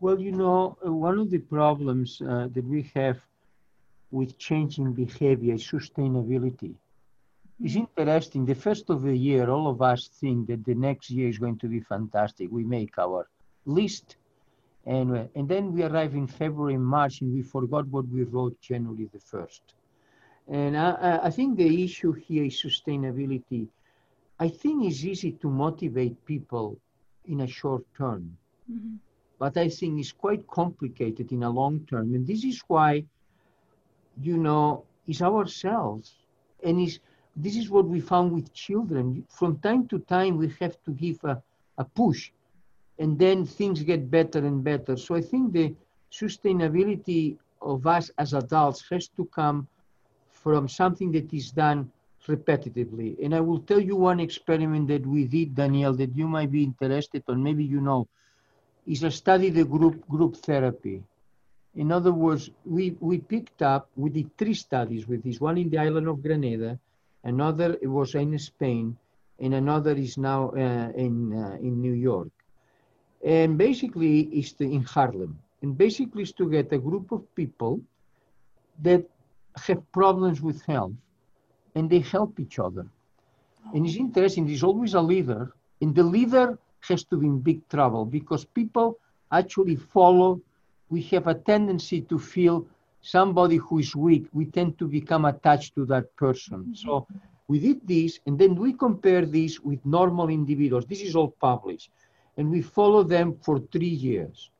Well 0.00 0.20
you 0.20 0.32
know 0.32 0.76
one 0.82 1.18
of 1.18 1.30
the 1.30 1.38
problems 1.38 2.20
uh, 2.20 2.48
that 2.54 2.64
we 2.64 2.90
have 2.94 3.18
with 4.10 4.38
changing 4.38 4.94
behavior 4.94 5.54
is 5.54 5.62
sustainability 5.62 6.74
it's 7.60 7.76
interesting. 7.76 8.44
The 8.44 8.54
first 8.54 8.88
of 8.90 9.02
the 9.02 9.16
year, 9.16 9.50
all 9.50 9.68
of 9.68 9.82
us 9.82 10.08
think 10.20 10.46
that 10.48 10.64
the 10.64 10.74
next 10.74 11.10
year 11.10 11.28
is 11.28 11.38
going 11.38 11.58
to 11.58 11.66
be 11.66 11.80
fantastic. 11.80 12.48
We 12.50 12.64
make 12.64 12.98
our 12.98 13.28
list, 13.66 14.16
and, 14.86 15.28
and 15.34 15.48
then 15.48 15.72
we 15.72 15.82
arrive 15.82 16.14
in 16.14 16.26
February, 16.26 16.78
March, 16.78 17.20
and 17.20 17.34
we 17.34 17.42
forgot 17.42 17.86
what 17.88 18.08
we 18.08 18.22
wrote 18.22 18.60
January 18.60 19.08
the 19.12 19.18
1st. 19.18 19.60
And 20.48 20.78
I, 20.78 21.20
I 21.24 21.30
think 21.30 21.56
the 21.56 21.84
issue 21.84 22.12
here 22.12 22.44
is 22.44 22.62
sustainability. 22.62 23.68
I 24.38 24.48
think 24.48 24.84
it's 24.84 25.04
easy 25.04 25.32
to 25.32 25.50
motivate 25.50 26.24
people 26.24 26.78
in 27.26 27.40
a 27.40 27.46
short 27.46 27.84
term, 27.96 28.36
mm-hmm. 28.70 28.94
but 29.38 29.56
I 29.56 29.68
think 29.68 30.00
it's 30.00 30.12
quite 30.12 30.46
complicated 30.46 31.32
in 31.32 31.42
a 31.42 31.50
long 31.50 31.84
term. 31.90 32.14
And 32.14 32.26
this 32.26 32.44
is 32.44 32.62
why, 32.68 33.04
you 34.22 34.38
know, 34.38 34.84
it's 35.06 35.20
ourselves 35.20 36.14
and 36.62 36.80
it's 36.80 36.98
this 37.40 37.56
is 37.56 37.70
what 37.70 37.86
we 37.86 38.00
found 38.00 38.32
with 38.32 38.52
children. 38.52 39.24
From 39.28 39.58
time 39.58 39.86
to 39.88 40.00
time, 40.00 40.36
we 40.36 40.48
have 40.60 40.76
to 40.84 40.90
give 40.90 41.22
a, 41.24 41.40
a 41.78 41.84
push, 41.84 42.30
and 42.98 43.18
then 43.18 43.46
things 43.46 43.82
get 43.82 44.10
better 44.10 44.40
and 44.40 44.62
better. 44.64 44.96
So 44.96 45.14
I 45.14 45.20
think 45.20 45.52
the 45.52 45.74
sustainability 46.10 47.36
of 47.62 47.86
us 47.86 48.10
as 48.18 48.32
adults 48.34 48.84
has 48.90 49.08
to 49.16 49.24
come 49.26 49.68
from 50.30 50.68
something 50.68 51.12
that 51.12 51.32
is 51.32 51.50
done 51.50 51.90
repetitively. 52.26 53.16
And 53.24 53.34
I 53.34 53.40
will 53.40 53.60
tell 53.60 53.80
you 53.80 53.96
one 53.96 54.20
experiment 54.20 54.88
that 54.88 55.06
we 55.06 55.24
did, 55.24 55.54
Daniel, 55.54 55.94
that 55.94 56.14
you 56.14 56.26
might 56.26 56.50
be 56.50 56.64
interested 56.64 57.22
or 57.28 57.36
maybe 57.36 57.64
you 57.64 57.80
know, 57.80 58.08
is 58.86 59.02
a 59.02 59.10
study 59.10 59.50
the 59.50 59.64
group 59.64 60.06
group 60.08 60.36
therapy. 60.36 61.02
In 61.74 61.92
other 61.92 62.12
words, 62.12 62.50
we, 62.64 62.96
we 63.00 63.18
picked 63.18 63.62
up, 63.62 63.88
we 63.96 64.10
did 64.10 64.36
three 64.36 64.54
studies 64.54 65.06
with 65.06 65.22
this, 65.22 65.40
one 65.40 65.58
in 65.58 65.70
the 65.70 65.78
island 65.78 66.08
of 66.08 66.22
Grenada, 66.22 66.78
another 67.24 67.76
was 67.82 68.14
in 68.14 68.38
Spain, 68.38 68.96
and 69.40 69.54
another 69.54 69.92
is 69.92 70.18
now 70.18 70.50
uh, 70.50 70.90
in, 70.96 71.32
uh, 71.32 71.56
in 71.60 71.80
New 71.80 71.92
York. 71.92 72.30
And 73.24 73.58
basically, 73.58 74.20
it's 74.20 74.52
to, 74.54 74.64
in 74.64 74.82
Harlem. 74.82 75.38
And 75.62 75.76
basically, 75.76 76.22
it's 76.22 76.32
to 76.32 76.48
get 76.48 76.72
a 76.72 76.78
group 76.78 77.10
of 77.12 77.22
people 77.34 77.80
that 78.82 79.04
have 79.66 79.80
problems 79.92 80.40
with 80.40 80.62
health 80.62 80.92
and 81.74 81.90
they 81.90 82.00
help 82.00 82.38
each 82.38 82.58
other. 82.58 82.86
And 83.74 83.86
it's 83.86 83.96
interesting, 83.96 84.46
there's 84.46 84.62
always 84.62 84.94
a 84.94 85.00
leader, 85.00 85.52
and 85.80 85.94
the 85.94 86.02
leader 86.02 86.58
has 86.80 87.04
to 87.04 87.16
be 87.16 87.26
in 87.26 87.40
big 87.40 87.68
trouble 87.68 88.04
because 88.04 88.44
people 88.44 88.98
actually 89.30 89.76
follow. 89.76 90.40
We 90.90 91.02
have 91.12 91.26
a 91.26 91.34
tendency 91.34 92.00
to 92.02 92.18
feel 92.18 92.66
somebody 93.10 93.56
who 93.56 93.78
is 93.78 93.96
weak, 93.96 94.26
we 94.32 94.44
tend 94.44 94.78
to 94.78 94.86
become 94.86 95.24
attached 95.24 95.74
to 95.74 95.86
that 95.86 96.14
person. 96.16 96.58
Mm-hmm. 96.58 96.74
So 96.74 97.06
we 97.48 97.58
did 97.58 97.80
this, 97.86 98.20
and 98.26 98.38
then 98.38 98.54
we 98.54 98.74
compare 98.74 99.24
this 99.24 99.58
with 99.60 99.80
normal 99.86 100.28
individuals. 100.28 100.84
This 100.84 101.00
is 101.00 101.16
all 101.16 101.30
published. 101.40 101.90
And 102.36 102.50
we 102.50 102.60
follow 102.60 103.02
them 103.02 103.36
for 103.44 103.60
three 103.72 103.96
years. 104.10 104.50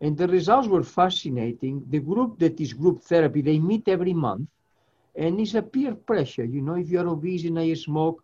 And 0.00 0.16
the 0.16 0.26
results 0.26 0.66
were 0.66 0.82
fascinating. 0.82 1.84
The 1.88 2.00
group 2.00 2.38
that 2.40 2.60
is 2.60 2.72
group 2.72 3.02
therapy, 3.02 3.40
they 3.42 3.58
meet 3.58 3.86
every 3.88 4.12
month, 4.12 4.48
and 5.14 5.40
it's 5.40 5.54
a 5.54 5.62
peer 5.62 5.94
pressure. 5.94 6.44
You 6.44 6.62
know, 6.62 6.74
if 6.74 6.90
you're 6.90 7.08
obese 7.08 7.44
and 7.44 7.58
I 7.58 7.74
smoke, 7.74 8.22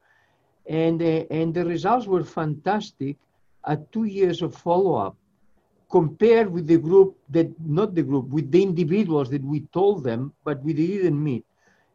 and, 0.66 1.00
uh, 1.00 1.24
and 1.30 1.54
the 1.54 1.64
results 1.64 2.06
were 2.06 2.24
fantastic 2.24 3.16
at 3.64 3.90
two 3.92 4.04
years 4.04 4.42
of 4.42 4.54
follow-up 4.54 5.16
compared 5.90 6.50
with 6.50 6.66
the 6.66 6.78
group 6.78 7.16
that, 7.30 7.48
not 7.60 7.94
the 7.94 8.02
group, 8.02 8.28
with 8.28 8.50
the 8.50 8.62
individuals 8.62 9.28
that 9.30 9.44
we 9.44 9.60
told 9.72 10.04
them, 10.04 10.32
but 10.44 10.62
we 10.62 10.72
didn't 10.72 11.22
meet. 11.22 11.44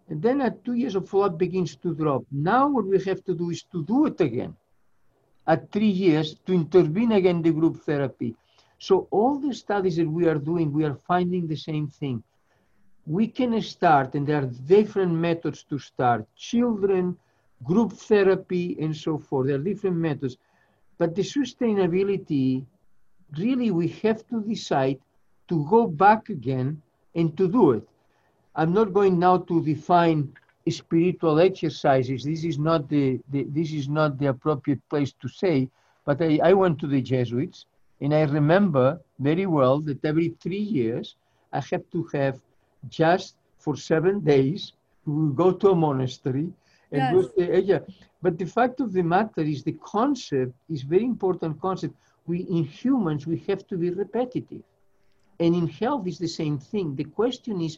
And 0.10 0.22
then 0.22 0.42
at 0.42 0.64
two 0.64 0.74
years 0.74 0.96
of 0.96 1.10
follow-up 1.10 1.38
begins 1.38 1.76
to 1.78 1.96
drop. 1.96 2.24
Now 2.32 2.68
what 2.68 2.86
we 2.86 3.02
have 3.04 3.24
to 3.26 3.34
do 3.34 3.50
is 3.50 3.64
to 3.72 3.84
do 3.84 4.06
it 4.06 4.20
again 4.22 4.56
at 5.48 5.72
three 5.72 5.88
years 5.88 6.36
to 6.46 6.54
intervene 6.54 7.14
again 7.14 7.42
the 7.42 7.52
group 7.52 7.82
therapy. 7.84 8.36
So 8.80 9.08
all 9.12 9.40
the 9.40 9.54
studies 9.54 9.96
that 9.98 10.10
we 10.10 10.28
are 10.28 10.36
doing, 10.38 10.74
we 10.74 10.84
are 10.84 10.98
finding 11.08 11.48
the 11.48 11.56
same 11.56 11.88
thing. 11.88 12.24
We 13.08 13.28
can 13.28 13.60
start, 13.62 14.16
and 14.16 14.28
there 14.28 14.42
are 14.42 14.52
different 14.68 15.14
methods 15.14 15.64
to 15.70 15.80
start. 15.80 16.26
Children, 16.36 17.18
group 17.64 17.94
therapy, 17.94 18.78
and 18.80 18.96
so 18.96 19.18
forth. 19.18 19.48
There 19.48 19.56
are 19.56 19.64
different 19.64 19.98
methods. 19.98 20.38
But 20.98 21.16
the 21.16 21.22
sustainability, 21.22 22.66
really, 23.38 23.72
we 23.72 23.88
have 24.04 24.26
to 24.28 24.42
decide 24.42 25.00
to 25.48 25.66
go 25.70 25.88
back 25.88 26.30
again 26.30 26.82
and 27.16 27.36
to 27.38 27.48
do 27.48 27.72
it. 27.72 27.88
I'm 28.56 28.74
not 28.74 28.94
going 28.94 29.20
now 29.20 29.38
to 29.38 29.64
define 29.64 30.34
spiritual 30.70 31.40
exercises. 31.40 32.24
This 32.24 32.44
is 32.44 32.58
not 32.58 32.90
the, 32.90 33.20
the 33.30 33.44
this 33.44 33.72
is 33.72 33.88
not 33.88 34.18
the 34.18 34.28
appropriate 34.28 34.82
place 34.90 35.14
to 35.22 35.28
say. 35.28 35.70
But 36.06 36.22
I, 36.22 36.40
I 36.44 36.54
went 36.54 36.80
to 36.80 36.88
the 36.88 37.02
Jesuits, 37.02 37.66
and 38.02 38.14
I 38.14 38.24
remember 38.24 39.00
very 39.20 39.46
well 39.46 39.80
that 39.82 40.04
every 40.06 40.30
three 40.42 40.66
years 40.80 41.16
I 41.52 41.62
have 41.72 41.84
to 41.92 42.04
have 42.14 42.40
just 42.90 43.36
for 43.58 43.76
seven 43.76 44.20
days 44.20 44.74
we 45.06 45.34
go 45.34 45.52
to 45.52 45.70
a 45.70 45.76
monastery 45.76 46.52
and 46.92 47.02
yes. 47.02 47.14
go 47.14 47.28
to, 47.28 47.56
uh, 47.56 47.58
yeah. 47.58 47.80
But 48.22 48.38
the 48.38 48.46
fact 48.46 48.80
of 48.80 48.94
the 48.94 49.04
matter 49.04 49.42
is 49.42 49.64
the 49.64 49.78
concept 49.84 50.54
is 50.70 50.82
very 50.82 51.04
important 51.04 51.62
concept. 51.62 51.94
We 52.28 52.40
in 52.40 52.64
humans 52.64 53.28
we 53.28 53.38
have 53.48 53.68
to 53.68 53.78
be 53.78 53.90
repetitive. 53.90 54.64
And 55.40 55.56
in 55.56 55.68
health 55.68 56.08
is 56.08 56.18
the 56.18 56.28
same 56.28 56.58
thing. 56.58 56.96
The 56.96 57.04
question 57.04 57.62
is 57.62 57.78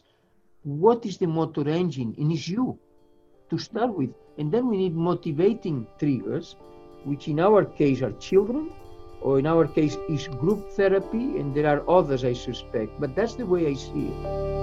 what 0.62 1.04
is 1.06 1.18
the 1.18 1.26
motor 1.26 1.68
engine? 1.68 2.14
And 2.18 2.32
it's 2.32 2.48
you 2.48 2.78
to 3.50 3.58
start 3.58 3.94
with. 3.94 4.10
And 4.38 4.52
then 4.52 4.68
we 4.68 4.76
need 4.76 4.94
motivating 4.94 5.86
triggers, 5.98 6.56
which 7.04 7.28
in 7.28 7.40
our 7.40 7.64
case 7.64 8.02
are 8.02 8.12
children, 8.12 8.70
or 9.20 9.38
in 9.38 9.46
our 9.46 9.66
case 9.66 9.96
is 10.08 10.28
group 10.28 10.70
therapy, 10.72 11.38
and 11.38 11.54
there 11.54 11.66
are 11.66 11.88
others 11.88 12.24
I 12.24 12.34
suspect. 12.34 13.00
But 13.00 13.16
that's 13.16 13.34
the 13.34 13.46
way 13.46 13.66
I 13.66 13.74
see 13.74 14.08
it. 14.08 14.57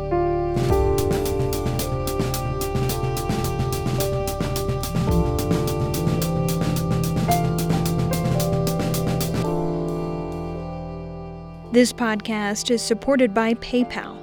This 11.76 11.92
podcast 11.92 12.72
is 12.72 12.82
supported 12.82 13.34
by 13.34 13.54
PayPal. 13.56 14.18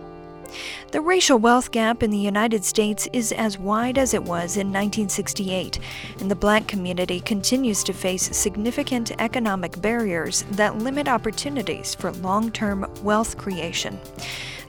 The 0.90 1.02
racial 1.02 1.38
wealth 1.38 1.70
gap 1.70 2.02
in 2.02 2.10
the 2.10 2.16
United 2.16 2.64
States 2.64 3.06
is 3.12 3.30
as 3.30 3.58
wide 3.58 3.98
as 3.98 4.14
it 4.14 4.22
was 4.22 4.56
in 4.56 4.68
1968, 4.68 5.78
and 6.20 6.30
the 6.30 6.34
black 6.34 6.66
community 6.66 7.20
continues 7.20 7.84
to 7.84 7.92
face 7.92 8.34
significant 8.34 9.12
economic 9.18 9.78
barriers 9.82 10.46
that 10.52 10.78
limit 10.78 11.08
opportunities 11.08 11.94
for 11.94 12.12
long 12.12 12.50
term 12.50 12.90
wealth 13.02 13.36
creation. 13.36 13.98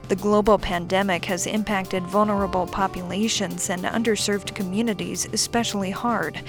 The 0.09 0.15
global 0.17 0.57
pandemic 0.57 1.25
has 1.25 1.47
impacted 1.47 2.03
vulnerable 2.03 2.67
populations 2.67 3.69
and 3.69 3.83
underserved 3.83 4.53
communities 4.53 5.27
especially 5.31 5.91
hard. 5.91 6.41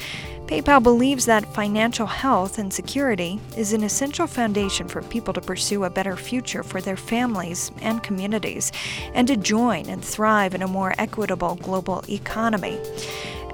PayPal 0.47 0.83
believes 0.83 1.25
that 1.25 1.55
financial 1.55 2.07
health 2.07 2.59
and 2.59 2.71
security 2.71 3.41
is 3.57 3.73
an 3.73 3.83
essential 3.83 4.27
foundation 4.27 4.89
for 4.89 5.01
people 5.03 5.33
to 5.33 5.41
pursue 5.41 5.85
a 5.85 5.91
better 5.91 6.17
future 6.17 6.63
for 6.63 6.83
their 6.83 6.99
families 6.99 7.71
and 7.81 8.03
communities, 8.03 8.71
and 9.15 9.27
to 9.29 9.37
join 9.37 9.89
and 9.89 10.05
thrive 10.05 10.55
in 10.55 10.61
a 10.61 10.69
more 10.69 10.95
equitable 10.99 11.55
global 11.55 12.05
economy. 12.11 12.79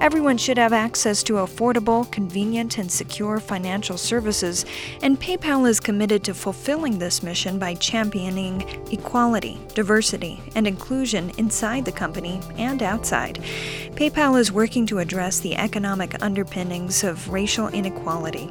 Everyone 0.01 0.35
should 0.35 0.57
have 0.57 0.73
access 0.73 1.21
to 1.21 1.33
affordable, 1.33 2.11
convenient, 2.11 2.79
and 2.79 2.91
secure 2.91 3.39
financial 3.39 3.99
services, 3.99 4.65
and 5.03 5.21
PayPal 5.21 5.69
is 5.69 5.79
committed 5.79 6.23
to 6.23 6.33
fulfilling 6.33 6.97
this 6.97 7.21
mission 7.21 7.59
by 7.59 7.75
championing 7.75 8.63
equality, 8.91 9.59
diversity, 9.75 10.41
and 10.55 10.65
inclusion 10.65 11.31
inside 11.37 11.85
the 11.85 11.91
company 11.91 12.41
and 12.57 12.81
outside. 12.81 13.43
PayPal 13.91 14.39
is 14.39 14.51
working 14.51 14.87
to 14.87 14.97
address 14.97 15.39
the 15.39 15.55
economic 15.55 16.19
underpinnings 16.23 17.03
of 17.03 17.29
racial 17.29 17.67
inequality. 17.67 18.49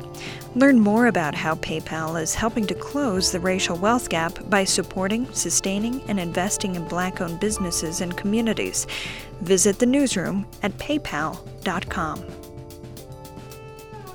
Learn 0.54 0.78
more 0.78 1.08
about 1.08 1.34
how 1.34 1.56
PayPal 1.56 2.22
is 2.22 2.32
helping 2.32 2.64
to 2.68 2.74
close 2.76 3.32
the 3.32 3.40
racial 3.40 3.76
wealth 3.76 4.08
gap 4.08 4.38
by 4.48 4.62
supporting, 4.62 5.26
sustaining, 5.32 6.00
and 6.02 6.20
investing 6.20 6.76
in 6.76 6.86
black 6.86 7.20
owned 7.20 7.40
businesses 7.40 8.02
and 8.02 8.16
communities. 8.16 8.86
Visit 9.42 9.78
the 9.78 9.86
newsroom 9.86 10.46
at 10.62 10.72
paypal.com. 10.78 12.24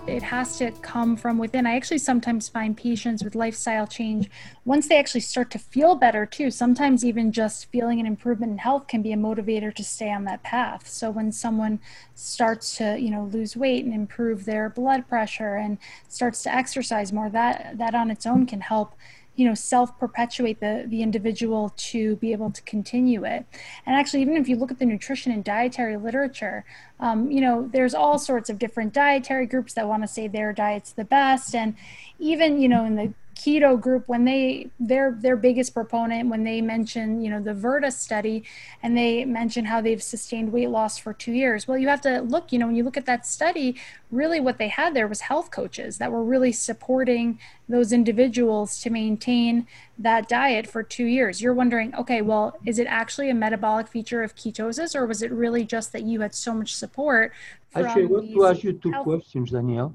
It 0.07 0.21
has 0.21 0.57
to 0.59 0.69
come 0.69 1.17
from 1.17 1.39
within. 1.39 1.65
I 1.65 1.75
actually 1.75 1.97
sometimes 1.97 2.47
find 2.47 2.77
patients 2.77 3.23
with 3.23 3.33
lifestyle 3.33 3.87
change, 3.87 4.29
once 4.63 4.87
they 4.87 4.99
actually 4.99 5.21
start 5.21 5.49
to 5.51 5.59
feel 5.59 5.95
better 5.95 6.27
too, 6.27 6.51
sometimes 6.51 7.03
even 7.03 7.31
just 7.31 7.71
feeling 7.71 7.99
an 7.99 8.05
improvement 8.05 8.51
in 8.51 8.57
health 8.59 8.87
can 8.87 9.01
be 9.01 9.13
a 9.13 9.17
motivator 9.17 9.73
to 9.73 9.83
stay 9.83 10.11
on 10.11 10.25
that 10.25 10.43
path. 10.43 10.87
So 10.87 11.09
when 11.09 11.31
someone 11.31 11.79
starts 12.13 12.77
to, 12.77 12.99
you 12.99 13.09
know, 13.09 13.23
lose 13.23 13.57
weight 13.57 13.83
and 13.83 13.93
improve 13.95 14.45
their 14.45 14.69
blood 14.69 15.07
pressure 15.07 15.55
and 15.55 15.79
starts 16.07 16.43
to 16.43 16.53
exercise 16.53 17.11
more, 17.11 17.29
that 17.29 17.79
that 17.79 17.95
on 17.95 18.11
its 18.11 18.27
own 18.27 18.45
can 18.45 18.61
help 18.61 18.93
you 19.35 19.47
know 19.47 19.53
self 19.53 19.97
perpetuate 19.99 20.59
the 20.59 20.85
the 20.87 21.01
individual 21.01 21.73
to 21.77 22.15
be 22.17 22.31
able 22.31 22.51
to 22.51 22.61
continue 22.63 23.25
it. 23.25 23.45
And 23.85 23.95
actually 23.95 24.21
even 24.21 24.37
if 24.37 24.47
you 24.47 24.55
look 24.55 24.71
at 24.71 24.79
the 24.79 24.85
nutrition 24.85 25.31
and 25.31 25.43
dietary 25.43 25.97
literature 25.97 26.65
um, 26.99 27.31
you 27.31 27.41
know 27.41 27.69
there's 27.71 27.93
all 27.93 28.17
sorts 28.17 28.49
of 28.49 28.59
different 28.59 28.93
dietary 28.93 29.45
groups 29.45 29.73
that 29.73 29.87
want 29.87 30.03
to 30.03 30.07
say 30.07 30.27
their 30.27 30.53
diet's 30.53 30.91
the 30.93 31.05
best. 31.05 31.55
And 31.55 31.75
even 32.19 32.61
you 32.61 32.69
know 32.69 32.85
in 32.85 32.95
the 32.95 33.13
keto 33.35 33.79
group 33.79 34.07
when 34.07 34.23
they 34.23 34.69
their 34.79 35.11
their 35.11 35.35
biggest 35.35 35.73
proponent 35.73 36.29
when 36.29 36.43
they 36.43 36.61
mention 36.61 37.21
you 37.21 37.29
know 37.29 37.41
the 37.41 37.53
Virta 37.53 37.91
study 37.91 38.43
and 38.81 38.97
they 38.97 39.25
mention 39.25 39.65
how 39.65 39.81
they've 39.81 40.01
sustained 40.01 40.51
weight 40.51 40.69
loss 40.69 40.97
for 40.97 41.13
two 41.13 41.33
years 41.33 41.67
well 41.67 41.77
you 41.77 41.87
have 41.87 42.01
to 42.01 42.21
look 42.21 42.53
you 42.53 42.59
know 42.59 42.67
when 42.67 42.75
you 42.75 42.83
look 42.83 42.97
at 42.97 43.05
that 43.05 43.25
study 43.25 43.75
really 44.09 44.39
what 44.39 44.57
they 44.57 44.69
had 44.69 44.93
there 44.93 45.07
was 45.07 45.21
health 45.21 45.51
coaches 45.51 45.97
that 45.97 46.11
were 46.11 46.23
really 46.23 46.51
supporting 46.51 47.37
those 47.67 47.91
individuals 47.91 48.81
to 48.81 48.89
maintain 48.89 49.67
that 49.97 50.27
diet 50.27 50.67
for 50.67 50.83
two 50.83 51.05
years. 51.05 51.41
You're 51.41 51.53
wondering 51.53 51.93
okay 51.95 52.21
well 52.21 52.57
is 52.65 52.79
it 52.79 52.87
actually 52.87 53.29
a 53.29 53.33
metabolic 53.33 53.87
feature 53.87 54.23
of 54.23 54.35
ketosis 54.35 54.95
or 54.95 55.05
was 55.05 55.21
it 55.21 55.31
really 55.31 55.65
just 55.65 55.91
that 55.91 56.03
you 56.03 56.21
had 56.21 56.33
so 56.33 56.53
much 56.53 56.73
support 56.73 57.33
actually 57.75 58.03
i 58.03 58.05
want 58.05 58.31
to 58.31 58.45
ask 58.45 58.63
you 58.63 58.73
two 58.73 58.91
questions 59.03 59.51
danielle 59.51 59.93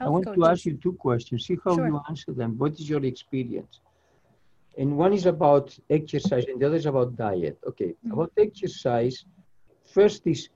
I 0.00 0.08
want 0.08 0.26
coaches. 0.26 0.42
to 0.42 0.50
ask 0.50 0.64
you 0.66 0.74
two 0.74 0.92
questions. 0.94 1.46
See 1.46 1.58
how 1.64 1.74
sure. 1.74 1.86
you 1.86 2.00
answer 2.08 2.32
them. 2.32 2.58
What 2.58 2.72
is 2.72 2.88
your 2.88 3.04
experience? 3.04 3.80
And 4.78 4.96
one 4.96 5.12
is 5.14 5.26
about 5.26 5.76
exercise, 5.88 6.44
and 6.48 6.60
the 6.60 6.66
other 6.66 6.76
is 6.76 6.86
about 6.86 7.16
diet. 7.16 7.58
Okay, 7.66 7.88
mm-hmm. 7.88 8.12
about 8.12 8.32
exercise. 8.36 9.24
First 9.86 10.26
is 10.26 10.48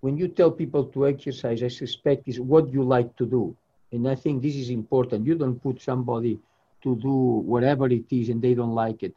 when 0.00 0.16
you 0.16 0.28
tell 0.28 0.50
people 0.50 0.84
to 0.86 1.06
exercise, 1.06 1.62
I 1.62 1.68
suspect 1.68 2.28
is 2.28 2.40
what 2.40 2.72
you 2.72 2.82
like 2.82 3.14
to 3.16 3.26
do. 3.26 3.56
And 3.92 4.08
I 4.08 4.14
think 4.14 4.42
this 4.42 4.56
is 4.56 4.70
important. 4.70 5.26
You 5.26 5.34
don't 5.34 5.60
put 5.60 5.80
somebody 5.80 6.38
to 6.82 6.96
do 6.96 7.12
whatever 7.12 7.86
it 7.88 8.04
is 8.10 8.28
and 8.28 8.40
they 8.40 8.54
don't 8.54 8.74
like 8.74 9.02
it. 9.02 9.14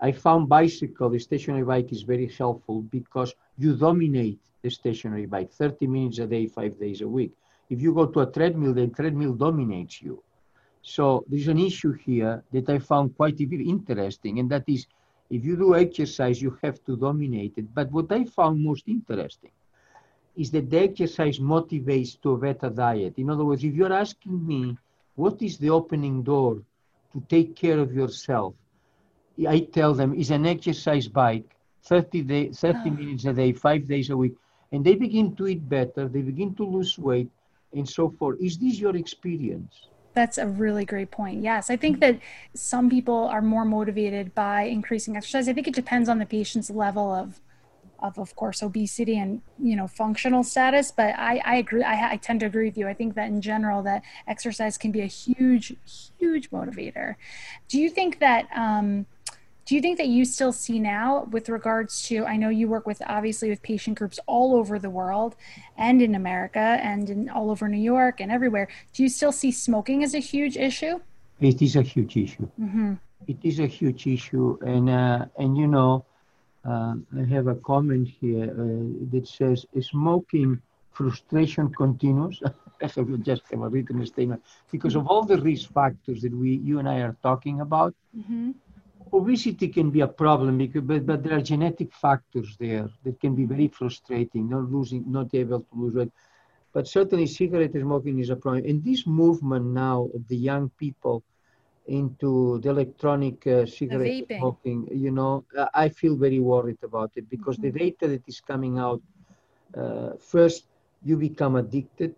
I 0.00 0.12
found 0.12 0.48
bicycle, 0.48 1.10
the 1.10 1.18
stationary 1.18 1.64
bike 1.64 1.92
is 1.92 2.02
very 2.02 2.28
helpful 2.28 2.82
because 2.82 3.34
you 3.58 3.76
dominate 3.76 4.38
the 4.62 4.70
stationary 4.70 5.26
bike 5.26 5.52
30 5.52 5.86
minutes 5.86 6.18
a 6.18 6.26
day, 6.26 6.46
five 6.46 6.78
days 6.78 7.00
a 7.00 7.08
week. 7.08 7.32
If 7.70 7.80
you 7.80 7.94
go 7.94 8.06
to 8.06 8.20
a 8.20 8.26
treadmill, 8.26 8.74
the 8.74 8.88
treadmill 8.88 9.34
dominates 9.34 10.02
you. 10.02 10.22
So 10.82 11.24
there's 11.28 11.48
an 11.48 11.58
issue 11.58 11.92
here 11.92 12.42
that 12.52 12.68
I 12.68 12.78
found 12.78 13.16
quite 13.16 13.40
interesting, 13.40 14.40
and 14.40 14.50
that 14.50 14.64
is 14.66 14.86
if 15.30 15.44
you 15.44 15.56
do 15.56 15.76
exercise, 15.76 16.42
you 16.42 16.58
have 16.62 16.84
to 16.84 16.96
dominate 16.96 17.54
it. 17.56 17.72
But 17.72 17.90
what 17.92 18.10
I 18.10 18.24
found 18.24 18.60
most 18.60 18.88
interesting 18.88 19.52
is 20.36 20.50
that 20.50 20.68
the 20.68 20.80
exercise 20.80 21.38
motivates 21.38 22.20
to 22.22 22.32
a 22.32 22.38
better 22.38 22.70
diet. 22.70 23.14
In 23.16 23.30
other 23.30 23.44
words, 23.44 23.62
if 23.62 23.74
you're 23.74 23.92
asking 23.92 24.44
me, 24.44 24.76
what 25.14 25.40
is 25.40 25.58
the 25.58 25.70
opening 25.70 26.22
door 26.22 26.62
to 27.12 27.22
take 27.28 27.54
care 27.54 27.78
of 27.78 27.92
yourself? 27.92 28.54
I 29.46 29.60
tell 29.60 29.94
them 29.94 30.14
is 30.14 30.30
an 30.30 30.46
exercise 30.46 31.06
bike, 31.06 31.54
30, 31.84 32.22
day, 32.22 32.48
30 32.50 32.78
oh. 32.78 32.90
minutes 32.90 33.24
a 33.24 33.32
day, 33.32 33.52
five 33.52 33.86
days 33.86 34.10
a 34.10 34.16
week. 34.16 34.34
And 34.72 34.84
they 34.84 34.94
begin 34.94 35.36
to 35.36 35.46
eat 35.46 35.68
better, 35.68 36.08
they 36.08 36.22
begin 36.22 36.54
to 36.56 36.64
lose 36.64 36.98
weight, 36.98 37.30
and 37.72 37.88
so 37.88 38.10
forth. 38.10 38.38
Is 38.40 38.58
this 38.58 38.78
your 38.78 38.96
experience? 38.96 39.88
That's 40.14 40.38
a 40.38 40.46
really 40.46 40.84
great 40.84 41.10
point. 41.10 41.42
Yes, 41.42 41.70
I 41.70 41.76
think 41.76 42.00
that 42.00 42.18
some 42.54 42.90
people 42.90 43.28
are 43.28 43.42
more 43.42 43.64
motivated 43.64 44.34
by 44.34 44.62
increasing 44.62 45.16
exercise. 45.16 45.48
I 45.48 45.52
think 45.52 45.68
it 45.68 45.74
depends 45.74 46.08
on 46.08 46.18
the 46.18 46.26
patient's 46.26 46.68
level 46.70 47.12
of 47.14 47.40
of 48.02 48.18
of 48.18 48.34
course 48.34 48.62
obesity 48.62 49.18
and 49.18 49.42
you 49.58 49.76
know 49.76 49.86
functional 49.86 50.42
status 50.42 50.90
but 50.90 51.14
i 51.18 51.40
i 51.44 51.56
agree 51.56 51.82
I, 51.82 52.12
I 52.12 52.16
tend 52.16 52.40
to 52.40 52.46
agree 52.46 52.66
with 52.66 52.78
you 52.78 52.88
i 52.88 52.94
think 52.94 53.14
that 53.14 53.28
in 53.28 53.40
general 53.40 53.82
that 53.82 54.02
exercise 54.26 54.78
can 54.78 54.90
be 54.90 55.02
a 55.02 55.06
huge 55.06 55.76
huge 56.18 56.50
motivator 56.50 57.16
do 57.68 57.78
you 57.78 57.90
think 57.90 58.18
that 58.20 58.48
um 58.56 59.06
do 59.70 59.76
you 59.76 59.80
think 59.80 59.98
that 59.98 60.08
you 60.08 60.24
still 60.24 60.52
see 60.52 60.80
now 60.80 61.28
with 61.30 61.48
regards 61.48 62.02
to 62.02 62.26
i 62.26 62.36
know 62.36 62.48
you 62.48 62.66
work 62.66 62.86
with 62.88 63.00
obviously 63.06 63.48
with 63.50 63.62
patient 63.62 63.96
groups 63.96 64.18
all 64.26 64.56
over 64.56 64.80
the 64.80 64.90
world 64.90 65.36
and 65.76 66.02
in 66.02 66.16
america 66.16 66.66
and 66.82 67.08
in 67.08 67.28
all 67.28 67.52
over 67.52 67.68
new 67.68 67.84
york 67.96 68.20
and 68.20 68.32
everywhere 68.32 68.66
do 68.92 69.04
you 69.04 69.08
still 69.08 69.30
see 69.30 69.52
smoking 69.52 70.02
as 70.02 70.12
a 70.12 70.18
huge 70.18 70.56
issue 70.56 70.98
it 71.40 71.62
is 71.62 71.76
a 71.76 71.82
huge 71.82 72.16
issue 72.16 72.48
mm-hmm. 72.60 72.94
it 73.28 73.38
is 73.44 73.60
a 73.60 73.66
huge 73.68 74.08
issue 74.08 74.58
and 74.62 74.90
uh, 74.90 75.24
and 75.38 75.56
you 75.56 75.68
know 75.68 76.04
uh, 76.64 76.94
I 77.18 77.24
have 77.30 77.46
a 77.46 77.54
comment 77.54 78.08
here 78.20 78.50
uh, 78.50 79.08
that 79.12 79.26
says 79.26 79.64
smoking 79.80 80.60
frustration 80.92 81.72
continues. 81.72 82.42
I 82.82 82.86
have 82.86 83.22
just 83.22 83.42
have 83.50 83.62
a 83.62 83.68
written 83.68 84.04
statement 84.04 84.42
because 84.70 84.94
of 84.94 85.06
all 85.06 85.24
the 85.24 85.38
risk 85.40 85.72
factors 85.72 86.20
that 86.20 86.34
we, 86.34 86.56
you 86.58 86.78
and 86.78 86.88
I 86.88 86.98
are 87.00 87.16
talking 87.22 87.60
about. 87.60 87.94
Mm-hmm. 88.14 88.50
Obesity 89.12 89.68
can 89.68 89.90
be 89.90 90.00
a 90.00 90.08
problem 90.08 90.58
because, 90.58 90.82
but, 90.82 91.04
but 91.04 91.22
there 91.22 91.36
are 91.36 91.40
genetic 91.42 91.92
factors 91.92 92.56
there 92.58 92.88
that 93.04 93.20
can 93.20 93.34
be 93.34 93.44
very 93.44 93.68
frustrating, 93.68 94.48
not 94.48 94.70
losing, 94.70 95.04
not 95.10 95.34
able 95.34 95.60
to 95.60 95.66
lose 95.74 95.94
weight. 95.94 96.12
But 96.72 96.86
certainly 96.86 97.26
cigarette 97.26 97.72
smoking 97.72 98.20
is 98.20 98.30
a 98.30 98.36
problem. 98.36 98.64
And 98.64 98.84
this 98.84 99.06
movement 99.06 99.66
now 99.66 100.08
of 100.14 100.26
the 100.28 100.36
young 100.36 100.70
people 100.78 101.24
into 101.86 102.60
the 102.60 102.70
electronic 102.70 103.44
uh, 103.46 103.66
cigarette 103.66 104.26
smoking, 104.38 104.86
you 104.92 105.10
know, 105.10 105.44
I 105.74 105.88
feel 105.88 106.14
very 106.14 106.38
worried 106.38 106.78
about 106.84 107.10
it 107.16 107.28
because 107.28 107.56
mm-hmm. 107.56 107.72
the 107.72 107.78
data 107.78 108.08
that 108.08 108.22
is 108.28 108.40
coming 108.40 108.78
out, 108.78 109.02
uh, 109.76 110.10
first, 110.20 110.66
you 111.02 111.16
become 111.16 111.56
addicted, 111.56 112.14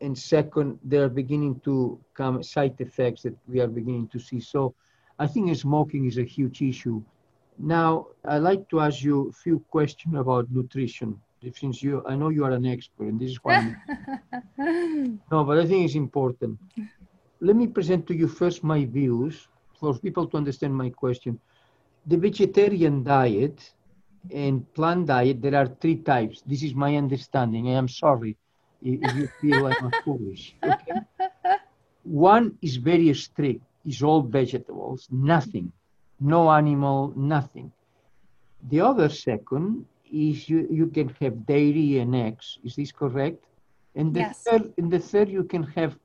and 0.00 0.16
second, 0.16 0.78
there 0.84 1.04
are 1.04 1.08
beginning 1.08 1.60
to 1.60 1.98
come 2.14 2.42
side 2.42 2.76
effects 2.78 3.22
that 3.22 3.36
we 3.48 3.60
are 3.60 3.66
beginning 3.66 4.08
to 4.08 4.18
see. 4.18 4.40
So 4.40 4.74
I 5.20 5.26
think 5.26 5.54
smoking 5.56 6.06
is 6.06 6.18
a 6.18 6.24
huge 6.24 6.62
issue. 6.62 7.00
Now, 7.58 8.06
I'd 8.24 8.38
like 8.50 8.68
to 8.70 8.80
ask 8.80 9.02
you 9.02 9.28
a 9.28 9.32
few 9.32 9.56
questions 9.70 10.16
about 10.16 10.50
nutrition. 10.50 11.20
Since 11.54 11.82
you, 11.82 12.02
I 12.06 12.16
know 12.16 12.30
you 12.30 12.44
are 12.44 12.50
an 12.50 12.66
expert, 12.66 13.06
and 13.10 13.20
this 13.20 13.30
is 13.30 13.38
why. 13.42 13.76
no, 14.58 15.44
but 15.44 15.58
I 15.58 15.64
think 15.66 15.84
it's 15.86 15.94
important 15.94 16.58
let 17.40 17.56
me 17.56 17.66
present 17.66 18.06
to 18.06 18.14
you 18.14 18.28
first 18.28 18.62
my 18.62 18.84
views 18.84 19.48
for 19.78 19.98
people 19.98 20.26
to 20.26 20.36
understand 20.36 20.74
my 20.74 20.90
question. 20.90 21.40
The 22.06 22.16
vegetarian 22.16 23.02
diet 23.02 23.72
and 24.32 24.72
plant 24.74 25.06
diet, 25.06 25.40
there 25.40 25.54
are 25.54 25.66
three 25.66 25.96
types. 25.96 26.42
This 26.46 26.62
is 26.62 26.74
my 26.74 26.96
understanding. 26.96 27.68
I 27.68 27.72
am 27.72 27.88
sorry 27.88 28.36
if 28.82 29.14
you 29.16 29.28
feel 29.40 29.66
I'm 29.66 29.90
foolish. 30.04 30.54
Okay? 30.62 31.00
One 32.02 32.58
is 32.60 32.76
very 32.76 33.12
strict, 33.14 33.62
is 33.86 34.02
all 34.02 34.22
vegetables, 34.22 35.08
nothing, 35.10 35.72
no 36.20 36.50
animal, 36.50 37.12
nothing. 37.16 37.72
The 38.68 38.80
other 38.80 39.08
second 39.08 39.86
is 40.12 40.48
you, 40.48 40.66
you 40.70 40.86
can 40.88 41.08
have 41.20 41.46
dairy 41.46 41.98
and 41.98 42.14
eggs. 42.14 42.58
Is 42.64 42.76
this 42.76 42.92
correct? 42.92 43.44
And 43.94 44.14
the 44.14 44.20
yes. 44.20 44.42
third, 44.42 44.72
and 44.76 44.90
the 44.90 44.98
third 44.98 45.28
you 45.28 45.44
can 45.44 45.62
have 45.62 45.98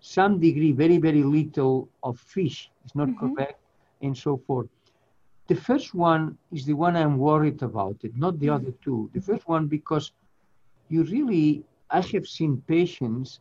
some 0.00 0.38
degree, 0.38 0.72
very, 0.72 0.98
very 0.98 1.22
little 1.22 1.88
of 2.02 2.18
fish 2.18 2.70
is 2.84 2.94
not 2.94 3.08
mm-hmm. 3.08 3.34
correct, 3.34 3.60
and 4.02 4.16
so 4.16 4.36
forth. 4.36 4.68
The 5.46 5.54
first 5.54 5.94
one 5.94 6.38
is 6.52 6.64
the 6.66 6.74
one 6.74 6.96
I'm 6.96 7.18
worried 7.18 7.62
about 7.62 7.96
it, 8.02 8.16
not 8.16 8.38
the 8.38 8.46
mm-hmm. 8.46 8.66
other 8.66 8.72
two. 8.82 9.10
The 9.14 9.20
first 9.20 9.48
one 9.48 9.66
because 9.66 10.12
you 10.88 11.04
really, 11.04 11.64
I 11.90 12.00
have 12.00 12.26
seen 12.26 12.62
patients 12.66 13.40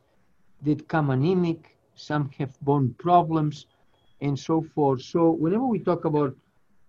that 0.63 0.87
come 0.87 1.09
anemic, 1.09 1.77
some 1.95 2.29
have 2.37 2.59
bone 2.61 2.95
problems, 2.97 3.67
and 4.23 4.39
so 4.39 4.61
forth. 4.73 5.01
So 5.01 5.31
whenever 5.31 5.67
we 5.67 5.79
talk 5.79 6.05
about 6.05 6.35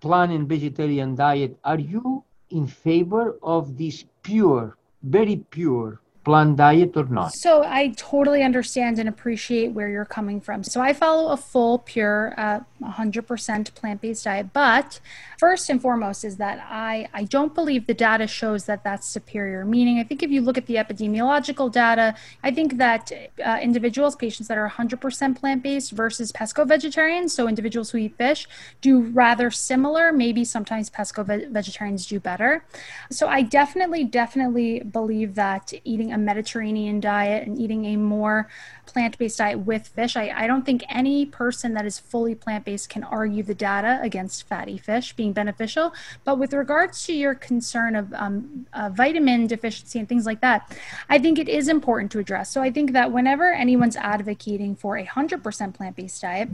plant 0.01 0.33
and 0.33 0.49
vegetarian 0.49 1.14
diet, 1.14 1.59
are 1.64 1.79
you 1.79 2.25
in 2.51 2.66
favor 2.66 3.37
of 3.42 3.77
this 3.77 4.05
pure, 4.23 4.77
very 5.03 5.37
pure 5.51 6.01
plant 6.25 6.57
diet 6.57 6.97
or 6.97 7.05
not? 7.05 7.33
So 7.35 7.64
I 7.64 7.88
totally 7.97 8.42
understand 8.42 8.99
and 8.99 9.09
appreciate 9.09 9.73
where 9.73 9.88
you're 9.88 10.05
coming 10.05 10.40
from. 10.40 10.62
So 10.62 10.81
I 10.81 10.92
follow 10.92 11.33
a 11.33 11.37
full, 11.37 11.79
pure, 11.81 12.35
uh, 12.38 12.61
100% 12.85 13.75
plant-based 13.75 14.25
diet. 14.25 14.53
But 14.53 15.01
first 15.38 15.68
and 15.70 15.81
foremost 15.81 16.25
is 16.25 16.37
that 16.37 16.64
I, 16.68 17.09
I 17.12 17.25
don't 17.25 17.55
believe 17.55 17.87
the 17.87 17.94
data 17.94 18.27
shows 18.27 18.66
that 18.66 18.85
that's 18.85 19.07
superior. 19.07 19.64
Meaning, 19.64 19.99
I 19.99 20.05
think 20.05 20.23
if 20.23 20.31
you 20.31 20.40
look 20.40 20.59
at 20.59 20.66
the 20.66 20.77
epidemiological 20.77 21.70
data, 21.73 22.14
I 22.42 22.51
think 22.51 22.79
that 22.79 23.12
uh, 23.44 23.59
individuals, 23.61 24.16
patients 24.16 24.49
that 24.49 24.59
are 24.59 24.68
100% 24.68 25.38
plant-based 25.38 25.92
versus 25.92 26.33
pesco 26.33 26.66
vegetarians, 26.66 27.33
so 27.33 27.49
individuals 27.49 27.90
who 27.90 27.99
eat 27.99 28.16
fish, 28.16 28.47
do 28.81 29.01
rather 29.01 29.51
similar. 29.51 30.12
Maybe 30.12 30.44
sometimes 30.44 30.90
pesco 30.90 31.25
ve- 31.25 31.47
vegetarians 31.47 32.07
do 32.07 32.20
better. 32.20 32.64
So 33.11 33.29
I 33.29 33.42
definitely, 33.42 34.05
definitely 34.05 34.81
believe 34.81 35.35
that 35.35 35.73
eating 35.85 36.12
a 36.12 36.18
Mediterranean 36.18 37.01
diet 37.01 37.47
and 37.47 37.59
eating 37.59 37.85
a 37.87 37.97
more 37.97 38.49
plant 38.87 39.18
based 39.18 39.38
diet 39.38 39.59
with 39.61 39.88
fish, 39.88 40.16
I, 40.16 40.33
I 40.35 40.47
don't 40.47 40.64
think 40.64 40.85
any 40.88 41.27
person 41.27 41.75
that 41.75 41.87
is 41.87 41.99
fully 41.99 42.35
plant 42.35 42.64
can 42.87 43.05
argue 43.05 43.43
the 43.43 43.55
data 43.55 44.01
against 44.03 44.47
fatty 44.49 44.79
fish 44.79 45.13
being 45.15 45.33
beneficial. 45.33 45.95
But 46.25 46.39
with 46.39 46.53
regards 46.53 47.05
to 47.07 47.13
your 47.13 47.35
concern 47.35 47.97
of 47.97 48.13
um, 48.15 48.67
uh, 48.73 48.91
vitamin 48.91 49.47
deficiency 49.47 49.99
and 49.99 50.09
things 50.09 50.27
like 50.27 50.41
that, 50.41 50.77
I 51.09 51.19
think 51.19 51.39
it 51.39 51.49
is 51.49 51.69
important 51.69 52.13
to 52.13 52.19
address. 52.19 52.51
So 52.51 52.63
I 52.63 52.71
think 52.71 52.93
that 52.93 53.13
whenever 53.13 53.53
anyone's 53.53 53.97
advocating 53.97 54.75
for 54.75 54.97
a 54.97 55.07
100% 55.07 55.75
plant 55.75 55.97
based 55.97 56.21
diet, 56.23 56.49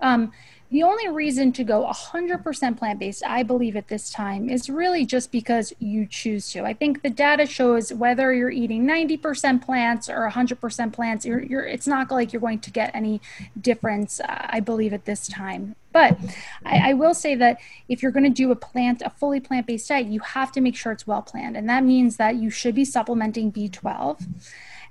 um, 0.00 0.32
the 0.72 0.82
only 0.82 1.06
reason 1.08 1.52
to 1.52 1.64
go 1.64 1.84
100% 1.84 2.78
plant 2.78 2.98
based, 2.98 3.22
I 3.26 3.42
believe, 3.42 3.76
at 3.76 3.88
this 3.88 4.08
time 4.10 4.48
is 4.48 4.70
really 4.70 5.04
just 5.04 5.30
because 5.30 5.74
you 5.78 6.06
choose 6.06 6.50
to. 6.52 6.64
I 6.64 6.72
think 6.72 7.02
the 7.02 7.10
data 7.10 7.44
shows 7.44 7.92
whether 7.92 8.32
you're 8.32 8.50
eating 8.50 8.86
90% 8.86 9.62
plants 9.62 10.08
or 10.08 10.26
100% 10.30 10.92
plants, 10.94 11.26
you're, 11.26 11.42
you're, 11.42 11.66
it's 11.66 11.86
not 11.86 12.10
like 12.10 12.32
you're 12.32 12.40
going 12.40 12.60
to 12.60 12.70
get 12.70 12.90
any 12.94 13.20
difference, 13.60 14.18
uh, 14.20 14.46
I 14.48 14.60
believe, 14.60 14.94
at 14.94 15.04
this 15.04 15.28
time. 15.28 15.76
But 15.92 16.18
I, 16.64 16.90
I, 16.90 16.92
will 16.94 17.12
say 17.12 17.34
that 17.34 17.58
if 17.86 18.02
you're 18.02 18.10
going 18.10 18.24
to 18.24 18.30
do 18.30 18.50
a 18.50 18.56
plant, 18.56 19.02
a 19.02 19.10
fully 19.10 19.40
plant 19.40 19.66
based 19.66 19.88
diet, 19.90 20.06
you 20.06 20.20
have 20.20 20.52
to 20.52 20.62
make 20.62 20.74
sure 20.74 20.90
it's 20.90 21.06
well 21.06 21.20
planned. 21.20 21.54
And 21.54 21.68
that 21.68 21.84
means 21.84 22.16
that 22.16 22.36
you 22.36 22.48
should 22.48 22.74
be 22.74 22.86
supplementing 22.86 23.52
B12 23.52 24.26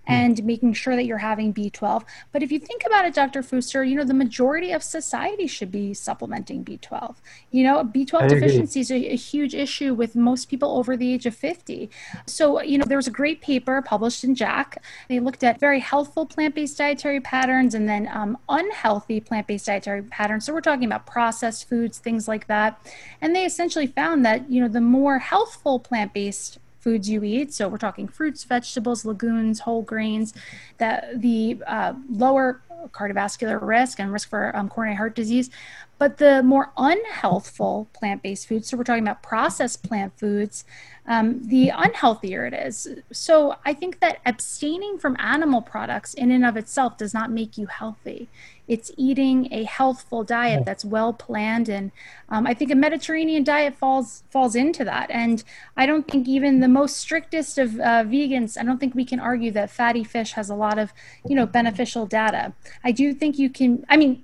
Hmm. 0.07 0.13
and 0.13 0.43
making 0.43 0.73
sure 0.73 0.95
that 0.95 1.05
you're 1.05 1.19
having 1.19 1.53
B12. 1.53 2.03
But 2.31 2.41
if 2.41 2.51
you 2.51 2.57
think 2.57 2.83
about 2.87 3.05
it, 3.05 3.13
Dr. 3.13 3.43
Fuster, 3.43 3.87
you 3.87 3.95
know, 3.95 4.03
the 4.03 4.15
majority 4.15 4.71
of 4.71 4.81
society 4.81 5.45
should 5.45 5.71
be 5.71 5.93
supplementing 5.93 6.65
B12. 6.65 7.17
You 7.51 7.63
know, 7.63 7.83
B12 7.83 8.29
deficiency 8.29 8.79
is 8.79 8.91
a, 8.91 8.95
a, 8.95 9.15
huge 9.15 9.53
issue 9.53 9.93
with 9.93 10.15
most 10.15 10.49
people 10.49 10.75
over 10.77 10.97
the 10.97 11.13
age 11.13 11.27
of 11.27 11.35
50. 11.35 11.89
So, 12.25 12.61
you 12.63 12.79
know, 12.79 12.85
there 12.85 12.97
was 12.97 13.05
a 13.05 13.11
great 13.11 13.41
paper 13.41 13.79
published 13.83 14.23
in 14.23 14.33
JACC. 14.33 14.77
They 15.07 15.19
looked 15.19 15.43
at 15.43 15.59
very 15.59 15.79
healthful 15.79 16.25
plant 16.25 16.55
based 16.55 16.79
dietary 16.79 17.19
patterns 17.19 17.75
and 17.75 17.87
then 17.87 18.09
um, 18.11 18.39
unhealthy 18.49 19.19
plant 19.19 19.45
based 19.45 19.67
dietary 19.67 20.01
patterns. 20.01 20.45
So, 20.45 20.53
we're 20.53 20.61
talking 20.61 20.85
about 20.85 21.05
processed 21.05 21.69
foods, 21.69 21.99
things 21.99 22.27
like 22.27 22.47
that. 22.47 22.81
And 23.21 23.35
they 23.35 23.45
essentially 23.45 23.87
found 23.87 24.25
that, 24.25 24.49
you 24.49 24.61
know, 24.61 24.67
the 24.67 24.81
more 24.81 25.19
healthful 25.19 25.79
plant 25.79 26.13
based 26.13 26.57
foods 26.81 27.09
you 27.09 27.23
eat. 27.23 27.53
So 27.53 27.67
we're 27.67 27.77
talking 27.77 28.07
fruits, 28.07 28.43
vegetables, 28.43 29.05
legumes, 29.05 29.61
whole 29.61 29.81
grains. 29.81 30.33
That 30.77 31.21
the 31.21 31.61
uh, 31.65 31.93
lower 32.09 32.61
cardiovascular 32.87 33.61
risk 33.61 33.99
and 33.99 34.11
risk 34.11 34.29
for 34.29 34.55
um, 34.55 34.67
coronary 34.67 34.97
heart 34.97 35.15
disease. 35.15 35.49
But 35.97 36.17
the 36.17 36.41
more 36.41 36.71
unhealthful 36.77 37.87
plant 37.93 38.23
based 38.23 38.47
foods, 38.47 38.67
so 38.67 38.75
we're 38.75 38.83
talking 38.83 39.03
about 39.03 39.21
processed 39.21 39.83
plant 39.83 40.17
foods, 40.17 40.65
um, 41.07 41.47
the 41.47 41.69
unhealthier 41.69 42.47
it 42.47 42.53
is. 42.53 42.87
So 43.11 43.55
I 43.65 43.73
think 43.73 43.99
that 43.99 44.19
abstaining 44.25 44.99
from 44.99 45.15
animal 45.19 45.61
products 45.61 46.13
in 46.13 46.31
and 46.31 46.45
of 46.45 46.57
itself 46.57 46.97
does 46.97 47.13
not 47.13 47.31
make 47.31 47.57
you 47.57 47.67
healthy. 47.67 48.29
It's 48.67 48.89
eating 48.95 49.51
a 49.51 49.63
healthful 49.65 50.23
diet 50.23 50.63
that's 50.63 50.85
well 50.85 51.11
planned, 51.11 51.67
and 51.67 51.91
um, 52.29 52.47
I 52.47 52.53
think 52.53 52.71
a 52.71 52.75
Mediterranean 52.75 53.43
diet 53.43 53.75
falls 53.75 54.23
falls 54.29 54.55
into 54.55 54.85
that. 54.85 55.11
And 55.11 55.43
I 55.75 55.85
don't 55.85 56.07
think 56.07 56.25
even 56.29 56.61
the 56.61 56.69
most 56.69 56.95
strictest 56.95 57.57
of 57.57 57.79
uh, 57.81 58.05
vegans, 58.05 58.57
I 58.57 58.63
don't 58.63 58.79
think 58.79 58.95
we 58.95 59.03
can 59.03 59.19
argue 59.19 59.51
that 59.51 59.71
fatty 59.71 60.05
fish 60.05 60.31
has 60.33 60.49
a 60.49 60.55
lot 60.55 60.79
of, 60.79 60.93
you 61.27 61.35
know, 61.35 61.45
beneficial 61.45 62.05
data. 62.05 62.53
I 62.81 62.93
do 62.93 63.13
think 63.13 63.37
you 63.37 63.49
can. 63.49 63.85
I 63.89 63.97
mean, 63.97 64.23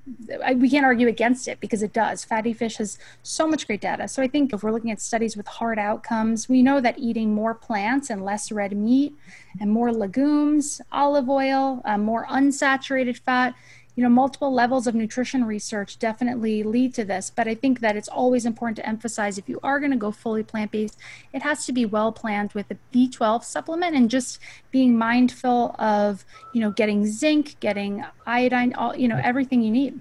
we 0.56 0.70
can't 0.70 0.86
argue 0.86 1.10
against 1.10 1.50
it 1.50 1.60
because 1.60 1.84
it 1.84 1.92
does. 1.92 2.24
Fatty 2.24 2.54
fish 2.54 2.78
has 2.78 2.98
so 3.24 3.50
much 3.50 3.68
great 3.68 3.82
data. 3.82 4.08
So 4.08 4.24
I 4.24 4.30
think 4.30 4.54
if 4.54 4.64
we're 4.64 4.72
looking 4.72 4.92
at 4.92 5.02
studies 5.02 5.36
with 5.36 5.48
hard 5.48 5.78
outcomes, 5.78 6.48
we 6.48 6.62
know 6.68 6.80
that 6.82 7.00
eating 7.00 7.34
more 7.34 7.54
plants 7.54 8.10
and 8.10 8.24
less 8.24 8.52
red 8.52 8.76
meat 8.76 9.14
and 9.60 9.72
more 9.72 9.92
legumes, 9.92 10.82
olive 10.92 11.30
oil, 11.30 11.82
uh, 11.86 11.98
more 11.98 12.26
unsaturated 12.28 13.18
fat 13.18 13.56
you 13.98 14.04
know, 14.04 14.10
multiple 14.10 14.54
levels 14.54 14.86
of 14.86 14.94
nutrition 14.94 15.44
research 15.44 15.98
definitely 15.98 16.62
lead 16.62 16.94
to 16.94 17.04
this, 17.04 17.32
but 17.36 17.48
I 17.48 17.56
think 17.56 17.80
that 17.80 17.98
it's 17.98 18.08
always 18.08 18.46
important 18.46 18.76
to 18.76 18.88
emphasize 18.88 19.40
if 19.40 19.50
you 19.50 19.60
are 19.64 19.80
going 19.80 19.90
to 19.92 19.98
go 19.98 20.12
fully 20.12 20.44
plant 20.44 20.70
based, 20.70 21.00
it 21.34 21.42
has 21.42 21.66
to 21.66 21.74
be 21.74 21.84
well 21.84 22.12
planned 22.12 22.54
with 22.54 22.70
a 22.70 22.78
B12 22.94 23.44
supplement 23.44 23.96
and 23.96 24.08
just 24.08 24.38
being 24.70 24.96
mindful 24.96 25.76
of, 25.80 26.24
you 26.54 26.62
know, 26.62 26.70
getting 26.70 27.08
zinc, 27.08 27.60
getting 27.60 28.06
iodine, 28.28 28.72
all, 28.76 28.96
you 28.96 29.08
know, 29.08 29.20
everything 29.24 29.64
you 29.64 29.72
need. 29.72 30.00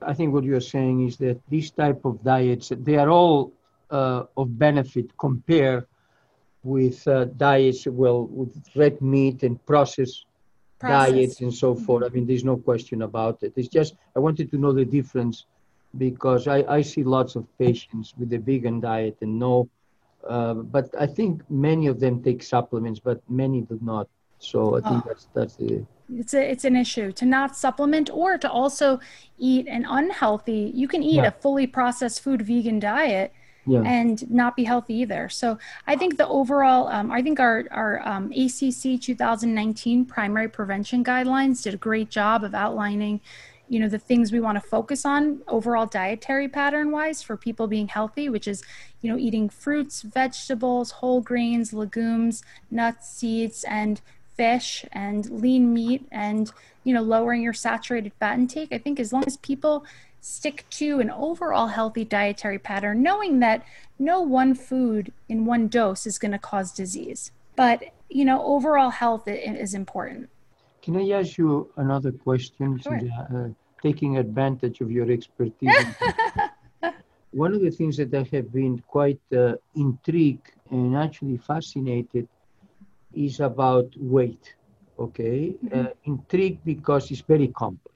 I 0.00 0.14
think 0.14 0.32
what 0.32 0.44
you're 0.44 0.68
saying 0.74 1.06
is 1.06 1.18
that 1.18 1.38
these 1.50 1.70
type 1.70 2.06
of 2.06 2.24
diets, 2.24 2.72
they 2.74 2.96
are 2.96 3.10
all 3.10 3.52
uh, 3.90 4.22
of 4.34 4.58
benefit 4.58 5.14
compared 5.18 5.86
with 6.66 7.06
uh, 7.06 7.26
diets, 7.36 7.86
well, 7.86 8.26
with 8.26 8.52
red 8.74 9.00
meat 9.00 9.44
and 9.44 9.64
processed 9.66 10.26
Process. 10.78 11.10
diets 11.10 11.40
and 11.40 11.54
so 11.54 11.74
forth. 11.74 12.04
I 12.04 12.08
mean, 12.08 12.26
there's 12.26 12.44
no 12.44 12.56
question 12.56 13.02
about 13.02 13.42
it. 13.42 13.52
It's 13.56 13.68
just 13.68 13.94
I 14.16 14.18
wanted 14.18 14.50
to 14.50 14.58
know 14.58 14.72
the 14.72 14.84
difference 14.84 15.46
because 15.96 16.48
I, 16.48 16.58
I 16.68 16.82
see 16.82 17.04
lots 17.04 17.36
of 17.36 17.46
patients 17.56 18.14
with 18.18 18.30
the 18.30 18.38
vegan 18.38 18.80
diet 18.80 19.16
and 19.22 19.38
no, 19.38 19.68
uh, 20.28 20.54
but 20.54 20.90
I 20.98 21.06
think 21.06 21.48
many 21.48 21.86
of 21.86 22.00
them 22.00 22.22
take 22.22 22.42
supplements, 22.42 22.98
but 23.00 23.22
many 23.28 23.60
do 23.62 23.78
not. 23.80 24.08
So 24.38 24.76
I 24.76 24.80
think 24.80 25.04
oh. 25.04 25.08
that's 25.08 25.28
that's 25.32 25.56
the. 25.56 25.86
It's 26.12 26.34
a, 26.34 26.50
it's 26.52 26.64
an 26.64 26.76
issue 26.76 27.10
to 27.12 27.24
not 27.24 27.56
supplement 27.56 28.10
or 28.12 28.38
to 28.38 28.50
also 28.50 29.00
eat 29.38 29.66
an 29.66 29.84
unhealthy. 29.88 30.70
You 30.74 30.88
can 30.88 31.02
eat 31.02 31.16
yeah. 31.16 31.28
a 31.28 31.30
fully 31.30 31.66
processed 31.66 32.22
food 32.22 32.42
vegan 32.42 32.78
diet 32.78 33.32
yeah. 33.66 33.82
and 33.82 34.28
not 34.30 34.56
be 34.56 34.64
healthy 34.64 34.94
either. 34.94 35.28
So 35.28 35.58
I 35.86 35.96
think 35.96 36.16
the 36.16 36.26
overall, 36.28 36.88
um, 36.88 37.10
I 37.10 37.22
think 37.22 37.40
our, 37.40 37.64
our 37.70 38.06
um, 38.06 38.32
ACC 38.32 39.00
2019 39.00 40.04
primary 40.04 40.48
prevention 40.48 41.04
guidelines 41.04 41.62
did 41.62 41.74
a 41.74 41.78
great 41.78 42.08
job 42.08 42.44
of 42.44 42.54
outlining, 42.54 43.20
you 43.68 43.80
know, 43.80 43.88
the 43.88 43.98
things 43.98 44.32
we 44.32 44.40
want 44.40 44.56
to 44.56 44.66
focus 44.66 45.04
on 45.04 45.42
overall 45.48 45.86
dietary 45.86 46.48
pattern 46.48 46.90
wise 46.92 47.22
for 47.22 47.36
people 47.36 47.66
being 47.66 47.88
healthy, 47.88 48.28
which 48.28 48.46
is, 48.46 48.62
you 49.02 49.10
know, 49.10 49.18
eating 49.18 49.48
fruits, 49.48 50.02
vegetables, 50.02 50.92
whole 50.92 51.20
grains, 51.20 51.72
legumes, 51.72 52.42
nuts, 52.70 53.10
seeds, 53.10 53.64
and 53.68 54.00
fish 54.36 54.84
and 54.92 55.30
lean 55.30 55.72
meat 55.72 56.06
and 56.12 56.52
you 56.84 56.92
know 56.92 57.00
lowering 57.02 57.42
your 57.42 57.54
saturated 57.54 58.12
fat 58.20 58.38
intake 58.38 58.68
i 58.70 58.76
think 58.76 59.00
as 59.00 59.12
long 59.12 59.24
as 59.26 59.38
people 59.38 59.84
stick 60.26 60.66
to 60.68 60.98
an 60.98 61.10
overall 61.10 61.68
healthy 61.68 62.04
dietary 62.04 62.58
pattern, 62.58 63.00
knowing 63.02 63.38
that 63.38 63.64
no 63.98 64.20
one 64.20 64.54
food 64.54 65.12
in 65.28 65.46
one 65.46 65.68
dose 65.68 66.04
is 66.04 66.18
going 66.18 66.32
to 66.32 66.38
cause 66.38 66.72
disease. 66.72 67.30
But, 67.54 67.84
you 68.10 68.24
know, 68.24 68.42
overall 68.42 68.90
health 68.90 69.28
is 69.28 69.72
important. 69.72 70.28
Can 70.82 70.96
I 70.96 71.08
ask 71.18 71.38
you 71.38 71.70
another 71.76 72.10
question? 72.12 72.78
Sure. 72.80 73.00
Uh, 73.34 73.48
taking 73.80 74.18
advantage 74.18 74.80
of 74.80 74.90
your 74.90 75.10
expertise. 75.10 75.86
One 77.30 77.54
of 77.54 77.60
the 77.60 77.70
things 77.70 77.96
that 77.98 78.12
I 78.12 78.24
have 78.34 78.52
been 78.52 78.82
quite 78.86 79.20
uh, 79.32 79.54
intrigued 79.76 80.50
and 80.70 80.96
actually 80.96 81.36
fascinated 81.38 82.26
is 83.14 83.40
about 83.40 83.88
weight. 83.96 84.54
Okay, 84.98 85.54
mm-hmm. 85.62 85.86
uh, 85.86 85.90
intrigued 86.04 86.64
because 86.64 87.10
it's 87.10 87.20
very 87.20 87.48
complex. 87.48 87.95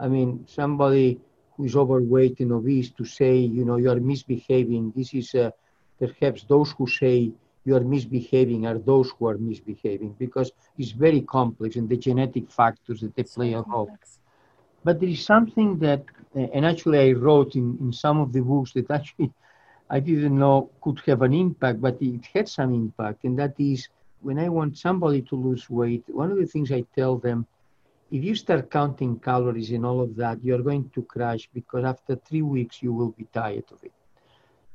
I 0.00 0.08
mean, 0.08 0.46
somebody 0.48 1.20
who 1.56 1.64
is 1.64 1.76
overweight 1.76 2.40
and 2.40 2.52
obese 2.52 2.90
to 2.92 3.04
say, 3.04 3.36
you 3.36 3.64
know, 3.66 3.76
you 3.76 3.90
are 3.90 4.00
misbehaving. 4.00 4.92
This 4.96 5.12
is 5.12 5.34
uh, 5.34 5.50
perhaps 5.98 6.44
those 6.44 6.72
who 6.72 6.86
say 6.86 7.30
you 7.66 7.76
are 7.76 7.80
misbehaving 7.80 8.66
are 8.66 8.78
those 8.78 9.10
who 9.10 9.28
are 9.28 9.36
misbehaving 9.36 10.16
because 10.18 10.50
it's 10.78 10.92
very 10.92 11.20
complex 11.20 11.76
and 11.76 11.88
the 11.88 11.98
genetic 11.98 12.50
factors 12.50 13.02
that 13.02 13.14
they 13.14 13.24
play 13.24 13.52
a 13.52 13.60
role. 13.60 13.94
But 14.82 15.00
there 15.00 15.10
is 15.10 15.22
something 15.24 15.78
that, 15.80 16.02
uh, 16.34 16.46
and 16.54 16.64
actually 16.64 16.98
I 16.98 17.12
wrote 17.12 17.54
in, 17.54 17.76
in 17.80 17.92
some 17.92 18.18
of 18.18 18.32
the 18.32 18.40
books 18.40 18.72
that 18.72 18.90
actually 18.98 19.30
I 19.90 20.00
didn't 20.00 20.38
know 20.38 20.70
could 20.80 21.00
have 21.06 21.20
an 21.20 21.34
impact, 21.34 21.80
but 21.82 21.98
it 22.00 22.24
had 22.32 22.48
some 22.48 22.72
impact. 22.72 23.24
And 23.24 23.38
that 23.38 23.54
is 23.58 23.88
when 24.22 24.38
I 24.38 24.48
want 24.48 24.78
somebody 24.78 25.20
to 25.22 25.36
lose 25.36 25.68
weight, 25.68 26.04
one 26.08 26.30
of 26.30 26.38
the 26.38 26.46
things 26.46 26.72
I 26.72 26.84
tell 26.96 27.18
them 27.18 27.46
if 28.10 28.24
you 28.24 28.34
start 28.34 28.70
counting 28.70 29.18
calories 29.20 29.70
and 29.70 29.86
all 29.86 30.00
of 30.00 30.16
that, 30.16 30.42
you're 30.42 30.62
going 30.62 30.90
to 30.90 31.02
crash 31.02 31.48
because 31.54 31.84
after 31.84 32.16
three 32.16 32.42
weeks 32.42 32.82
you 32.82 32.92
will 32.92 33.10
be 33.10 33.24
tired 33.32 33.64
of 33.70 33.82
it. 33.84 33.92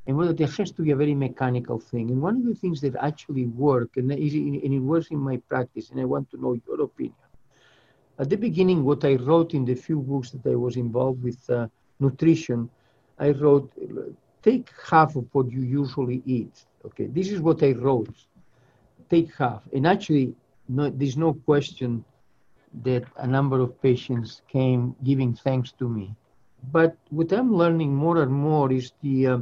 And 0.07 0.15
well, 0.15 0.33
there 0.33 0.47
has 0.47 0.71
to 0.71 0.81
be 0.83 0.91
a 0.91 0.95
very 0.95 1.15
mechanical 1.15 1.79
thing. 1.79 2.11
And 2.11 2.21
one 2.21 2.37
of 2.37 2.45
the 2.45 2.53
things 2.53 2.79
that 2.81 2.95
actually 3.01 3.45
work, 3.45 3.97
and, 3.97 4.11
and 4.11 4.73
it 4.73 4.79
works 4.79 5.07
in 5.07 5.17
my 5.17 5.37
practice, 5.49 5.89
and 5.89 5.99
I 5.99 6.05
want 6.05 6.29
to 6.31 6.37
know 6.37 6.57
your 6.65 6.81
opinion. 6.81 7.15
At 8.19 8.29
the 8.29 8.37
beginning, 8.37 8.85
what 8.85 9.03
I 9.03 9.15
wrote 9.15 9.53
in 9.53 9.65
the 9.65 9.75
few 9.75 9.99
books 9.99 10.31
that 10.31 10.49
I 10.49 10.55
was 10.55 10.77
involved 10.77 11.21
with 11.21 11.49
uh, 11.49 11.67
nutrition, 11.99 12.69
I 13.19 13.31
wrote, 13.31 13.71
take 14.41 14.69
half 14.89 15.15
of 15.15 15.25
what 15.33 15.51
you 15.51 15.61
usually 15.61 16.21
eat. 16.25 16.65
Okay, 16.85 17.07
this 17.07 17.29
is 17.31 17.41
what 17.41 17.61
I 17.63 17.71
wrote. 17.71 18.15
Take 19.09 19.35
half. 19.35 19.63
And 19.73 19.85
actually, 19.87 20.35
no, 20.69 20.89
there's 20.89 21.17
no 21.17 21.33
question 21.33 22.05
that 22.83 23.03
a 23.17 23.27
number 23.27 23.59
of 23.59 23.81
patients 23.81 24.41
came 24.47 24.95
giving 25.03 25.33
thanks 25.33 25.71
to 25.73 25.87
me. 25.87 26.15
But 26.71 26.97
what 27.09 27.31
I'm 27.31 27.55
learning 27.55 27.93
more 27.93 28.21
and 28.21 28.31
more 28.31 28.71
is 28.71 28.91
the 29.01 29.27
uh, 29.27 29.39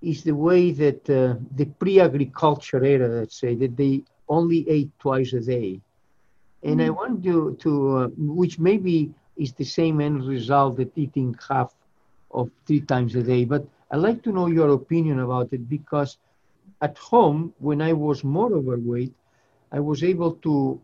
is 0.00 0.22
the 0.22 0.34
way 0.34 0.70
that 0.70 1.08
uh, 1.08 1.36
the 1.56 1.64
pre-agriculture 1.64 2.84
era, 2.84 3.08
let's 3.08 3.40
say, 3.40 3.54
that 3.56 3.76
they 3.76 4.02
only 4.28 4.68
ate 4.68 4.90
twice 4.98 5.32
a 5.32 5.40
day, 5.40 5.80
and 6.62 6.80
mm. 6.80 6.86
I 6.86 6.90
want 6.90 7.24
you 7.24 7.56
to, 7.60 7.96
uh, 7.96 8.08
which 8.16 8.58
maybe 8.58 9.12
is 9.36 9.52
the 9.52 9.64
same 9.64 10.00
end 10.00 10.24
result 10.24 10.76
that 10.76 10.92
eating 10.96 11.36
half 11.48 11.74
of 12.30 12.50
three 12.66 12.80
times 12.80 13.14
a 13.14 13.22
day. 13.22 13.44
But 13.44 13.66
I'd 13.90 13.98
like 13.98 14.22
to 14.24 14.32
know 14.32 14.46
your 14.46 14.70
opinion 14.72 15.20
about 15.20 15.52
it 15.52 15.68
because 15.68 16.18
at 16.80 16.96
home, 16.98 17.54
when 17.58 17.80
I 17.80 17.92
was 17.92 18.24
more 18.24 18.52
overweight, 18.52 19.14
I 19.72 19.80
was 19.80 20.02
able 20.04 20.32
to 20.46 20.80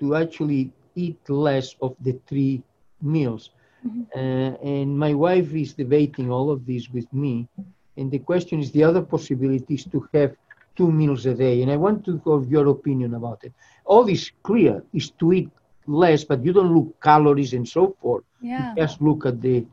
to 0.00 0.16
actually 0.16 0.70
eat 0.94 1.20
less 1.28 1.76
of 1.80 1.94
the 2.00 2.18
three 2.26 2.62
meals. 3.00 3.50
Mm-hmm. 3.86 4.02
Uh, 4.14 4.52
and 4.74 4.98
my 4.98 5.14
wife 5.14 5.54
is 5.54 5.72
debating 5.74 6.30
all 6.30 6.50
of 6.50 6.66
this 6.66 6.88
with 6.90 7.10
me. 7.12 7.48
And 7.96 8.10
the 8.10 8.18
question 8.18 8.60
is 8.60 8.70
the 8.72 8.84
other 8.84 9.02
possibility 9.02 9.74
is 9.74 9.84
to 9.84 10.08
have 10.12 10.34
two 10.76 10.90
meals 10.90 11.26
a 11.26 11.34
day. 11.34 11.62
And 11.62 11.70
I 11.70 11.76
want 11.76 12.04
to 12.06 12.20
have 12.26 12.50
your 12.50 12.68
opinion 12.68 13.14
about 13.14 13.44
it. 13.44 13.52
All 13.84 14.08
is 14.08 14.30
clear 14.42 14.82
is 14.92 15.10
to 15.20 15.32
eat 15.32 15.50
less, 15.86 16.24
but 16.24 16.44
you 16.44 16.52
don't 16.52 16.74
look 16.74 17.00
calories 17.02 17.52
and 17.52 17.66
so 17.66 17.96
forth. 18.00 18.24
Yeah. 18.40 18.70
You 18.74 18.82
just 18.82 19.00
look 19.00 19.26
at 19.26 19.40
the 19.40 19.64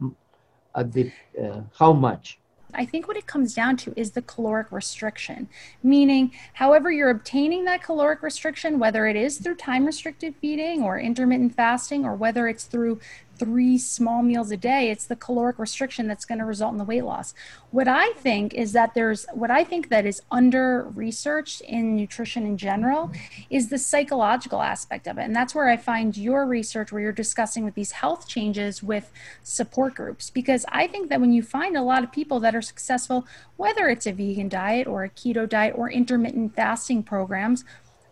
at 0.76 0.92
the 0.92 1.12
uh, 1.42 1.62
how 1.78 1.94
much. 1.94 2.40
I 2.78 2.86
think 2.86 3.08
what 3.08 3.18
it 3.18 3.26
comes 3.26 3.54
down 3.54 3.76
to 3.78 3.94
is 4.00 4.12
the 4.12 4.22
caloric 4.22 4.72
restriction, 4.72 5.50
meaning, 5.82 6.32
however, 6.54 6.92
you're 6.92 7.10
obtaining 7.10 7.66
that 7.66 7.82
caloric 7.82 8.22
restriction, 8.22 8.78
whether 8.78 9.08
it 9.08 9.16
is 9.16 9.40
through 9.40 9.56
time 9.56 9.86
restricted 9.86 10.36
feeding 10.40 10.84
or 10.84 11.00
intermittent 11.00 11.56
fasting, 11.56 12.06
or 12.06 12.16
whether 12.16 12.48
it's 12.48 12.66
through 12.66 13.00
three 13.38 13.78
small 13.78 14.22
meals 14.22 14.52
a 14.52 14.58
day, 14.58 14.90
it's 14.90 15.06
the 15.06 15.16
caloric 15.16 15.60
restriction 15.60 16.08
that's 16.08 16.26
going 16.26 16.40
to 16.40 16.46
result 16.46 16.72
in 16.72 16.78
the 16.78 16.84
weight 16.84 17.04
loss. 17.04 17.34
What 17.72 17.88
I 17.88 18.12
think 18.14 18.54
is 18.54 18.74
that 18.74 18.94
there's 18.94 19.26
what 19.34 19.52
I 19.52 19.64
think 19.64 19.90
that 19.90 20.06
is 20.06 20.22
under 20.32 20.90
researched 20.96 21.62
in 21.62 21.96
nutrition 21.96 22.46
in 22.46 22.58
general 22.58 23.12
is 23.50 23.70
the 23.70 23.78
psychological 23.78 24.62
aspect 24.62 25.08
of 25.08 25.18
it. 25.18 25.24
And 25.24 25.36
that's 25.36 25.54
where 25.54 25.70
I 25.70 25.78
find 25.78 26.16
your 26.18 26.46
research 26.46 26.92
where 26.92 27.02
you're 27.02 27.12
discussing 27.12 27.66
with 27.66 27.76
these 27.76 27.92
health 27.92 28.28
changes 28.28 28.82
with 28.82 29.12
support 29.44 29.96
groups. 29.96 30.30
Because 30.30 30.66
I 30.70 30.88
think 30.88 31.10
that 31.10 31.22
when 31.22 31.34
you 31.34 31.44
find 31.44 31.78
a 31.78 31.82
lot 31.82 32.04
of 32.04 32.12
people 32.12 32.40
that 32.42 32.56
are 32.56 32.62
successful, 32.62 33.28
whether 33.58 33.88
it's 33.90 34.08
a 34.08 34.12
vegan 34.12 34.50
diet 34.50 34.88
or 34.88 35.04
a 35.04 35.10
keto 35.10 35.48
diet 35.48 35.76
or 35.78 35.90
intermittent 35.90 36.56
fasting 36.56 37.04
programs, 37.04 37.64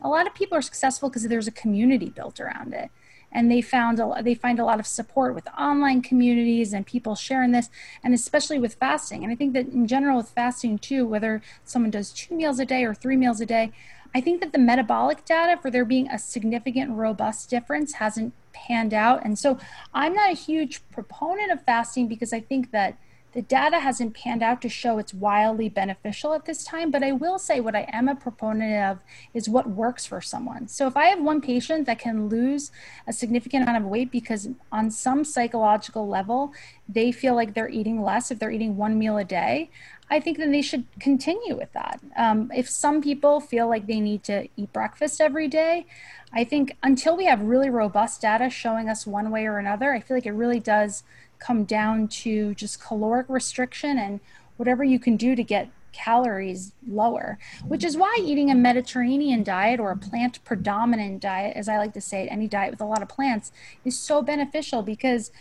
a 0.02 0.10
lot 0.10 0.28
of 0.28 0.36
people 0.36 0.58
are 0.58 0.62
successful 0.62 1.10
because 1.10 1.28
there's 1.28 1.48
a 1.48 1.52
community 1.52 2.10
built 2.10 2.40
around 2.40 2.74
it 2.74 2.92
and 3.32 3.52
they 3.52 3.62
found 3.62 4.00
a, 4.00 4.22
they 4.22 4.36
find 4.36 4.60
a 4.60 4.66
lot 4.66 4.80
of 4.80 4.88
support 4.88 5.36
with 5.36 5.48
online 5.60 6.02
communities 6.02 6.74
and 6.74 6.86
people 6.86 7.16
sharing 7.16 7.52
this 7.52 7.70
and 8.04 8.14
especially 8.14 8.60
with 8.60 8.76
fasting. 8.76 9.24
And 9.24 9.32
i 9.32 9.36
think 9.36 9.54
that 9.54 9.68
in 9.68 9.88
general 9.88 10.18
with 10.18 10.30
fasting 10.30 10.78
too 10.78 11.06
whether 11.06 11.42
someone 11.64 11.92
does 11.92 12.12
two 12.12 12.36
meals 12.36 12.60
a 12.60 12.66
day 12.66 12.84
or 12.84 12.94
three 12.94 13.18
meals 13.18 13.42
a 13.42 13.46
day 13.46 13.72
i 14.14 14.22
think 14.22 14.42
that 14.42 14.52
the 14.52 14.60
metabolic 14.60 15.26
data 15.26 15.60
for 15.62 15.70
there 15.70 15.86
being 15.86 16.10
a 16.10 16.18
significant 16.18 16.92
robust 16.92 17.50
difference 17.50 17.94
hasn't 17.94 18.34
panned 18.54 18.94
out. 18.94 19.24
And 19.26 19.38
so 19.38 19.60
i'm 19.94 20.14
not 20.14 20.32
a 20.32 20.36
huge 20.36 20.82
proponent 20.92 21.52
of 21.52 21.64
fasting 21.64 22.08
because 22.08 22.34
i 22.34 22.40
think 22.40 22.72
that 22.72 22.98
the 23.36 23.42
data 23.42 23.82
hasn't 23.82 24.16
panned 24.16 24.42
out 24.42 24.62
to 24.62 24.70
show 24.70 24.98
it's 24.98 25.14
wildly 25.14 25.68
beneficial 25.68 26.34
at 26.34 26.46
this 26.46 26.64
time, 26.64 26.90
but 26.90 27.04
I 27.04 27.12
will 27.12 27.38
say 27.38 27.60
what 27.60 27.76
I 27.76 27.86
am 27.92 28.08
a 28.08 28.16
proponent 28.16 28.82
of 28.82 29.00
is 29.34 29.50
what 29.50 29.70
works 29.70 30.06
for 30.06 30.22
someone. 30.22 30.70
So 30.70 30.88
if 30.88 30.96
I 30.96 31.08
have 31.08 31.22
one 31.22 31.42
patient 31.42 31.86
that 31.86 32.00
can 32.00 32.30
lose 32.30 32.72
a 33.06 33.12
significant 33.12 33.64
amount 33.64 33.84
of 33.84 33.90
weight 33.90 34.10
because 34.10 34.48
on 34.72 34.90
some 34.90 35.26
psychological 35.26 36.08
level, 36.08 36.54
they 36.88 37.12
feel 37.12 37.36
like 37.36 37.54
they're 37.54 37.68
eating 37.68 38.02
less 38.02 38.32
if 38.32 38.40
they're 38.40 38.52
eating 38.52 38.78
one 38.78 38.98
meal 38.98 39.18
a 39.18 39.26
day, 39.26 39.70
I 40.10 40.22
think 40.22 40.38
then 40.38 40.54
they 40.54 40.62
should 40.62 40.86
continue 41.00 41.58
with 41.58 41.74
that. 41.74 42.00
Um, 42.16 42.52
if 42.56 42.70
some 42.70 43.02
people 43.02 43.42
feel 43.42 43.68
like 43.68 43.86
they 43.86 44.00
need 44.00 44.24
to 44.26 44.48
eat 44.56 44.72
breakfast 44.72 45.20
every 45.20 45.50
day, 45.50 45.88
I 46.32 46.44
think 46.44 46.78
until 46.84 47.18
we 47.18 47.26
have 47.26 47.42
really 47.42 47.70
robust 47.70 48.22
data 48.22 48.50
showing 48.50 48.88
us 48.88 49.06
one 49.06 49.32
way 49.32 49.46
or 49.46 49.58
another, 49.58 49.94
I 49.94 50.00
feel 50.00 50.16
like 50.16 50.26
it 50.26 50.32
really 50.32 50.60
does 50.60 51.04
come 51.40 51.64
down 51.64 52.08
to 52.08 52.54
just 52.56 52.82
caloric 52.82 53.28
restriction 53.30 53.98
and 53.98 54.20
whatever 54.58 54.84
you 54.84 55.00
can 55.00 55.18
do 55.18 55.36
to 55.36 55.44
get 55.44 55.70
calories 55.92 56.74
lower, 56.88 57.40
which 57.66 57.84
is 57.84 57.96
why 57.96 58.14
eating 58.22 58.52
a 58.52 58.56
Mediterranean 58.56 59.44
diet 59.44 59.80
or 59.80 59.92
a 59.92 59.98
plant 59.98 60.44
predominant 60.44 61.22
diet, 61.22 61.56
as 61.56 61.70
I 61.70 61.78
like 61.78 61.94
to 61.94 62.02
say, 62.02 62.28
any 62.28 62.48
diet 62.48 62.72
with 62.72 62.82
a 62.82 62.86
lot 62.86 63.02
of 63.02 63.08
plants, 63.08 63.52
is 63.86 63.98
so 63.98 64.22
beneficial 64.22 64.82
because 64.82 65.32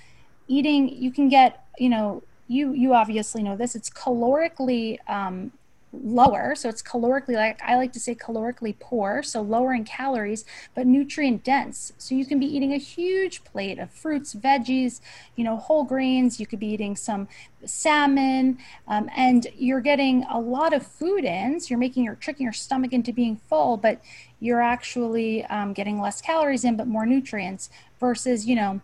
eating, 0.46 0.88
you 0.88 1.10
can 1.10 1.28
get, 1.28 1.66
you 1.78 1.88
know, 1.88 2.22
you 2.46 2.72
you 2.72 2.94
obviously 2.94 3.42
know 3.42 3.56
this. 3.56 3.74
It's 3.74 3.90
calorically 3.90 4.98
um, 5.08 5.52
lower. 6.02 6.54
So 6.54 6.68
it's 6.68 6.82
calorically, 6.82 7.34
like 7.34 7.60
I 7.62 7.76
like 7.76 7.92
to 7.92 8.00
say, 8.00 8.14
calorically 8.14 8.74
poor, 8.78 9.22
so 9.22 9.40
lower 9.40 9.72
in 9.74 9.84
calories, 9.84 10.44
but 10.74 10.86
nutrient 10.86 11.44
dense. 11.44 11.92
So 11.98 12.14
you 12.14 12.26
can 12.26 12.38
be 12.38 12.46
eating 12.46 12.72
a 12.72 12.78
huge 12.78 13.44
plate 13.44 13.78
of 13.78 13.90
fruits, 13.90 14.34
veggies, 14.34 15.00
you 15.36 15.44
know, 15.44 15.56
whole 15.56 15.84
grains. 15.84 16.40
You 16.40 16.46
could 16.46 16.60
be 16.60 16.68
eating 16.68 16.96
some 16.96 17.28
salmon, 17.64 18.58
um, 18.88 19.08
and 19.16 19.46
you're 19.56 19.80
getting 19.80 20.24
a 20.30 20.38
lot 20.38 20.72
of 20.72 20.86
food 20.86 21.24
in. 21.24 21.60
So 21.60 21.68
you're 21.70 21.78
making 21.78 22.04
your 22.04 22.16
tricking 22.16 22.44
your 22.44 22.52
stomach 22.52 22.92
into 22.92 23.12
being 23.12 23.36
full, 23.36 23.76
but 23.76 24.00
you're 24.40 24.60
actually 24.60 25.44
um, 25.46 25.72
getting 25.72 26.00
less 26.00 26.20
calories 26.20 26.64
in, 26.64 26.76
but 26.76 26.86
more 26.86 27.06
nutrients 27.06 27.70
versus, 27.98 28.46
you 28.46 28.56
know, 28.56 28.80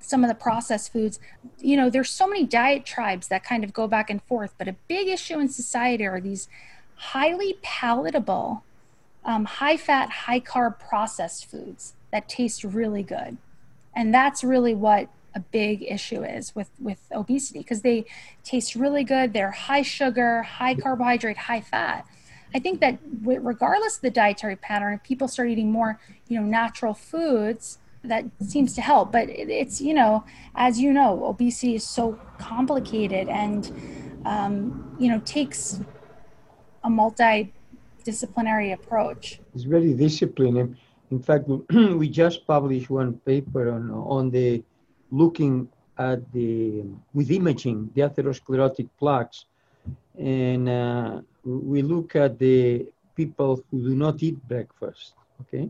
some 0.00 0.22
of 0.22 0.28
the 0.28 0.34
processed 0.34 0.92
foods. 0.92 1.18
You 1.58 1.76
know, 1.76 1.90
there's 1.90 2.10
so 2.10 2.26
many 2.26 2.44
diet 2.44 2.84
tribes 2.84 3.28
that 3.28 3.42
kind 3.44 3.64
of 3.64 3.72
go 3.72 3.86
back 3.86 4.10
and 4.10 4.22
forth, 4.22 4.54
but 4.58 4.68
a 4.68 4.76
big 4.88 5.08
issue 5.08 5.38
in 5.38 5.48
society 5.48 6.06
are 6.06 6.20
these 6.20 6.48
highly 6.96 7.58
palatable, 7.62 8.62
um, 9.24 9.44
high 9.46 9.76
fat, 9.76 10.10
high 10.10 10.40
carb 10.40 10.78
processed 10.78 11.46
foods 11.46 11.94
that 12.12 12.28
taste 12.28 12.64
really 12.64 13.02
good. 13.02 13.36
And 13.96 14.12
that's 14.12 14.44
really 14.44 14.74
what 14.74 15.08
a 15.34 15.40
big 15.40 15.82
issue 15.82 16.22
is 16.22 16.54
with, 16.54 16.70
with 16.78 17.00
obesity 17.12 17.58
because 17.60 17.82
they 17.82 18.04
taste 18.44 18.74
really 18.74 19.04
good. 19.04 19.32
They're 19.32 19.50
high 19.50 19.82
sugar, 19.82 20.42
high 20.42 20.74
carbohydrate, 20.74 21.36
high 21.36 21.60
fat. 21.60 22.06
I 22.54 22.60
think 22.60 22.80
that 22.80 22.98
regardless 23.24 23.96
of 23.96 24.02
the 24.02 24.10
dietary 24.10 24.54
pattern, 24.54 24.94
if 24.94 25.02
people 25.02 25.26
start 25.26 25.48
eating 25.48 25.72
more, 25.72 25.98
you 26.28 26.40
know, 26.40 26.46
natural 26.46 26.94
foods, 26.94 27.78
that 28.04 28.24
seems 28.46 28.74
to 28.74 28.80
help. 28.80 29.12
But 29.12 29.28
it's 29.28 29.80
you 29.80 29.94
know, 29.94 30.24
as 30.54 30.78
you 30.78 30.92
know, 30.92 31.24
obesity 31.24 31.74
is 31.74 31.84
so 31.84 32.18
complicated 32.38 33.28
and 33.28 33.70
um, 34.24 34.96
you 34.98 35.08
know 35.10 35.20
takes 35.20 35.80
a 36.84 36.88
multidisciplinary 36.88 38.72
approach. 38.72 39.40
It's 39.54 39.64
very 39.64 39.94
disciplined. 39.94 40.76
In 41.10 41.22
fact, 41.22 41.48
we 41.70 42.08
just 42.08 42.46
published 42.46 42.90
one 42.90 43.14
paper 43.24 43.72
on 43.72 43.90
on 43.90 44.30
the 44.30 44.62
looking 45.10 45.68
at 45.98 46.20
the 46.32 46.84
with 47.12 47.30
imaging 47.30 47.90
the 47.94 48.02
atherosclerotic 48.02 48.88
plaques, 48.98 49.46
and 50.18 50.68
uh, 50.68 51.20
we 51.44 51.82
look 51.82 52.16
at 52.16 52.38
the 52.38 52.86
people 53.14 53.62
who 53.70 53.82
do 53.88 53.94
not 53.94 54.22
eat 54.22 54.36
breakfast. 54.48 55.14
Okay, 55.42 55.68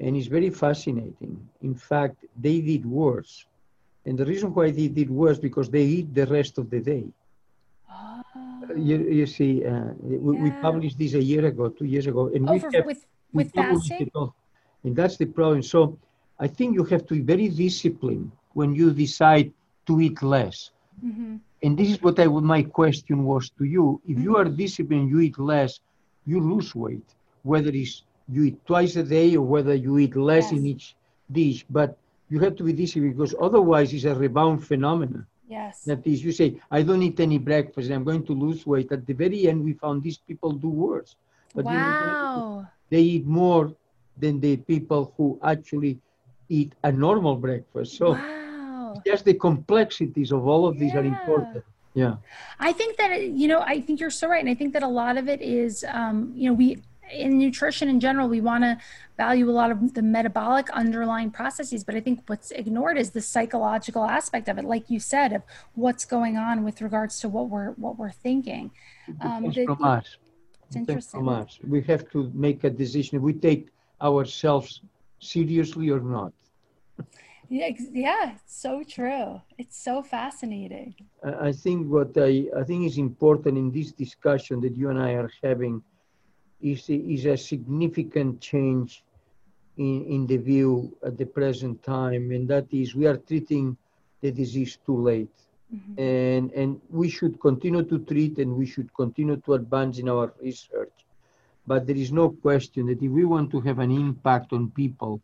and 0.00 0.16
it's 0.16 0.26
very 0.26 0.50
fascinating. 0.50 1.48
In 1.62 1.74
fact, 1.74 2.16
they 2.36 2.60
did 2.60 2.84
worse. 2.84 3.46
And 4.06 4.18
the 4.18 4.24
reason 4.24 4.52
why 4.52 4.70
they 4.70 4.88
did 4.88 5.10
worse 5.10 5.38
because 5.38 5.70
they 5.70 5.82
eat 5.82 6.14
the 6.14 6.26
rest 6.26 6.58
of 6.58 6.68
the 6.68 6.80
day. 6.80 7.04
Oh. 7.90 8.22
You, 8.76 8.98
you 8.98 9.26
see, 9.26 9.64
uh, 9.64 9.92
we, 10.00 10.36
yeah. 10.36 10.42
we, 10.42 10.50
published 10.50 10.98
this 10.98 11.14
a 11.14 11.22
year 11.22 11.46
ago, 11.46 11.68
two 11.68 11.84
years 11.84 12.06
ago, 12.06 12.30
and 12.34 12.48
oh, 12.48 12.52
we 12.52 12.58
have, 12.58 12.84
with, 12.84 13.04
with 13.32 13.52
fasting. 13.52 14.10
And 14.82 14.94
that's 14.96 15.16
the 15.16 15.26
problem. 15.26 15.62
So 15.62 15.98
I 16.38 16.48
think 16.48 16.74
you 16.74 16.84
have 16.84 17.06
to 17.06 17.14
be 17.14 17.20
very 17.20 17.48
disciplined 17.48 18.30
when 18.52 18.74
you 18.74 18.92
decide 18.92 19.52
to 19.86 20.00
eat 20.00 20.22
less. 20.22 20.70
Mm-hmm. 21.04 21.36
And 21.62 21.78
this 21.78 21.90
is 21.90 22.02
what 22.02 22.18
I 22.18 22.26
would, 22.26 22.44
my 22.44 22.62
question 22.62 23.24
was 23.24 23.50
to 23.58 23.64
you. 23.64 24.00
If 24.06 24.16
mm-hmm. 24.16 24.24
you 24.24 24.36
are 24.36 24.44
disciplined, 24.44 25.10
you 25.10 25.20
eat 25.20 25.38
less, 25.38 25.80
you 26.26 26.40
lose 26.40 26.74
weight, 26.74 27.06
whether 27.42 27.70
it's 27.70 28.02
you 28.28 28.44
eat 28.44 28.66
twice 28.66 28.96
a 28.96 29.02
day 29.02 29.36
or 29.36 29.46
whether 29.46 29.74
you 29.74 29.98
eat 29.98 30.16
less 30.16 30.44
yes. 30.44 30.52
in 30.52 30.66
each 30.66 30.96
dish. 31.30 31.64
But 31.68 31.96
you 32.28 32.38
have 32.40 32.56
to 32.56 32.62
be 32.62 32.72
disciplined 32.72 33.16
because 33.16 33.34
otherwise 33.40 33.92
it's 33.92 34.04
a 34.04 34.14
rebound 34.14 34.66
phenomenon. 34.66 35.26
Yes. 35.48 35.82
That 35.84 36.06
is, 36.06 36.24
you 36.24 36.32
say, 36.32 36.60
I 36.70 36.82
don't 36.82 37.02
eat 37.02 37.20
any 37.20 37.38
breakfast, 37.38 37.90
I'm 37.90 38.04
going 38.04 38.24
to 38.26 38.32
lose 38.32 38.66
weight. 38.66 38.90
At 38.92 39.06
the 39.06 39.12
very 39.12 39.46
end, 39.46 39.62
we 39.64 39.74
found 39.74 40.02
these 40.02 40.16
people 40.16 40.52
do 40.52 40.68
worse. 40.68 41.16
But 41.54 41.66
wow. 41.66 42.66
they 42.90 43.00
eat 43.00 43.26
more 43.26 43.72
than 44.16 44.40
the 44.40 44.56
people 44.56 45.12
who 45.16 45.38
actually 45.44 45.98
eat 46.48 46.74
a 46.82 46.90
normal 46.90 47.36
breakfast. 47.36 47.96
So 47.96 48.12
wow. 48.12 49.02
just 49.06 49.24
the 49.24 49.34
complexities 49.34 50.32
of 50.32 50.46
all 50.46 50.66
of 50.66 50.78
these 50.78 50.94
yeah. 50.94 51.00
are 51.00 51.04
important. 51.04 51.64
Yeah. 51.94 52.16
I 52.58 52.72
think 52.72 52.96
that, 52.96 53.22
you 53.22 53.46
know, 53.46 53.60
I 53.60 53.80
think 53.80 54.00
you're 54.00 54.10
so 54.10 54.26
right. 54.28 54.40
And 54.40 54.50
I 54.50 54.54
think 54.54 54.72
that 54.72 54.82
a 54.82 54.88
lot 54.88 55.16
of 55.16 55.28
it 55.28 55.40
is, 55.40 55.84
um, 55.88 56.32
you 56.34 56.48
know, 56.48 56.54
we, 56.54 56.82
in 57.12 57.38
nutrition 57.38 57.88
in 57.88 58.00
general, 58.00 58.28
we 58.28 58.40
want 58.40 58.64
to 58.64 58.78
value 59.16 59.48
a 59.48 59.52
lot 59.52 59.70
of 59.70 59.94
the 59.94 60.02
metabolic 60.02 60.70
underlying 60.70 61.30
processes, 61.30 61.84
but 61.84 61.94
I 61.94 62.00
think 62.00 62.22
what's 62.26 62.50
ignored 62.50 62.98
is 62.98 63.10
the 63.10 63.20
psychological 63.20 64.04
aspect 64.04 64.48
of 64.48 64.58
it, 64.58 64.64
like 64.64 64.90
you 64.90 65.00
said, 65.00 65.32
of 65.32 65.42
what's 65.74 66.04
going 66.04 66.36
on 66.36 66.64
with 66.64 66.80
regards 66.82 67.20
to 67.20 67.28
what 67.28 67.48
we're 67.48 67.70
what 67.72 67.98
we're 67.98 68.10
thinking. 68.10 68.70
Um, 69.20 69.52
from 69.52 69.84
us. 69.84 70.16
It's 70.66 70.76
interesting. 70.76 71.20
From 71.20 71.28
us. 71.28 71.58
We 71.66 71.82
have 71.82 72.10
to 72.10 72.30
make 72.34 72.64
a 72.64 72.70
decision. 72.70 73.18
If 73.18 73.22
we 73.22 73.34
take 73.34 73.68
ourselves 74.00 74.80
seriously 75.18 75.90
or 75.90 76.00
not. 76.00 76.32
Yeah, 77.48 77.70
yeah, 77.92 78.32
it's 78.32 78.56
so 78.56 78.82
true. 78.82 79.40
It's 79.58 79.76
so 79.76 80.02
fascinating. 80.02 80.94
I 81.22 81.52
think 81.52 81.88
what 81.88 82.16
I, 82.16 82.46
I 82.56 82.64
think 82.64 82.86
is 82.86 82.98
important 82.98 83.58
in 83.58 83.70
this 83.70 83.92
discussion 83.92 84.60
that 84.62 84.74
you 84.76 84.88
and 84.90 84.98
I 84.98 85.12
are 85.12 85.30
having 85.42 85.82
is, 86.64 86.88
is 86.88 87.26
a 87.26 87.36
significant 87.36 88.40
change 88.40 89.04
in, 89.76 90.04
in 90.06 90.26
the 90.26 90.38
view 90.38 90.96
at 91.04 91.18
the 91.18 91.26
present 91.26 91.82
time, 91.82 92.30
and 92.30 92.48
that 92.48 92.66
is 92.72 92.94
we 92.94 93.06
are 93.06 93.18
treating 93.18 93.76
the 94.22 94.32
disease 94.32 94.78
too 94.86 94.96
late. 94.96 95.28
Mm-hmm. 95.74 96.00
And, 96.00 96.50
and 96.52 96.80
we 96.90 97.10
should 97.10 97.40
continue 97.40 97.82
to 97.82 97.98
treat 97.98 98.38
and 98.38 98.56
we 98.56 98.66
should 98.66 98.92
continue 98.94 99.36
to 99.44 99.54
advance 99.54 99.98
in 99.98 100.08
our 100.08 100.32
research. 100.40 100.92
But 101.66 101.86
there 101.86 101.96
is 101.96 102.12
no 102.12 102.30
question 102.30 102.86
that 102.86 103.02
if 103.02 103.10
we 103.10 103.24
want 103.24 103.50
to 103.52 103.60
have 103.60 103.78
an 103.78 103.90
impact 103.90 104.52
on 104.52 104.70
people, 104.70 105.20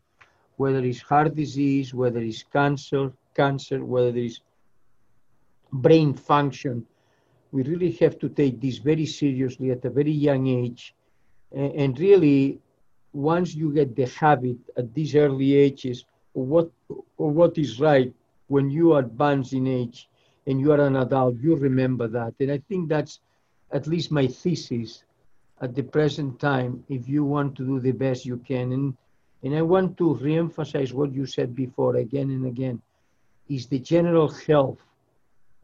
whether 0.57 0.81
it's 0.81 1.01
heart 1.01 1.35
disease, 1.35 1.95
whether 1.95 2.21
it's 2.21 2.43
cancer, 2.43 3.13
cancer, 3.35 3.85
whether 3.85 4.17
it's 4.17 4.41
brain 5.73 6.13
function, 6.15 6.87
we 7.53 7.63
really 7.63 7.93
have 7.93 8.19
to 8.19 8.29
take 8.29 8.61
this 8.61 8.79
very 8.79 9.07
seriously 9.07 9.71
at 9.71 9.85
a 9.85 9.91
very 9.91 10.13
young 10.13 10.47
age 10.47 10.95
and 11.53 11.99
really, 11.99 12.61
once 13.13 13.55
you 13.55 13.73
get 13.73 13.97
the 13.97 14.07
habit 14.07 14.57
at 14.77 14.95
these 14.95 15.17
early 15.17 15.57
ages 15.57 16.05
what, 16.33 16.71
what 17.17 17.59
is 17.59 17.81
right 17.81 18.13
when 18.49 18.71
you 18.71 18.95
advance 18.97 19.53
in 19.53 19.67
age 19.67 20.09
and 20.47 20.61
you 20.61 20.73
are 20.73 20.81
an 20.81 20.97
adult, 20.97 21.37
you 21.41 21.57
remember 21.57 22.09
that. 22.09 22.35
And 22.41 22.51
I 22.51 22.59
think 22.69 22.89
that's 22.89 23.21
at 23.73 23.87
least 23.87 24.11
my 24.11 24.27
thesis 24.27 25.05
at 25.61 25.75
the 25.75 25.83
present 25.83 26.41
time 26.41 26.85
if 26.89 27.09
you 27.09 27.25
want 27.25 27.57
to 27.57 27.67
do 27.67 27.81
the 27.81 27.93
best 27.93 28.25
you 28.25 28.39
can. 28.39 28.73
And, 28.73 28.97
and 29.43 29.55
I 29.55 29.63
want 29.63 29.97
to 29.99 30.19
reemphasize 30.21 30.93
what 30.93 31.13
you 31.13 31.27
said 31.27 31.55
before 31.55 31.97
again 31.97 32.31
and 32.31 32.47
again 32.47 32.81
is 33.49 33.67
the 33.67 33.79
general 33.79 34.29
health 34.29 34.79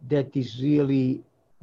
that 0.09 0.37
is 0.37 0.61
really 0.63 1.23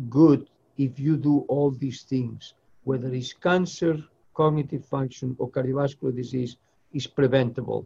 good 0.10 0.48
if 0.78 1.00
you 1.00 1.18
do 1.18 1.46
all 1.48 1.72
these 1.72 2.02
things, 2.02 2.54
whether 2.84 3.14
it's 3.14 3.34
cancer, 3.34 4.04
cognitive 4.34 4.86
function 4.86 5.36
or 5.40 5.50
cardiovascular 5.50 6.16
disease 6.16 6.58
is 6.94 7.08
preventable. 7.08 7.86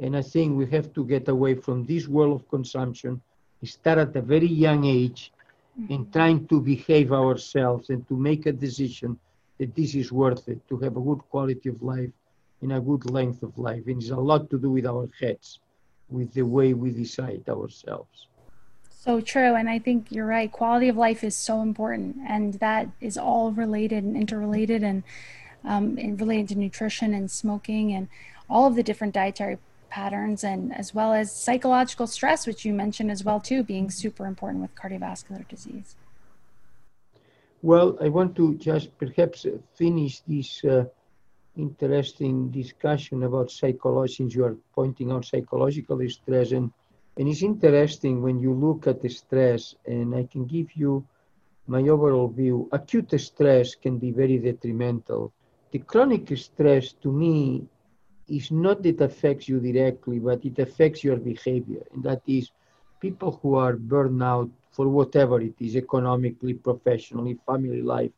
And 0.00 0.16
I 0.16 0.22
think 0.22 0.56
we 0.56 0.66
have 0.70 0.92
to 0.94 1.04
get 1.04 1.28
away 1.28 1.54
from 1.54 1.84
this 1.84 2.08
world 2.08 2.40
of 2.40 2.48
consumption, 2.48 3.20
start 3.64 3.98
at 3.98 4.16
a 4.16 4.22
very 4.22 4.46
young 4.46 4.84
age, 4.84 5.32
mm-hmm. 5.78 5.92
in 5.92 6.10
trying 6.10 6.46
to 6.48 6.60
behave 6.60 7.12
ourselves 7.12 7.90
and 7.90 8.06
to 8.08 8.16
make 8.16 8.46
a 8.46 8.52
decision 8.52 9.18
that 9.58 9.74
this 9.74 9.94
is 9.94 10.10
worth 10.10 10.48
it, 10.48 10.66
to 10.68 10.78
have 10.78 10.96
a 10.96 11.00
good 11.00 11.20
quality 11.30 11.68
of 11.68 11.82
life 11.82 12.10
and 12.62 12.72
a 12.72 12.80
good 12.80 13.10
length 13.10 13.42
of 13.42 13.56
life. 13.58 13.82
And 13.86 14.00
it's 14.00 14.10
a 14.10 14.16
lot 14.16 14.48
to 14.50 14.58
do 14.58 14.70
with 14.70 14.86
our 14.86 15.08
heads, 15.20 15.60
with 16.08 16.32
the 16.32 16.42
way 16.42 16.72
we 16.72 16.90
decide 16.90 17.46
ourselves. 17.48 18.26
So 18.90 19.20
true. 19.20 19.54
And 19.54 19.68
I 19.68 19.78
think 19.78 20.06
you're 20.10 20.26
right. 20.26 20.50
Quality 20.50 20.88
of 20.88 20.96
life 20.96 21.24
is 21.24 21.34
so 21.34 21.62
important. 21.62 22.16
And 22.26 22.54
that 22.54 22.88
is 23.00 23.16
all 23.16 23.50
related 23.52 24.04
and 24.04 24.16
interrelated 24.16 24.82
and, 24.82 25.02
um, 25.64 25.98
and 25.98 26.20
related 26.20 26.48
to 26.48 26.54
nutrition 26.58 27.14
and 27.14 27.30
smoking 27.30 27.92
and 27.92 28.08
all 28.48 28.66
of 28.66 28.74
the 28.74 28.82
different 28.82 29.14
dietary 29.14 29.58
patterns 29.88 30.44
and 30.44 30.74
as 30.74 30.94
well 30.94 31.12
as 31.12 31.32
psychological 31.32 32.06
stress, 32.06 32.46
which 32.46 32.64
you 32.64 32.72
mentioned 32.72 33.10
as 33.10 33.24
well 33.24 33.40
too, 33.40 33.62
being 33.62 33.90
super 33.90 34.26
important 34.26 34.62
with 34.62 34.74
cardiovascular 34.74 35.46
disease. 35.48 35.96
Well, 37.62 37.98
I 38.00 38.08
want 38.08 38.36
to 38.36 38.54
just 38.54 38.96
perhaps 38.96 39.44
finish 39.74 40.20
this 40.20 40.64
uh, 40.64 40.84
interesting 41.56 42.50
discussion 42.50 43.24
about 43.24 43.50
psychology, 43.50 44.14
since 44.14 44.34
you 44.34 44.44
are 44.44 44.56
pointing 44.74 45.12
out 45.12 45.26
psychological 45.26 46.00
stress. 46.08 46.52
And, 46.52 46.72
and 47.18 47.28
it's 47.28 47.42
interesting 47.42 48.22
when 48.22 48.38
you 48.38 48.54
look 48.54 48.86
at 48.86 49.02
the 49.02 49.10
stress, 49.10 49.74
and 49.86 50.14
I 50.14 50.24
can 50.24 50.46
give 50.46 50.72
you 50.74 51.06
my 51.66 51.82
overall 51.82 52.28
view. 52.28 52.68
Acute 52.72 53.20
stress 53.20 53.74
can 53.74 53.98
be 53.98 54.10
very 54.10 54.38
detrimental. 54.38 55.32
The 55.72 55.78
chronic 55.78 56.36
stress, 56.36 56.92
to 57.02 57.10
me, 57.12 57.66
is 58.28 58.50
not 58.50 58.82
that 58.82 59.00
affects 59.00 59.48
you 59.48 59.60
directly, 59.60 60.18
but 60.18 60.44
it 60.44 60.58
affects 60.58 61.02
your 61.04 61.16
behavior. 61.16 61.82
And 61.92 62.02
that 62.04 62.22
is 62.26 62.50
people 63.00 63.38
who 63.42 63.54
are 63.54 63.76
burned 63.76 64.22
out 64.22 64.50
for 64.70 64.88
whatever 64.88 65.40
it 65.40 65.54
is, 65.60 65.76
economically, 65.76 66.54
professionally, 66.54 67.38
family 67.46 67.82
life, 67.82 68.12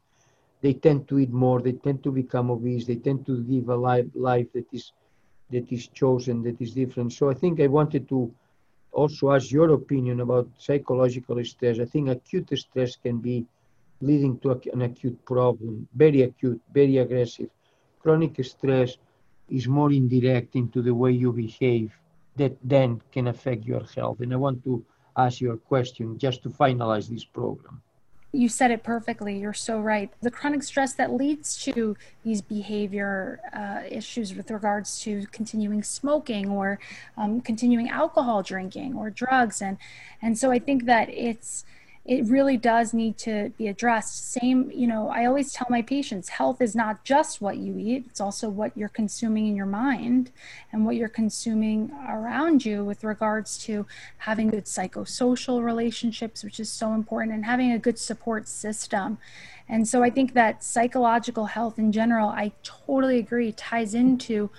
they 0.63 0.75
tend 0.75 1.09
to 1.09 1.19
eat 1.19 1.31
more, 1.33 1.61
they 1.61 1.73
tend 1.73 2.03
to 2.05 2.11
become 2.13 2.51
obese, 2.51 2.87
they 2.87 2.97
tend 2.97 3.27
to 3.27 3.33
live 3.33 3.69
a 3.69 3.77
life, 3.77 4.07
life 4.15 4.47
that 4.53 4.67
is 4.73 4.93
that 5.51 5.71
is 5.73 5.87
chosen, 5.89 6.43
that 6.43 6.61
is 6.61 6.73
different. 6.75 7.13
So 7.13 7.31
I 7.31 7.35
think 7.35 7.61
I 7.61 7.67
wanted 7.69 8.09
to 8.09 8.31
also 8.93 9.31
ask 9.33 9.51
your 9.51 9.71
opinion 9.73 10.21
about 10.21 10.49
psychological 10.59 11.43
stress. 11.45 11.79
I 11.79 11.85
think 11.85 12.09
acute 12.09 12.51
stress 12.59 12.97
can 12.97 13.19
be 13.19 13.47
leading 14.03 14.39
to 14.41 14.61
an 14.73 14.83
acute 14.83 15.25
problem, 15.25 15.89
very 15.95 16.23
acute, 16.23 16.61
very 16.75 16.99
aggressive. 16.99 17.49
Chronic 18.01 18.45
stress 18.45 18.97
is 19.49 19.69
more 19.69 19.93
indirect 19.93 20.57
into 20.57 20.83
the 20.83 20.95
way 20.95 21.13
you 21.13 21.33
behave 21.33 21.93
that 22.37 22.57
then 22.65 23.01
can 23.13 23.29
affect 23.29 23.65
your 23.65 23.85
health. 23.95 24.21
And 24.21 24.33
I 24.33 24.37
want 24.37 24.65
to 24.65 24.85
ask 25.17 25.41
your 25.41 25.57
question 25.57 26.19
just 26.19 26.43
to 26.43 26.49
finalize 26.49 27.09
this 27.09 27.25
program. 27.25 27.81
You 28.35 28.49
said 28.49 28.71
it 28.71 28.83
perfectly. 28.83 29.39
You're 29.39 29.53
so 29.53 29.79
right. 29.79 30.11
The 30.23 30.31
chronic 30.31 30.63
stress 30.63 30.95
that 30.95 31.13
leads 31.13 31.55
to 31.65 31.97
these 32.25 32.41
behavior 32.41 33.41
uh, 33.53 33.83
issues 33.87 34.35
with 34.35 34.51
regards 34.51 34.99
to 35.01 35.27
continuing 35.33 35.83
smoking 35.83 36.49
or 36.49 36.79
um, 37.19 37.43
continuing 37.43 37.91
alcohol 37.91 38.43
drinking 38.43 38.95
or 38.95 39.11
drugs, 39.11 39.61
and 39.61 39.77
and 40.23 40.39
so 40.39 40.51
I 40.51 40.61
think 40.61 40.87
that 40.87 41.11
it's 41.11 41.67
it 42.05 42.27
really 42.27 42.57
does 42.57 42.93
need 42.93 43.17
to 43.17 43.53
be 43.57 43.69
addressed. 43.69 44.33
Same, 44.33 44.71
you 44.73 44.89
know, 44.89 45.09
I 45.09 45.25
always 45.25 45.53
tell 45.53 45.69
my 45.71 45.83
patients 45.83 46.31
health 46.31 46.61
is 46.61 46.75
not 46.75 47.05
just 47.05 47.41
what 47.41 47.59
you 47.59 47.79
eat, 47.79 48.07
it's 48.09 48.21
also 48.21 48.49
what 48.49 48.77
you're 48.77 48.89
consuming 48.89 49.47
in 49.47 49.55
your 49.55 49.67
mind 49.67 50.33
and 50.73 50.85
what 50.85 50.97
you're 50.97 51.09
consuming 51.09 51.93
around 52.09 52.65
you 52.65 52.85
with 52.85 53.05
regards 53.05 53.57
to 53.59 53.87
having 54.19 54.51
good 54.51 54.65
psychosocial 54.65 55.63
relationships, 55.63 56.43
which 56.43 56.59
is 56.59 56.71
so 56.71 56.93
important, 56.93 57.35
and 57.35 57.45
having 57.45 57.71
a 57.71 57.79
good 57.79 57.99
support 57.99 58.49
system. 58.49 59.19
And 59.69 59.87
so 59.87 60.03
I 60.03 60.11
think 60.11 60.35
that 60.35 60.65
psychological 60.65 61.47
health 61.47 61.79
in 61.79 61.93
general, 61.93 62.29
I 62.29 62.51
totally 62.65 63.19
agree, 63.19 63.53
ties 63.53 63.95
into 63.95 64.51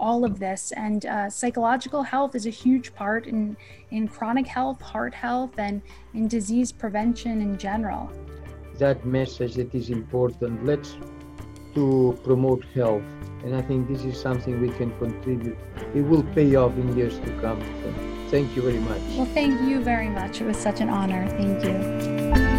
all 0.00 0.24
of 0.24 0.40
this. 0.40 0.72
And 0.72 1.06
uh, 1.06 1.30
psychological 1.30 2.02
health 2.02 2.34
is 2.34 2.46
a 2.46 2.50
huge 2.50 2.94
part 2.94 3.26
in, 3.26 3.56
in 3.90 4.08
chronic 4.08 4.46
health, 4.46 4.80
heart 4.80 5.14
health, 5.14 5.58
and 5.58 5.82
in 6.14 6.26
disease 6.26 6.72
prevention 6.72 7.40
in 7.40 7.58
general. 7.58 8.10
That 8.78 9.04
message 9.04 9.54
that 9.54 9.74
is 9.74 9.90
important. 9.90 10.64
Let's 10.64 10.96
to 11.74 12.18
promote 12.24 12.64
health. 12.74 13.02
And 13.44 13.54
I 13.54 13.62
think 13.62 13.88
this 13.88 14.04
is 14.04 14.20
something 14.20 14.60
we 14.60 14.70
can 14.70 14.90
contribute. 14.98 15.58
It 15.94 16.02
will 16.02 16.24
pay 16.34 16.54
off 16.56 16.76
in 16.76 16.96
years 16.96 17.18
to 17.20 17.30
come. 17.40 17.60
So 17.82 18.30
thank 18.30 18.54
you 18.56 18.62
very 18.62 18.78
much. 18.80 19.00
Well, 19.16 19.26
thank 19.26 19.60
you 19.62 19.80
very 19.80 20.08
much. 20.08 20.40
It 20.40 20.46
was 20.46 20.56
such 20.56 20.80
an 20.80 20.88
honor. 20.88 21.28
Thank 21.28 21.64
you. 21.64 22.49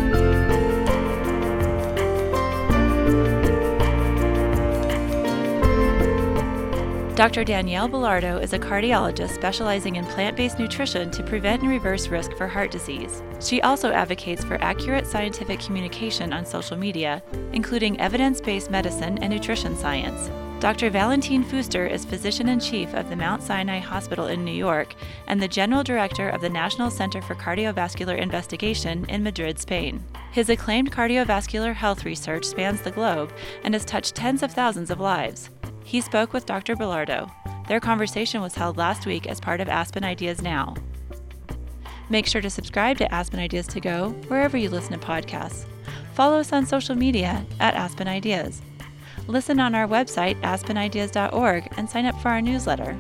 Dr. 7.22 7.44
Danielle 7.44 7.88
Belardo 7.88 8.42
is 8.42 8.54
a 8.54 8.58
cardiologist 8.58 9.36
specializing 9.36 9.98
in 9.98 10.06
plant 10.06 10.36
based 10.36 10.58
nutrition 10.58 11.12
to 11.12 11.22
prevent 11.22 11.62
and 11.62 11.70
reverse 11.70 12.08
risk 12.08 12.36
for 12.36 12.48
heart 12.48 12.72
disease. 12.72 13.22
She 13.40 13.62
also 13.62 13.92
advocates 13.92 14.44
for 14.44 14.56
accurate 14.56 15.06
scientific 15.06 15.60
communication 15.60 16.34
on 16.34 16.48
social 16.48 16.76
media, 16.76 17.22
including 17.54 18.02
evidence 18.02 18.42
based 18.42 18.72
medicine 18.72 19.20
and 19.20 19.32
nutrition 19.32 19.76
science. 19.76 20.32
Dr. 20.60 20.90
Valentin 20.90 21.44
Fuster 21.44 21.88
is 21.88 22.06
physician 22.06 22.50
in 22.50 22.60
chief 22.60 22.92
of 22.96 23.08
the 23.08 23.16
Mount 23.16 23.44
Sinai 23.44 23.78
Hospital 23.78 24.26
in 24.26 24.44
New 24.44 24.52
York 24.52 24.96
and 25.28 25.40
the 25.40 25.48
general 25.48 25.84
director 25.84 26.28
of 26.30 26.42
the 26.42 26.50
National 26.50 26.90
Center 26.90 27.22
for 27.22 27.36
Cardiovascular 27.36 28.18
Investigation 28.18 29.06
in 29.10 29.22
Madrid, 29.22 29.60
Spain. 29.60 30.04
His 30.32 30.50
acclaimed 30.50 30.92
cardiovascular 30.92 31.76
health 31.76 32.04
research 32.04 32.46
spans 32.46 32.82
the 32.82 32.90
globe 32.90 33.32
and 33.64 33.76
has 33.76 33.86
touched 33.86 34.16
tens 34.16 34.42
of 34.42 34.52
thousands 34.52 34.90
of 34.90 35.00
lives. 35.00 35.52
He 35.84 36.02
spoke 36.02 36.34
with 36.34 36.46
Dr. 36.46 36.76
Belardo. 36.76 37.32
Their 37.68 37.80
conversation 37.80 38.42
was 38.42 38.56
held 38.56 38.78
last 38.78 39.06
week 39.06 39.28
as 39.28 39.40
part 39.40 39.62
of 39.62 39.70
Aspen 39.70 40.04
Ideas 40.04 40.42
Now. 40.42 40.76
Make 42.10 42.28
sure 42.28 42.42
to 42.42 42.50
subscribe 42.50 42.98
to 42.98 43.14
Aspen 43.14 43.40
Ideas 43.40 43.68
to 43.68 43.80
Go 43.80 44.10
wherever 44.28 44.58
you 44.58 44.70
listen 44.70 45.00
to 45.00 45.06
podcasts. 45.06 45.66
Follow 46.14 46.40
us 46.40 46.52
on 46.52 46.66
social 46.66 46.96
media 46.96 47.46
at 47.60 47.74
Aspen 47.76 48.08
Ideas. 48.08 48.62
Listen 49.28 49.60
on 49.60 49.76
our 49.76 49.88
website, 49.88 50.40
aspenideas.org, 50.42 51.70
and 51.78 51.90
sign 51.90 52.06
up 52.06 52.20
for 52.22 52.30
our 52.30 52.42
newsletter. 52.42 52.98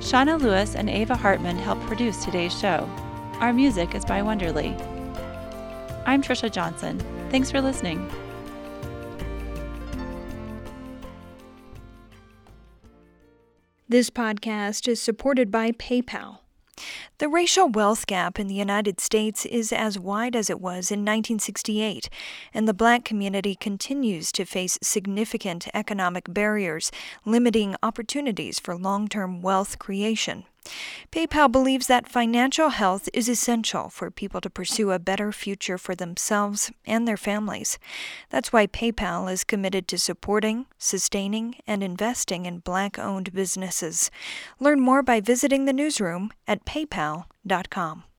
Shauna 0.00 0.40
Lewis 0.40 0.74
and 0.74 0.90
Ava 0.90 1.16
Hartman 1.16 1.58
help 1.58 1.80
produce 1.82 2.24
today's 2.24 2.58
show. 2.58 2.88
Our 3.40 3.52
music 3.52 3.94
is 3.94 4.04
by 4.04 4.22
Wonderly. 4.22 4.74
I'm 6.06 6.22
Trisha 6.22 6.50
Johnson. 6.50 6.98
Thanks 7.30 7.50
for 7.50 7.60
listening. 7.60 8.10
This 13.88 14.10
podcast 14.10 14.88
is 14.88 15.00
supported 15.00 15.52
by 15.52 15.70
PayPal. 15.70 16.38
The 17.18 17.28
racial 17.28 17.68
wealth 17.68 18.08
gap 18.08 18.36
in 18.36 18.48
the 18.48 18.54
United 18.56 19.00
States 19.00 19.46
is 19.46 19.72
as 19.72 19.96
wide 19.96 20.34
as 20.34 20.50
it 20.50 20.60
was 20.60 20.90
in 20.90 21.04
1968, 21.04 22.08
and 22.52 22.66
the 22.66 22.74
black 22.74 23.04
community 23.04 23.54
continues 23.54 24.32
to 24.32 24.44
face 24.44 24.76
significant 24.82 25.68
economic 25.72 26.24
barriers, 26.34 26.90
limiting 27.24 27.76
opportunities 27.80 28.58
for 28.58 28.76
long 28.76 29.06
term 29.06 29.40
wealth 29.40 29.78
creation. 29.78 30.46
PayPal 31.12 31.50
believes 31.50 31.86
that 31.86 32.08
financial 32.08 32.70
health 32.70 33.08
is 33.12 33.28
essential 33.28 33.88
for 33.88 34.10
people 34.10 34.40
to 34.40 34.50
pursue 34.50 34.90
a 34.90 34.98
better 34.98 35.32
future 35.32 35.78
for 35.78 35.94
themselves 35.94 36.70
and 36.86 37.06
their 37.06 37.16
families. 37.16 37.78
That's 38.30 38.52
why 38.52 38.66
PayPal 38.66 39.30
is 39.30 39.44
committed 39.44 39.88
to 39.88 39.98
supporting, 39.98 40.66
sustaining, 40.78 41.56
and 41.66 41.82
investing 41.82 42.46
in 42.46 42.58
black 42.58 42.98
owned 42.98 43.32
businesses. 43.32 44.10
Learn 44.58 44.80
more 44.80 45.02
by 45.02 45.20
visiting 45.20 45.64
the 45.64 45.72
newsroom 45.72 46.32
at 46.46 46.64
paypal.com. 46.64 48.04